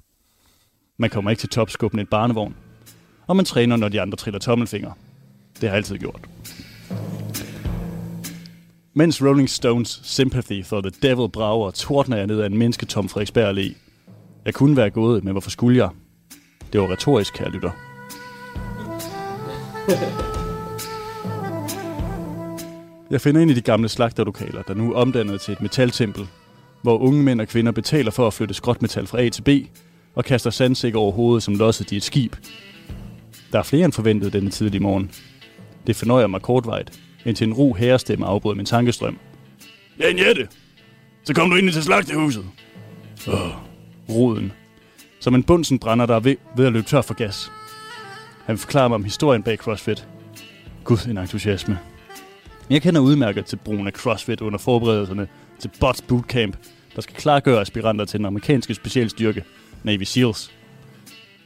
Man 0.98 1.10
kommer 1.10 1.32
ikke 1.32 1.40
til 1.40 1.50
topskubben 1.50 2.00
i 2.00 2.02
et 2.02 2.10
barnevogn, 2.10 2.56
og 3.28 3.36
man 3.36 3.46
træner, 3.46 3.76
når 3.76 3.90
de 3.90 4.02
andre 4.02 4.18
triller 4.18 4.40
tommelfinger. 4.40 4.92
Det 5.54 5.62
har 5.62 5.68
jeg 5.68 5.76
altid 5.76 5.98
gjort. 5.98 6.22
Mens 8.98 9.22
Rolling 9.22 9.50
Stones 9.50 10.00
Sympathy 10.04 10.66
for 10.66 10.82
the 10.82 10.92
Devil 11.02 11.30
brager, 11.30 11.72
tordner 11.72 12.18
jeg 12.18 12.28
ned 12.28 12.42
ad 12.42 12.46
en 12.46 12.58
mennesketom 12.58 13.10
Frederiksberg 13.10 13.58
Allé. 13.58 13.74
Jeg 14.46 14.54
kunne 14.54 14.78
være 14.78 14.90
gået, 14.90 15.24
men 15.24 15.32
hvorfor 15.32 15.50
skulle 15.50 15.78
jeg? 15.78 15.90
Det 16.74 16.82
var 16.82 16.92
retorisk, 16.92 17.34
kære 17.34 17.50
lytter. 17.50 17.72
Jeg 23.12 23.22
finder 23.22 23.42
ind 23.42 23.52
i 23.52 23.54
de 23.54 23.62
gamle 23.62 23.90
slagterlokaler, 23.90 24.62
der 24.62 24.74
nu 24.74 24.94
er 24.94 24.96
omdannet 24.96 25.42
til 25.42 25.52
et 25.52 25.62
metaltempel, 25.62 26.28
hvor 26.82 26.98
unge 26.98 27.24
mænd 27.24 27.42
og 27.42 27.48
kvinder 27.48 27.72
betaler 27.72 28.12
for 28.12 28.28
at 28.28 28.34
flytte 28.34 28.54
skråtmetal 28.54 29.08
fra 29.08 29.22
A 29.22 29.30
til 29.30 29.42
B, 29.42 29.50
og 30.16 30.26
kaster 30.26 30.50
sandsæk 30.50 30.96
over 30.96 31.12
hovedet 31.12 31.44
som 31.44 31.56
losset 31.56 31.92
i 31.92 31.96
et 31.96 32.04
skib. 32.04 32.36
Der 33.52 33.60
er 33.60 33.64
flere 33.64 33.86
end 33.86 33.94
forventet 33.94 34.34
denne 34.34 34.50
tidlige 34.50 34.82
morgen. 34.82 35.12
Det 35.88 35.96
fornøjer 35.96 36.28
mig 36.28 36.42
kortvejt, 36.42 37.00
indtil 37.28 37.48
en 37.48 37.54
ro 37.54 37.74
herrestemme 37.74 38.26
afbrød 38.26 38.56
min 38.56 38.66
tankestrøm. 38.66 39.18
Ja, 40.00 40.28
Jette! 40.28 40.48
Så 41.24 41.34
kom 41.34 41.50
du 41.50 41.56
ind 41.56 41.72
til 41.72 41.84
slagtehuset. 41.84 42.46
Åh, 43.28 43.50
roden. 44.10 44.52
Som 45.20 45.36
en 45.36 45.44
bunsen 45.44 45.80
brænder 45.80 46.06
der 46.06 46.20
ved, 46.20 46.36
ved 46.58 46.66
at 46.66 46.74
løbe 46.74 46.88
tør 46.88 47.02
for 47.02 47.14
gas. 47.14 47.52
Han 48.46 48.58
forklarer 48.58 48.88
mig 48.88 48.96
om 48.96 49.04
historien 49.04 49.44
bag 49.44 49.58
CrossFit. 49.58 50.08
Gud, 50.84 51.08
en 51.10 51.18
entusiasme. 51.18 51.80
Jeg 52.70 52.82
kender 52.82 53.02
udmærket 53.02 53.46
til 53.46 53.56
brugen 53.56 53.88
af 53.88 53.94
CrossFit 53.94 54.42
under 54.42 54.60
forberedelserne 54.60 55.28
til 55.60 55.72
Bots 55.80 56.02
Bootcamp, 56.02 56.58
der 56.96 57.02
skal 57.02 57.16
klargøre 57.16 57.62
aspiranter 57.62 58.06
til 58.06 58.18
den 58.18 58.26
amerikanske 58.26 58.74
specialstyrke, 58.74 59.44
Navy 59.84 60.04
SEALs. 60.04 60.52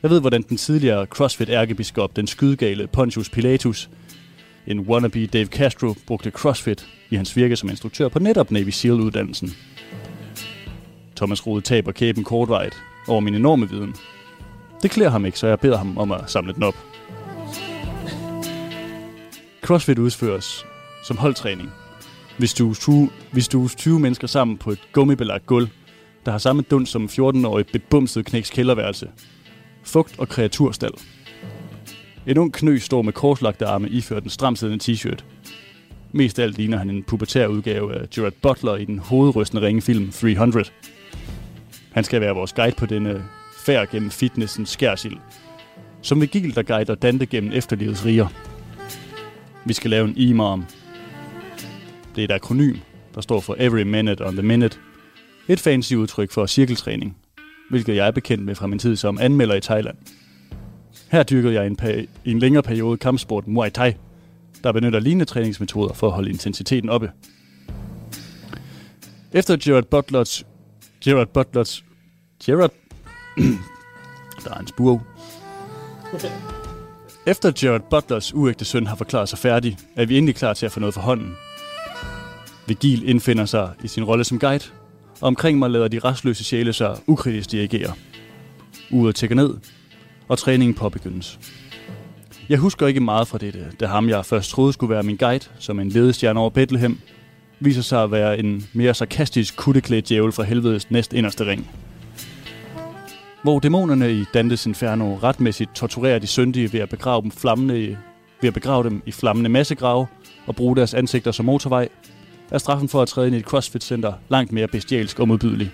Jeg 0.04 0.10
ved, 0.12 0.20
hvordan 0.20 0.42
den 0.42 0.58
tidligere 0.58 1.06
CrossFit-ærkebiskop, 1.06 2.16
den 2.16 2.28
skydegale 2.28 2.88
Pontius 2.88 3.30
Pilatus, 3.30 3.90
en 4.68 4.80
wannabe 4.80 5.28
Dave 5.28 5.46
Castro, 5.46 5.96
brugte 6.08 6.32
CrossFit 6.32 6.88
i 7.10 7.16
hans 7.16 7.36
virke 7.36 7.56
som 7.56 7.70
instruktør 7.70 8.08
på 8.08 8.20
netop 8.20 8.52
Navy 8.52 8.70
SEAL-uddannelsen. 8.70 9.50
Thomas 11.16 11.48
Rode 11.48 11.62
taber 11.62 11.92
kæben 11.92 12.24
kortvejt 12.24 12.74
over 13.08 13.20
min 13.20 13.36
enorme 13.36 13.70
viden. 13.70 13.96
Det 14.82 14.92
klæder 14.92 15.12
ham 15.12 15.26
ikke, 15.26 15.40
så 15.40 15.48
jeg 15.48 15.60
beder 15.60 15.78
ham 15.78 15.98
om 15.98 16.12
at 16.12 16.22
samle 16.28 16.54
den 16.54 16.64
op. 16.64 16.76
CrossFit 19.62 20.00
udføres 20.00 20.66
som 21.04 21.18
holdtræning. 21.18 21.72
Hvis 22.38 22.54
du, 22.54 22.76
hvis 23.32 23.48
du 23.48 23.64
er 23.64 23.68
20 23.68 24.00
mennesker 24.00 24.28
sammen 24.28 24.58
på 24.58 24.72
et 24.72 24.80
gummibelagt 24.92 25.46
gulv, 25.46 25.68
der 26.26 26.32
har 26.32 26.38
samme 26.38 26.62
dund 26.62 26.86
som 26.86 27.06
14-årig 27.06 27.66
bebumset 27.68 28.26
knæks 28.26 28.50
kælderværelse. 28.50 29.08
Fugt 29.84 30.20
og 30.20 30.30
kreaturstal. 30.30 30.92
En 32.28 32.38
ung 32.38 32.54
knø 32.54 32.78
står 32.78 33.02
med 33.02 33.14
korslagte 33.14 33.66
arme 33.66 33.90
iført 33.90 34.24
en 34.24 34.30
stramsiddende 34.30 34.84
t-shirt. 34.84 35.24
Mest 36.12 36.40
af 36.40 36.44
alt 36.44 36.58
ligner 36.58 36.78
han 36.78 36.90
en 36.90 37.04
pubertær 37.04 37.48
udgave 37.48 37.96
af 37.96 38.10
Gerard 38.10 38.34
Butler 38.42 38.76
i 38.76 38.86
den 38.86 39.00
hovedrystende 39.00 39.68
ringefilm 39.68 40.12
300. 40.12 40.66
Han 41.92 42.04
skal 42.04 42.22
være 42.22 42.36
vores 42.36 42.54
guide 42.54 42.76
på 42.78 42.86
denne 42.86 43.24
færd 43.66 43.92
gennem 43.92 44.12
fitnessens 44.12 44.70
skærsild. 44.70 45.18
Som 46.02 46.22
Vigil, 46.22 46.56
der 46.56 46.64
guider 46.64 46.96
Dante 46.96 47.26
gennem 47.26 47.52
efterlivets 47.52 48.06
riger. 48.06 48.28
Vi 49.66 49.74
skal 49.74 49.90
lave 49.90 50.08
en 50.08 50.18
imam. 50.18 50.66
Det 52.16 52.22
er 52.22 52.26
et 52.26 52.32
akronym, 52.32 52.76
der 53.16 53.22
står 53.22 53.40
for 53.40 53.56
Every 53.60 53.84
Minute 53.84 54.28
on 54.28 54.34
the 54.34 54.44
Minute. 54.44 54.78
Et 55.48 55.60
fancy 55.60 55.94
udtryk 55.94 56.32
for 56.32 56.46
cirkeltræning, 56.46 57.18
hvilket 57.70 57.96
jeg 57.96 58.08
er 58.08 58.12
bekendt 58.12 58.46
med 58.46 58.56
fra 58.56 58.68
min 58.68 58.80
tid 58.80 58.96
som 58.96 59.18
anmelder 59.22 59.56
i 59.56 59.62
Thailand. 59.62 59.98
Her 61.12 61.24
dyrkede 61.24 61.54
jeg 61.54 61.68
en, 61.68 61.78
i 62.26 62.32
en 62.32 62.40
længere 62.40 62.64
periode 62.64 62.98
kampsport 62.98 63.48
Muay 63.48 63.70
Thai, 63.70 63.94
der 64.64 64.72
benytter 64.72 65.00
lignende 65.00 65.26
træningsmetoder 65.26 65.94
for 65.94 66.08
at 66.08 66.14
holde 66.14 66.30
intensiteten 66.30 66.90
oppe. 66.90 67.12
Efter 69.34 69.58
Gerard 69.64 69.86
Butlers... 69.86 70.46
Gerard 71.04 71.28
Butlers... 71.28 71.84
Gerard... 72.46 72.72
der 74.44 74.54
er 74.54 74.60
en 74.60 74.68
spurv. 74.68 75.02
Efter 77.26 77.52
Gerard 77.60 77.90
Butlers 77.90 78.34
uægte 78.34 78.66
søn 78.66 78.88
har 78.88 78.96
forklaret 78.96 79.30
sig 79.30 79.40
færdig, 79.40 79.78
er 79.96 80.06
vi 80.06 80.18
endelig 80.18 80.36
klar 80.36 80.54
til 80.54 80.66
at 80.66 80.72
få 80.72 80.80
noget 80.80 80.94
for 80.94 81.02
hånden. 81.02 81.36
Vigil 82.68 83.10
indfinder 83.10 83.46
sig 83.46 83.70
i 83.84 83.88
sin 83.88 84.04
rolle 84.04 84.24
som 84.24 84.40
guide, 84.40 84.66
og 85.22 85.28
omkring 85.28 85.60
mig 85.60 85.70
lader 85.70 85.88
de 85.88 86.00
restløse 86.00 86.44
sjæle 86.44 86.74
sig 86.74 86.98
ukritisk 87.08 87.52
dirigere. 87.52 87.94
Uret 88.92 89.16
tækker 89.16 89.36
ned, 89.36 89.58
og 90.32 90.38
træningen 90.38 90.74
påbegyndes. 90.74 91.40
Jeg 92.50 92.58
husker 92.58 92.88
ikke 92.88 93.00
meget 93.00 93.28
fra 93.28 93.38
dette, 93.38 93.66
da 93.80 93.86
ham 93.86 94.10
jeg 94.10 94.26
først 94.26 94.50
troede 94.50 94.74
skulle 94.74 94.94
være 94.94 95.04
min 95.04 95.16
guide, 95.16 95.46
som 95.60 95.80
en 95.80 95.90
ledestjerne 95.90 96.40
over 96.40 96.50
Bethlehem, 96.50 97.00
viser 97.60 97.82
sig 97.82 98.04
at 98.04 98.12
være 98.12 98.40
en 98.40 98.68
mere 98.74 98.94
sarkastisk 98.94 99.56
kutteklædt 99.56 100.10
djævel 100.10 100.32
fra 100.32 100.44
helvedes 100.44 100.92
næst 100.92 101.14
inderste 101.14 101.46
ring. 101.46 101.68
Hvor 103.44 103.60
dæmonerne 103.60 104.14
i 104.14 104.26
Dantes 104.34 104.66
Inferno 104.66 105.16
retmæssigt 105.16 105.76
torturerer 105.76 106.20
de 106.20 106.28
syndige 106.28 106.74
ved 106.74 106.80
at 106.80 106.90
begrave 106.90 107.22
dem, 107.22 107.32
flammende, 107.32 107.98
ved 108.42 108.48
at 108.48 108.54
begrave 108.54 108.84
dem 108.84 109.02
i 109.06 109.12
flammende 109.12 109.50
massegrave 109.50 110.08
og 110.48 110.56
bruge 110.56 110.76
deres 110.76 110.94
ansigter 110.94 111.32
som 111.32 111.46
motorvej, 111.46 111.90
er 112.52 112.58
straffen 112.58 112.90
for 112.90 113.02
at 113.02 113.08
træde 113.08 113.28
ind 113.28 113.36
i 113.36 113.40
et 113.40 113.46
CrossFit-center 113.46 114.14
langt 114.30 114.52
mere 114.52 114.68
bestialsk 114.68 115.20
og 115.20 115.28
modbydelig. 115.28 115.72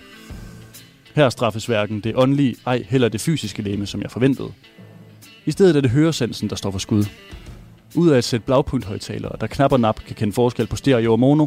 Her 1.14 1.28
straffes 1.30 1.66
hverken 1.66 2.00
det 2.00 2.12
åndelige, 2.16 2.56
ej 2.66 2.84
heller 2.88 3.08
det 3.08 3.20
fysiske 3.20 3.62
læme, 3.62 3.86
som 3.86 4.02
jeg 4.02 4.10
forventede. 4.10 4.52
I 5.46 5.50
stedet 5.50 5.76
er 5.76 5.80
det 5.80 5.90
høresensen, 5.90 6.50
der 6.50 6.56
står 6.56 6.70
for 6.70 6.78
skud. 6.78 7.04
Ud 7.94 8.08
af 8.08 8.18
et 8.18 8.24
sæt 8.24 8.44
blagpunkthøjtalere, 8.44 9.36
der 9.40 9.46
knap 9.46 9.72
og 9.72 9.80
nap 9.80 10.00
kan 10.06 10.16
kende 10.16 10.32
forskel 10.32 10.66
på 10.66 10.76
stereo 10.76 11.12
og 11.12 11.20
mono, 11.20 11.46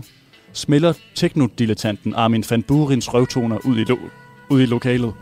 smelter 0.54 0.94
teknodilettanten 1.16 2.16
Armin 2.16 2.44
van 2.50 2.64
Burins 2.64 3.14
røvtoner 3.14 3.58
ud 3.66 3.78
i, 3.78 3.84
lo- 3.84 4.10
ud 4.50 4.62
i 4.62 4.66
lokalet. 4.66 5.14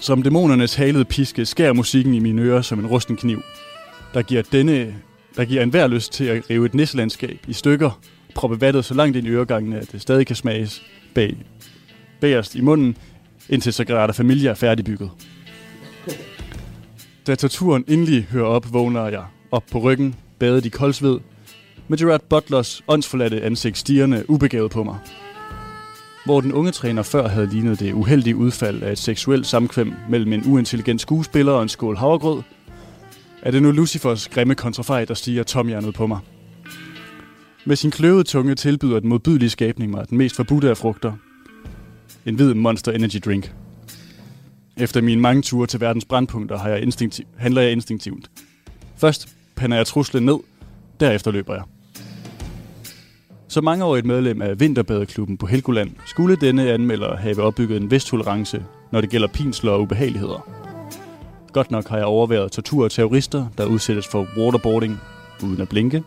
Som 0.00 0.22
dæmonernes 0.22 0.74
halede 0.74 1.04
piske 1.04 1.46
skærer 1.46 1.72
musikken 1.72 2.14
i 2.14 2.18
mine 2.18 2.42
ører 2.42 2.62
som 2.62 2.78
en 2.78 2.86
rusten 2.86 3.16
kniv, 3.16 3.42
der 4.14 4.22
giver 4.22 4.42
denne 4.42 4.94
der 5.36 5.44
giver 5.44 5.62
enhver 5.62 5.86
lyst 5.86 6.12
til 6.12 6.24
at 6.24 6.50
rive 6.50 6.66
et 6.66 6.74
nisselandskab 6.74 7.38
i 7.48 7.52
stykker, 7.52 8.00
proppe 8.34 8.60
vattet 8.60 8.84
så 8.84 8.94
langt 8.94 9.16
ind 9.16 9.26
i 9.26 9.30
øregangene, 9.30 9.78
at 9.78 9.92
det 9.92 10.02
stadig 10.02 10.26
kan 10.26 10.36
smages 10.36 10.82
bag, 11.18 11.36
bagerst 12.20 12.54
i 12.54 12.60
munden, 12.60 12.96
indtil 13.48 13.72
Sagrada 13.72 14.12
Familia 14.12 14.50
er 14.50 14.54
færdigbygget. 14.54 15.10
Da 17.26 17.34
torturen 17.34 17.84
endelig 17.88 18.22
hører 18.30 18.46
op, 18.46 18.72
vågner 18.72 19.08
jeg 19.08 19.24
op 19.50 19.64
på 19.72 19.78
ryggen, 19.78 20.14
badet 20.38 20.66
i 20.66 20.68
koldsved, 20.68 21.20
med 21.88 21.98
Gerard 21.98 22.20
Butlers 22.20 22.82
åndsforladte 22.88 23.42
ansigt 23.42 23.78
stigende 23.78 24.30
ubegavet 24.30 24.70
på 24.70 24.84
mig. 24.84 24.98
Hvor 26.24 26.40
den 26.40 26.52
unge 26.52 26.70
træner 26.70 27.02
før 27.02 27.28
havde 27.28 27.46
lignet 27.46 27.80
det 27.80 27.92
uheldige 27.92 28.36
udfald 28.36 28.82
af 28.82 28.92
et 28.92 28.98
seksuelt 28.98 29.46
samkvem 29.46 29.92
mellem 30.08 30.32
en 30.32 30.42
uintelligent 30.46 31.00
skuespiller 31.00 31.52
og 31.52 31.62
en 31.62 31.68
skål 31.68 31.96
havregrød, 31.96 32.42
er 33.42 33.50
det 33.50 33.62
nu 33.62 33.70
Lucifers 33.70 34.28
grimme 34.28 34.54
kontrafej, 34.54 35.04
der 35.04 35.14
stiger 35.14 35.42
tomhjernet 35.42 35.94
på 35.94 36.06
mig. 36.06 36.18
Med 37.64 37.76
sin 37.76 37.90
kløvede 37.90 38.24
tunge 38.24 38.54
tilbyder 38.54 39.00
den 39.00 39.08
modbydelige 39.08 39.50
skabning 39.50 39.90
mig 39.90 40.08
den 40.08 40.18
mest 40.18 40.36
forbudte 40.36 40.70
af 40.70 40.76
frugter. 40.76 41.12
En 42.26 42.34
hvid 42.34 42.54
Monster 42.54 42.92
Energy 42.92 43.16
Drink. 43.24 43.54
Efter 44.76 45.00
mine 45.00 45.20
mange 45.20 45.42
ture 45.42 45.66
til 45.66 45.80
verdens 45.80 46.04
brandpunkter 46.04 46.58
har 46.58 46.68
jeg 46.68 46.82
instinktiv, 46.82 47.24
handler 47.36 47.62
jeg 47.62 47.72
instinktivt. 47.72 48.30
Først 48.96 49.28
pander 49.56 49.76
jeg 49.76 49.86
truslen 49.86 50.24
ned, 50.24 50.38
derefter 51.00 51.30
løber 51.30 51.54
jeg. 51.54 51.62
Som 53.48 53.64
mangeårigt 53.64 54.06
medlem 54.06 54.42
af 54.42 54.60
Vinterbadeklubben 54.60 55.36
på 55.36 55.46
Helgoland, 55.46 55.90
skulle 56.06 56.36
denne 56.36 56.72
anmelder 56.72 57.16
have 57.16 57.42
opbygget 57.42 57.82
en 57.82 57.90
vesttolerance, 57.90 58.64
når 58.92 59.00
det 59.00 59.10
gælder 59.10 59.28
pinsler 59.28 59.72
og 59.72 59.82
ubehageligheder. 59.82 60.48
Godt 61.52 61.70
nok 61.70 61.88
har 61.88 61.96
jeg 61.96 62.06
overværet 62.06 62.52
tortur 62.52 62.84
af 62.84 62.90
terrorister, 62.90 63.46
der 63.58 63.66
udsættes 63.66 64.08
for 64.08 64.26
waterboarding 64.36 65.00
uden 65.42 65.60
at 65.60 65.68
blinke. 65.68 66.02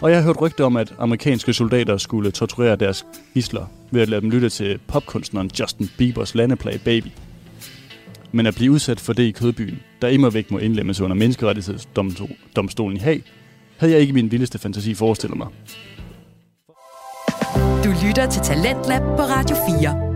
Og 0.00 0.10
jeg 0.10 0.18
har 0.18 0.24
hørt 0.24 0.40
rygter 0.40 0.64
om, 0.64 0.76
at 0.76 0.94
amerikanske 0.98 1.52
soldater 1.52 1.96
skulle 1.96 2.30
torturere 2.30 2.76
deres 2.76 3.06
gisler 3.34 3.66
ved 3.90 4.02
at 4.02 4.08
lade 4.08 4.20
dem 4.20 4.30
lytte 4.30 4.48
til 4.48 4.78
popkunstneren 4.86 5.50
Justin 5.60 5.90
Biebers 5.98 6.34
landeplage 6.34 6.78
Baby. 6.78 7.06
Men 8.32 8.46
at 8.46 8.54
blive 8.54 8.72
udsat 8.72 9.00
for 9.00 9.12
det 9.12 9.22
i 9.22 9.30
kødbyen, 9.30 9.78
der 10.02 10.08
immer 10.08 10.30
væk 10.30 10.50
må 10.50 10.58
indlemmes 10.58 11.00
under 11.00 11.16
menneskerettighedsdomstolen 11.16 12.96
i 12.96 13.00
Haag, 13.00 13.22
havde 13.76 13.92
jeg 13.92 14.00
ikke 14.00 14.12
min 14.12 14.30
vildeste 14.30 14.58
fantasi 14.58 14.94
forestillet 14.94 15.38
mig. 15.38 15.48
Du 17.84 17.94
lytter 18.06 18.28
til 18.30 18.42
Talentlab 18.42 19.00
på 19.00 19.22
Radio 19.22 19.56
4. 19.80 20.13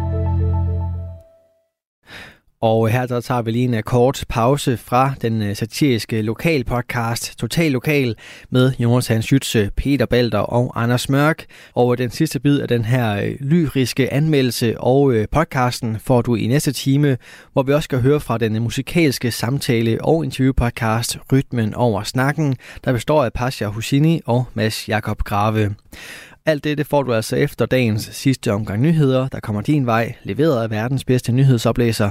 Og 2.60 2.88
her 2.88 3.06
der 3.06 3.20
tager 3.20 3.42
vi 3.42 3.50
lige 3.50 3.64
en 3.64 3.74
øh, 3.74 3.82
kort 3.82 4.24
pause 4.28 4.76
fra 4.76 5.14
den 5.22 5.42
øh, 5.42 5.56
satiriske 5.56 6.22
lokalpodcast 6.22 7.38
Total 7.38 7.72
Lokal 7.72 8.16
med 8.50 8.72
Jonathan 8.78 9.20
Schütze, 9.20 9.58
øh, 9.58 9.70
Peter 9.76 10.06
Balder 10.06 10.38
og 10.38 10.82
Anders 10.82 11.08
Mørk. 11.08 11.44
Og 11.74 11.98
den 11.98 12.10
sidste 12.10 12.40
bid 12.40 12.60
af 12.60 12.68
den 12.68 12.84
her 12.84 13.34
lyriske 13.40 14.12
anmeldelse 14.12 14.80
og 14.80 15.14
podcasten 15.32 15.98
får 16.00 16.22
du 16.22 16.34
i 16.34 16.46
næste 16.46 16.72
time, 16.72 17.16
hvor 17.52 17.62
vi 17.62 17.72
også 17.72 17.84
skal 17.84 18.00
høre 18.00 18.20
fra 18.20 18.38
den 18.38 18.62
musikalske 18.62 19.30
samtale 19.30 20.04
og 20.04 20.24
interviewpodcast 20.24 21.18
Rytmen 21.32 21.74
over 21.74 22.02
snakken, 22.02 22.56
der 22.84 22.92
består 22.92 23.24
af 23.24 23.32
Pasha 23.32 23.66
Husini 23.66 24.20
og 24.26 24.44
Mads 24.54 24.88
Jakob 24.88 25.18
Grave. 25.18 25.74
Alt 26.46 26.64
det, 26.64 26.78
det 26.78 26.86
får 26.86 27.02
du 27.02 27.12
altså 27.14 27.36
efter 27.36 27.66
dagens 27.66 28.10
sidste 28.12 28.52
omgang 28.52 28.82
nyheder, 28.82 29.28
der 29.28 29.40
kommer 29.40 29.62
din 29.62 29.86
vej, 29.86 30.14
leveret 30.22 30.62
af 30.62 30.70
verdens 30.70 31.04
bedste 31.04 31.32
nyhedsoplæser, 31.32 32.10